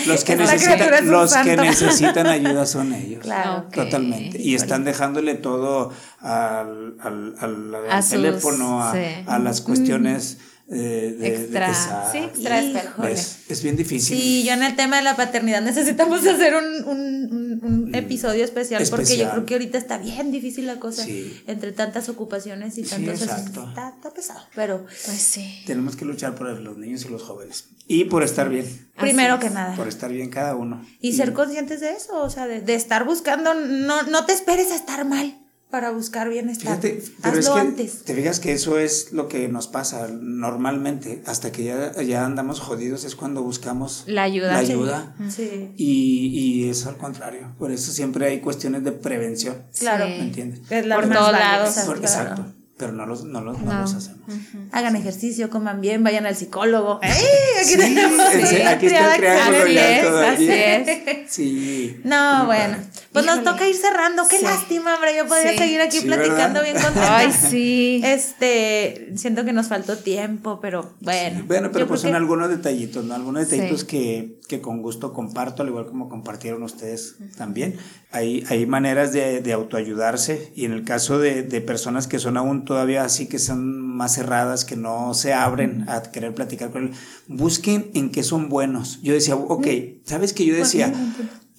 los 0.05 0.23
que, 0.23 0.37
necesitan, 0.37 1.11
los 1.11 1.35
que 1.35 1.57
necesitan 1.57 2.27
ayuda 2.27 2.65
son 2.65 2.93
ellos. 2.93 3.21
Claro. 3.21 3.65
Totalmente. 3.69 4.41
Y 4.41 4.55
están 4.55 4.85
dejándole 4.85 5.35
todo 5.35 5.91
al, 6.19 6.97
al, 6.99 7.35
al, 7.89 8.09
teléfono, 8.09 8.81
a, 8.81 9.39
las 9.39 9.61
cuestiones. 9.61 10.37
Eh, 10.69 11.15
de, 11.17 11.27
extra, 11.29 12.11
sí, 12.11 12.17
extra 12.17 12.59
es, 13.09 13.37
es, 13.47 13.63
bien 13.63 13.77
difícil. 13.77 14.17
Sí, 14.17 14.43
yo 14.43 14.51
en 14.51 14.63
el 14.63 14.75
tema 14.75 14.97
de 14.97 15.03
la 15.03 15.15
paternidad 15.15 15.61
necesitamos 15.61 16.27
hacer 16.27 16.55
un, 16.55 16.83
un, 16.83 17.59
un, 17.63 17.85
mm. 17.89 17.95
episodio 17.95 18.43
especial, 18.43 18.83
porque 18.89 19.15
yo 19.15 19.31
creo 19.31 19.45
que 19.45 19.53
ahorita 19.53 19.77
está 19.77 19.97
bien 19.97 20.29
difícil 20.29 20.65
la 20.65 20.77
cosa 20.77 21.05
entre 21.07 21.71
tantas 21.71 22.09
ocupaciones 22.09 22.77
y 22.77 22.83
tantos 22.83 23.21
exacto. 23.21 23.65
Está, 23.69 23.93
está, 23.95 24.09
pesado, 24.13 24.41
pero 24.55 24.85
pues 25.05 25.21
sí. 25.21 25.63
Tenemos 25.65 25.95
que 25.95 26.03
luchar 26.03 26.35
por 26.35 26.49
los 26.49 26.77
niños 26.77 27.05
y 27.05 27.09
los 27.11 27.23
jóvenes 27.23 27.69
y 27.87 28.03
por 28.03 28.23
estar 28.23 28.49
bien. 28.49 28.65
Primero 28.99 29.39
que 29.39 29.49
nada. 29.49 29.73
Por 29.73 29.87
estar 29.87 30.11
bien 30.11 30.29
cada 30.29 30.57
uno. 30.57 30.85
Y, 30.99 31.13
ser 31.13 31.31
conscientes 31.31 31.79
de 31.79 31.93
eso, 31.93 32.21
o 32.21 32.29
sea, 32.29 32.45
de, 32.45 32.59
de 32.59 32.75
estar 32.75 33.05
buscando, 33.05 33.53
no, 33.53 34.03
no 34.03 34.25
te 34.25 34.33
esperes 34.33 34.71
a 34.71 34.75
estar 34.75 35.05
mal 35.05 35.46
para 35.69 35.91
buscar 35.91 36.29
bienestar. 36.29 36.79
Fíjate, 36.79 37.03
pero 37.21 37.39
es 37.39 37.49
que 37.49 37.59
antes. 37.59 38.03
te 38.03 38.15
fijas 38.15 38.39
que 38.39 38.53
eso 38.53 38.79
es 38.79 39.11
lo 39.11 39.27
que 39.27 39.47
nos 39.47 39.67
pasa 39.67 40.07
normalmente, 40.07 41.21
hasta 41.25 41.51
que 41.51 41.65
ya, 41.65 42.01
ya 42.01 42.25
andamos 42.25 42.59
jodidos 42.59 43.03
es 43.03 43.15
cuando 43.15 43.43
buscamos 43.43 44.03
la 44.07 44.23
ayuda. 44.23 44.53
La 44.53 44.59
ayuda. 44.59 45.15
Sí. 45.29 45.73
Y, 45.75 46.63
y 46.63 46.69
es 46.69 46.85
al 46.85 46.97
contrario, 46.97 47.53
por 47.57 47.71
eso 47.71 47.91
siempre 47.91 48.27
hay 48.27 48.39
cuestiones 48.39 48.83
de 48.83 48.93
prevención. 48.93 49.63
Claro. 49.77 50.05
¿Me 50.07 50.19
entiendes? 50.19 50.59
por 50.59 51.09
todos 51.09 51.31
lados. 51.31 51.77
exacto. 51.77 52.56
Pero 52.77 52.91
no 52.93 53.05
los, 53.05 53.23
no 53.25 53.41
los, 53.41 53.59
no. 53.59 53.81
los 53.81 53.93
hacemos. 53.93 54.19
Hagan 54.71 54.95
ejercicio, 54.95 55.49
coman 55.49 55.81
bien, 55.81 56.03
vayan 56.03 56.25
al 56.25 56.35
psicólogo. 56.35 56.99
¡Ey! 57.01 57.11
Aquí 57.59 57.69
Sí, 57.71 57.77
tenemos 57.77 58.33
ese- 58.35 58.65
aquí 58.65 58.85
está 58.87 59.15
el 59.15 59.21
triángulo 59.21 59.63
Así 59.63 59.77
es, 59.77 60.01
todavía. 60.03 60.31
así 60.33 60.49
es. 60.51 61.31
Sí. 61.31 61.99
No, 62.03 62.45
bueno. 62.45 62.75
padre. 62.77 62.87
Pues 63.13 63.25
nos 63.25 63.35
Híjole. 63.37 63.51
toca 63.51 63.67
ir 63.67 63.75
cerrando. 63.75 64.27
Qué 64.27 64.37
Sí. 64.37 64.43
lástima, 64.45 64.95
hombre. 64.95 65.15
Yo 65.17 65.25
podría 65.27 65.51
Sí. 65.53 65.57
seguir 65.57 65.81
aquí 65.81 65.99
Sí, 65.99 66.05
platicando 66.05 66.59
¿verdad? 66.59 66.63
bien 66.63 66.75
contenta. 66.83 67.17
Ay, 67.17 67.31
sí. 67.31 68.01
Este, 68.05 69.11
siento 69.15 69.43
que 69.45 69.53
nos 69.53 69.67
faltó 69.67 69.97
tiempo, 69.97 70.59
pero 70.61 70.93
bueno. 71.01 71.43
Bueno, 71.47 71.69
pero 71.71 71.85
Yo 71.85 71.87
pues 71.89 72.01
son 72.01 72.11
que- 72.11 72.17
algunos 72.17 72.49
detallitos, 72.49 73.03
¿no? 73.05 73.15
Algunos 73.15 73.49
detallitos 73.49 73.81
Sí. 73.81 73.87
que, 73.87 74.39
que 74.47 74.61
con 74.61 74.81
gusto 74.81 75.13
comparto, 75.13 75.63
al 75.63 75.69
igual 75.69 75.87
como 75.87 76.09
compartieron 76.09 76.61
ustedes 76.63 77.15
también. 77.37 77.77
Hay, 78.11 78.43
hay 78.49 78.65
maneras 78.65 79.11
de, 79.13 79.41
de 79.41 79.53
autoayudarse 79.53 80.51
y 80.55 80.65
en 80.65 80.71
el 80.73 80.83
caso 80.83 81.17
de, 81.19 81.43
de 81.43 81.61
personas 81.61 82.07
que 82.07 82.19
son 82.19 82.37
aún 82.37 82.65
todavía 82.67 83.03
así, 83.03 83.25
que 83.27 83.39
son 83.39 83.81
más 83.97 84.13
cerradas, 84.13 84.63
que 84.65 84.75
no 84.75 85.15
se 85.15 85.33
abren 85.33 85.89
a 85.89 86.03
querer 86.03 86.35
platicar 86.35 86.69
con 86.69 86.83
él, 86.83 86.91
busquen 87.27 87.89
en 87.95 88.11
qué 88.11 88.21
son 88.21 88.49
buenos. 88.49 89.01
Yo 89.01 89.13
decía, 89.13 89.35
ok, 89.35 89.65
¿sabes 90.05 90.33
que 90.33 90.45
Yo 90.45 90.53
decía, 90.53 90.93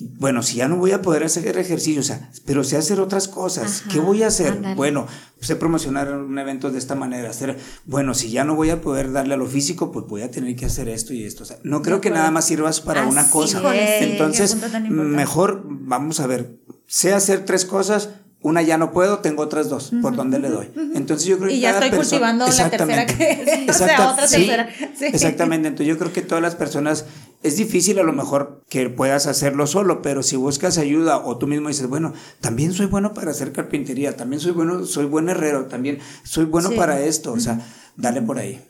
bueno, 0.01 0.45
si 0.45 0.59
ya 0.59 0.69
no 0.69 0.77
voy 0.77 0.93
a 0.93 1.03
poder 1.03 1.25
hacer 1.25 1.59
ejercicio, 1.59 2.01
o 2.01 2.05
sea, 2.05 2.31
pero 2.45 2.63
sé 2.63 2.77
hacer 2.77 3.01
otras 3.01 3.27
cosas, 3.27 3.81
Ajá, 3.81 3.91
¿qué 3.91 3.99
voy 3.99 4.23
a 4.23 4.29
hacer? 4.29 4.53
ándale. 4.53 4.77
Bueno, 4.77 5.09
sé 5.41 5.57
promocionar 5.57 6.13
un 6.13 6.39
evento 6.39 6.71
de 6.71 6.79
esta 6.79 6.95
manera, 6.95 7.31
hacer, 7.31 7.59
bueno, 7.85 8.15
si 8.15 8.31
ya 8.31 8.45
no 8.45 8.55
voy 8.55 8.71
a 8.71 8.81
poder 8.81 9.11
darle 9.11 9.35
a 9.35 9.37
lo 9.37 9.47
físico, 9.47 9.91
pues 9.91 10.07
voy 10.07 10.23
a 10.23 10.31
tener 10.31 10.55
que 10.55 10.67
hacer 10.67 10.89
esto 10.89 11.13
y 11.15 11.25
esto. 11.25 11.43
O 11.43 11.47
sea, 11.47 11.59
no 11.65 11.83
creo 11.83 12.01
que 12.01 12.11
nada 12.11 12.31
más 12.31 12.45
sirvas 12.45 12.81
para 12.81 13.09
una 13.09 13.23
Así 13.23 13.33
cosa. 13.33 13.75
es. 13.75 14.03
Entonces, 14.03 14.57
mejor 14.89 15.65
vamos 15.69 16.21
a 16.21 16.29
ver, 16.29 16.61
sé 16.87 17.13
hacer 17.13 17.45
tres 17.45 17.65
cosas, 17.65 18.11
una 18.41 18.63
ya 18.63 18.79
no 18.79 18.93
puedo, 18.93 19.19
tengo 19.19 19.43
otras 19.43 19.69
dos, 19.69 19.91
¿por 20.01 20.15
dónde 20.15 20.39
le 20.39 20.49
doy? 20.49 20.71
Entonces 20.95 21.27
yo 21.27 21.39
creo 21.39 21.49
que 21.49 21.55
Y 21.57 21.61
ya 21.61 21.73
cada 21.73 21.87
estoy 21.87 21.99
cultivando 22.01 22.47
la 22.47 22.71
tercera 22.71 23.07
que- 23.07 23.67
o 23.71 23.73
sea, 23.73 24.13
otra 24.13 24.29
sí, 24.29 24.37
tercera. 24.37 24.69
Sí. 24.97 25.07
Exactamente, 25.07 25.69
entonces 25.69 25.89
yo 25.89 25.99
creo 25.99 26.13
que 26.13 26.23
todas 26.23 26.41
las 26.43 26.55
personas, 26.55 27.05
es 27.43 27.57
difícil 27.57 27.99
a 27.99 28.03
lo 28.05 28.13
mejor 28.13 28.65
que 28.69 28.89
puedas 28.91 29.27
hacerlo 29.27 29.67
solo, 29.67 30.03
pero 30.03 30.23
si 30.23 30.37
buscas 30.37 30.79
ayuda 30.79 31.19
o 31.19 31.37
tú 31.39 31.47
mismo 31.49 31.69
dices, 31.69 31.89
bueno, 31.89 32.13
también 32.41 32.73
soy 32.73 32.87
bueno 32.87 33.13
para 33.13 33.31
hacer 33.33 33.53
carpintería, 33.53 34.17
también 34.17 34.41
soy 34.41 34.53
bueno, 34.53 34.85
soy 34.87 35.07
buen 35.07 35.29
herrero, 35.29 35.67
también 35.67 35.99
soy 36.25 36.45
bueno 36.45 36.71
Sí. 36.71 36.77
para 36.77 37.01
esto, 37.01 37.33
o 37.33 37.41
sea, 37.41 37.61
dale 37.97 38.23
por 38.23 38.39
ahí. 38.39 38.61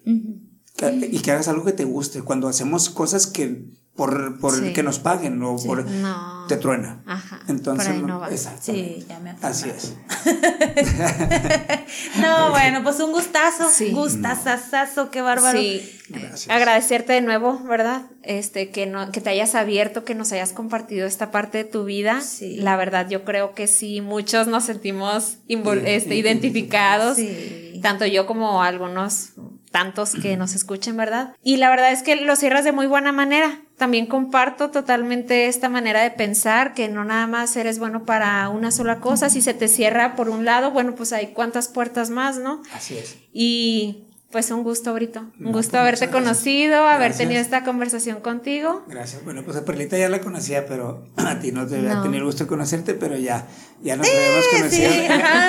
Y 1.11 1.19
que 1.19 1.33
hagas 1.33 1.49
algo 1.49 1.65
que 1.65 1.73
te 1.73 1.85
guste. 1.85 2.23
Cuando 2.23 2.47
hacemos 2.49 2.89
cosas 2.89 3.27
que 3.27 3.65
por, 3.99 4.39
por 4.39 4.55
Sí. 4.55 4.73
que 4.73 4.83
nos 4.85 4.99
paguen 5.01 5.43
o 5.43 5.57
por 5.57 5.85
No. 5.85 6.47
te 6.49 6.57
truena. 6.57 7.03
Ajá, 7.05 7.41
Entonces, 7.49 7.89
por 7.89 7.97
ahí 7.97 8.03
no 8.03 8.21
va. 8.21 8.29
exactamente. 8.31 8.95
Sí, 9.01 9.07
ya 9.09 9.19
me 9.19 9.35
Así 9.43 9.69
es. 9.69 9.95
No, 12.21 12.51
bueno, 12.51 12.83
pues 12.83 13.01
un 13.01 13.13
gustazo. 13.13 13.69
Sí. 13.71 13.91
Gustazazazo, 13.91 15.11
qué 15.11 15.21
bárbaro. 15.21 15.59
Sí, 15.59 15.83
Gracias. 16.09 16.49
agradecerte 16.49 17.13
de 17.15 17.21
nuevo, 17.23 17.59
¿verdad? 17.65 18.03
Este, 18.23 18.71
que 18.71 18.87
no, 18.87 19.11
que 19.11 19.21
te 19.21 19.31
hayas 19.31 19.55
abierto, 19.55 20.05
que 20.05 20.15
nos 20.15 20.31
hayas 20.33 20.53
compartido 20.53 21.07
esta 21.07 21.31
parte 21.31 21.59
de 21.59 21.65
tu 21.65 21.85
vida. 21.85 22.21
Sí. 22.21 22.57
La 22.57 22.77
verdad, 22.77 23.09
yo 23.09 23.25
creo 23.25 23.53
que 23.55 23.67
sí, 23.67 24.01
muchos 24.01 24.47
nos 24.47 24.65
sentimos 24.65 25.39
este, 25.49 26.15
identificados. 26.15 27.17
Sí. 27.17 27.81
Tanto 27.83 28.07
yo 28.07 28.27
como 28.27 28.63
algunos 28.63 29.31
tantos 29.71 30.15
que 30.15 30.37
nos 30.37 30.55
escuchen, 30.55 30.97
¿verdad? 30.97 31.35
Y 31.43 31.57
la 31.59 31.69
verdad 31.71 31.93
es 31.93 32.03
que 32.03 32.17
lo 32.17 32.37
cierras 32.37 32.65
de 32.65 32.73
muy 32.73 32.87
buena 32.87 33.13
manera. 33.13 33.61
También 33.79 34.07
comparto 34.07 34.71
totalmente 34.71 35.47
esta 35.47 35.69
manera 35.69 36.03
de 36.03 36.11
pensar 36.11 36.75
que 36.75 36.89
no 36.89 37.05
nada 37.05 37.27
más 37.29 37.57
eres 37.57 37.79
bueno 37.79 38.05
para 38.05 38.49
una 38.49 38.71
sola 38.73 38.99
cosa. 38.99 39.31
Si 39.31 39.41
se 39.41 39.55
te 39.55 39.69
cierra 39.69 40.17
por 40.17 40.29
un 40.29 40.45
lado, 40.45 40.73
bueno, 40.73 40.95
pues 40.97 41.13
hay 41.13 41.29
cuántas 41.29 41.69
puertas 41.69 42.11
más, 42.11 42.39
¿no? 42.39 42.61
Así 42.75 42.99
es. 42.99 43.17
Y 43.33 44.05
pues 44.33 44.51
un 44.51 44.63
gusto, 44.63 44.93
Brito. 44.93 45.21
Un 45.21 45.33
No, 45.39 45.53
gusto 45.53 45.71
pues, 45.71 45.81
haberte 45.81 46.07
gracias. 46.07 46.23
conocido, 46.23 46.77
haber 46.87 46.99
Gracias. 47.11 47.19
tenido 47.19 47.41
esta 47.41 47.65
conversación 47.65 48.21
contigo. 48.21 48.83
Gracias. 48.89 49.25
Bueno, 49.25 49.43
pues 49.45 49.57
a 49.57 49.65
Perlita 49.65 49.97
ya 49.97 50.09
la 50.11 50.21
conocía, 50.21 50.67
pero 50.67 51.07
a 51.17 51.39
ti 51.39 51.53
no 51.53 51.67
te 51.67 51.79
No. 51.79 52.03
tenido 52.03 52.19
el 52.19 52.25
gusto 52.25 52.45
de 52.45 52.49
conocerte, 52.49 52.93
pero 52.95 53.17
ya, 53.17 53.47
ya 53.81 53.97
nos 53.97 54.07
habíamos 54.07 54.45
conocido 54.49 54.91
Sí, 54.91 54.99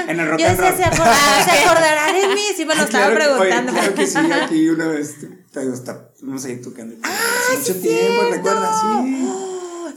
en, 0.08 0.20
el 0.20 0.28
rock 0.30 0.40
Yo 0.40 0.48
and. 0.48 0.58
¿se, 0.78 0.84
acordará, 0.86 1.44
¿se 1.44 1.52
acordará 1.66 2.14
de 2.14 2.28
mí? 2.36 2.42
Sí 2.56 2.64
me 2.66 2.76
lo 2.76 2.82
Ah, 2.82 2.86
estaba 2.86 3.08
oye, 3.08 3.16
preguntando. 3.16 3.74
claro 3.74 3.94
que 3.96 4.06
sí, 4.08 4.18
aquí 4.44 4.70
una 4.70 4.88
vez 4.88 5.16
te 5.20 5.60
vamos 6.22 6.46
a 6.46 6.50
ir 6.50 6.62
Hace 7.58 7.74
mucho 7.74 7.82
tiempo, 7.82 8.22
¿recuerdas? 8.32 8.82
Sí. 8.82 9.30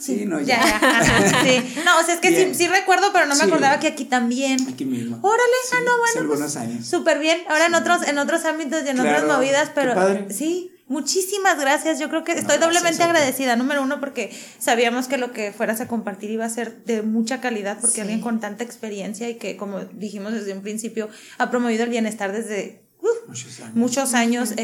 Sí, 0.03 0.25
no, 0.27 0.41
ya. 0.41 0.59
Ya, 0.59 0.81
ya. 0.81 1.43
Sí. 1.45 1.75
No, 1.85 2.01
o 2.01 2.03
sea, 2.03 2.15
es 2.15 2.21
que 2.21 2.31
sí, 2.31 2.55
sí 2.57 2.67
recuerdo, 2.67 3.13
pero 3.13 3.27
no 3.27 3.35
me 3.37 3.41
Sí. 3.41 3.47
acordaba 3.47 3.79
que 3.79 3.87
aquí 3.87 4.05
también. 4.05 4.57
Aquí 4.69 4.85
mismo. 4.85 5.21
Órale, 5.23 5.43
Sí, 5.65 5.77
ah, 5.79 5.83
no, 5.85 5.93
hace 6.05 6.19
bueno. 6.19 6.33
algunos 6.33 6.53
pues, 6.55 6.57
años. 6.57 6.87
Súper 6.89 7.21
bien. 7.21 7.39
Ahora 7.49 7.67
en 7.67 7.75
otros, 7.77 8.03
en 8.09 8.19
otros 8.19 8.45
ámbitos 8.45 8.83
y 8.85 8.89
en 8.89 8.97
Claro, 8.97 9.11
otras 9.27 9.37
movidas, 9.39 9.69
qué 9.69 9.75
pero 9.77 9.95
padre. 9.95 10.27
sí. 10.31 10.71
Muchísimas 10.89 11.59
gracias. 11.59 12.01
Yo 12.01 12.09
creo 12.11 12.23
que 12.25 12.33
estoy 12.33 12.59
doblemente 12.59 13.03
agradecida. 13.03 13.55
Número 13.57 13.81
uno, 13.81 13.99
porque 14.01 14.37
sabíamos 14.59 15.07
que 15.07 15.17
lo 15.19 15.33
que 15.33 15.53
fueras 15.53 15.81
a 15.81 15.87
compartir 15.87 16.31
iba 16.31 16.45
a 16.45 16.51
ser 16.51 16.83
de 16.85 17.03
mucha 17.03 17.41
calidad, 17.41 17.79
porque 17.81 18.01
alguien 18.03 18.21
con 18.21 18.41
tanta 18.41 18.63
experiencia 18.65 19.31
y 19.31 19.37
que, 19.37 19.57
como 19.57 19.79
dijimos 19.81 20.33
desde 20.33 20.53
un 20.53 20.61
principio, 20.63 21.09
ha 21.39 21.49
promovido 21.51 21.85
el 21.85 21.91
bienestar 21.91 22.33
desde 22.33 22.82
uh, 23.03 23.29
Muchos 23.29 23.61
años. 23.61 23.75
muchos 23.75 24.15
años, 24.15 24.53
eh, 24.53 24.57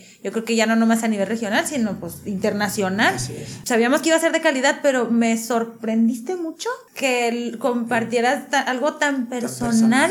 eh, 0.00 0.06
yo 0.22 0.32
creo 0.32 0.44
que 0.44 0.54
ya 0.56 0.66
no 0.66 0.76
nomás 0.76 1.02
a 1.02 1.08
nivel 1.08 1.26
regional, 1.26 1.66
sino 1.66 1.98
pues 2.00 2.18
internacional. 2.26 3.14
Así 3.16 3.34
es. 3.36 3.58
Sabíamos 3.64 4.00
que 4.02 4.08
iba 4.10 4.16
a 4.16 4.20
ser 4.20 4.32
de 4.32 4.40
calidad, 4.40 4.80
pero 4.82 5.10
me 5.10 5.36
sorprendiste 5.38 6.36
mucho 6.36 6.68
que 6.94 7.56
compartieras 7.58 8.48
ta- 8.50 8.60
algo 8.60 8.94
tan 8.94 9.28
personal, 9.28 9.70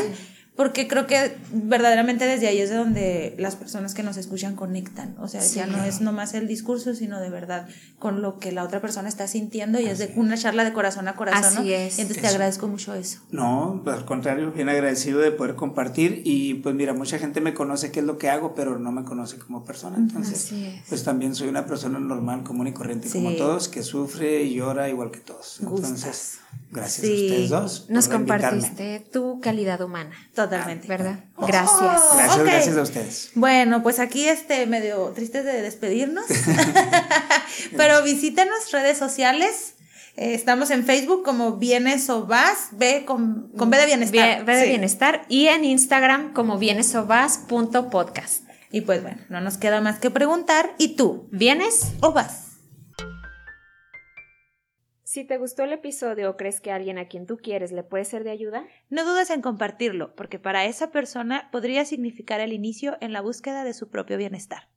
Porque 0.60 0.86
creo 0.86 1.06
que 1.06 1.38
verdaderamente 1.54 2.26
desde 2.26 2.46
ahí 2.46 2.58
es 2.58 2.68
de 2.68 2.76
donde 2.76 3.34
las 3.38 3.56
personas 3.56 3.94
que 3.94 4.02
nos 4.02 4.18
escuchan 4.18 4.56
conectan. 4.56 5.16
O 5.18 5.26
sea, 5.26 5.40
Sí. 5.40 5.54
ya 5.56 5.66
no 5.66 5.82
es 5.84 6.02
nomás 6.02 6.34
el 6.34 6.46
discurso, 6.46 6.94
sino 6.94 7.18
de 7.18 7.30
verdad 7.30 7.66
con 7.98 8.20
lo 8.20 8.38
que 8.38 8.52
la 8.52 8.62
otra 8.62 8.82
persona 8.82 9.08
está 9.08 9.26
sintiendo 9.26 9.80
y 9.80 9.86
es 9.86 9.98
de 9.98 10.12
una 10.16 10.36
charla 10.36 10.62
de 10.64 10.74
corazón 10.74 11.08
a 11.08 11.16
corazón. 11.16 11.44
Así 11.46 11.68
¿no? 11.70 11.74
es. 11.74 11.96
Y 11.96 12.02
entonces 12.02 12.20
te 12.20 12.28
agradezco 12.28 12.68
mucho 12.68 12.92
eso. 12.92 13.20
No, 13.30 13.82
al 13.86 14.04
contrario, 14.04 14.52
bien 14.52 14.68
agradecido 14.68 15.20
de 15.20 15.30
poder 15.30 15.54
compartir 15.54 16.20
y 16.26 16.52
pues 16.56 16.74
mira, 16.74 16.92
mucha 16.92 17.18
gente 17.18 17.40
me 17.40 17.54
conoce 17.54 17.90
qué 17.90 18.00
es 18.00 18.04
lo 18.04 18.18
que 18.18 18.28
hago, 18.28 18.54
pero 18.54 18.78
no 18.78 18.92
me 18.92 19.02
conoce 19.04 19.38
como 19.38 19.64
persona, 19.64 19.96
entonces 19.96 20.44
Así 20.44 20.66
es. 20.66 20.82
pues 20.90 21.04
también 21.04 21.34
soy 21.34 21.48
una 21.48 21.64
persona 21.64 21.98
normal, 21.98 22.42
común 22.42 22.66
y 22.66 22.74
corriente 22.74 23.08
como 23.08 23.32
todos, 23.32 23.68
que 23.68 23.82
sufre 23.82 24.42
y 24.42 24.56
llora 24.56 24.90
igual 24.90 25.10
que 25.10 25.20
todos. 25.20 25.60
Gustas. 25.62 26.39
Gracias 26.72 27.04
Sí. 27.06 27.12
a 27.12 27.24
ustedes 27.32 27.50
dos. 27.50 27.86
Nos 27.90 28.06
invitarme. 28.06 28.38
compartiste 28.50 29.00
tu 29.12 29.40
calidad 29.40 29.80
humana, 29.80 30.12
Totalmente. 30.34 30.86
¿verdad? 30.86 31.24
Oh. 31.36 31.46
Gracias. 31.46 31.80
Gracias, 32.16 32.38
gracias 32.44 32.76
a 32.76 32.82
ustedes. 32.82 33.30
Bueno, 33.34 33.82
pues 33.82 33.98
aquí 33.98 34.28
este 34.28 34.66
medio 34.66 35.06
tristes 35.14 35.44
de 35.44 35.62
despedirnos. 35.62 36.26
Pero 37.76 38.02
visítenos 38.02 38.70
redes 38.72 38.98
sociales. 38.98 39.74
Eh, 40.16 40.34
estamos 40.34 40.70
en 40.70 40.84
Facebook 40.84 41.24
como 41.24 41.56
Vienes 41.56 42.08
o 42.10 42.26
Vas, 42.26 42.68
B 42.72 43.04
con, 43.04 43.50
con 43.56 43.70
B 43.70 43.76
de 43.78 43.86
bienestar. 43.86 44.44
De 44.44 44.62
Sí. 44.62 44.68
bienestar 44.68 45.24
y 45.28 45.46
en 45.48 45.64
Instagram 45.64 46.32
como 46.32 46.58
bienesobas.podcast. 46.58 48.44
Y 48.72 48.82
pues 48.82 49.02
bueno, 49.02 49.18
no 49.28 49.40
nos 49.40 49.56
queda 49.58 49.80
más 49.80 49.98
que 49.98 50.10
preguntar. 50.10 50.74
¿Y 50.78 50.94
tú? 50.94 51.28
¿Vienes? 51.32 51.92
¿O 52.00 52.12
vas? 52.12 52.49
Si 55.12 55.24
te 55.24 55.38
gustó 55.38 55.64
el 55.64 55.72
episodio 55.72 56.30
o 56.30 56.36
crees 56.36 56.60
que 56.60 56.70
alguien 56.70 56.96
a 56.96 57.08
quien 57.08 57.26
tú 57.26 57.36
quieres 57.36 57.72
le 57.72 57.82
puede 57.82 58.04
ser 58.04 58.22
de 58.22 58.30
ayuda, 58.30 58.68
No 58.90 59.04
dudes 59.04 59.30
en 59.30 59.42
compartirlo, 59.42 60.14
porque 60.14 60.38
para 60.38 60.66
esa 60.66 60.92
persona 60.92 61.48
podría 61.50 61.84
significar 61.84 62.38
el 62.38 62.52
inicio 62.52 62.96
en 63.00 63.12
la 63.12 63.20
búsqueda 63.20 63.64
de 63.64 63.74
su 63.74 63.90
propio 63.90 64.18
bienestar. 64.18 64.68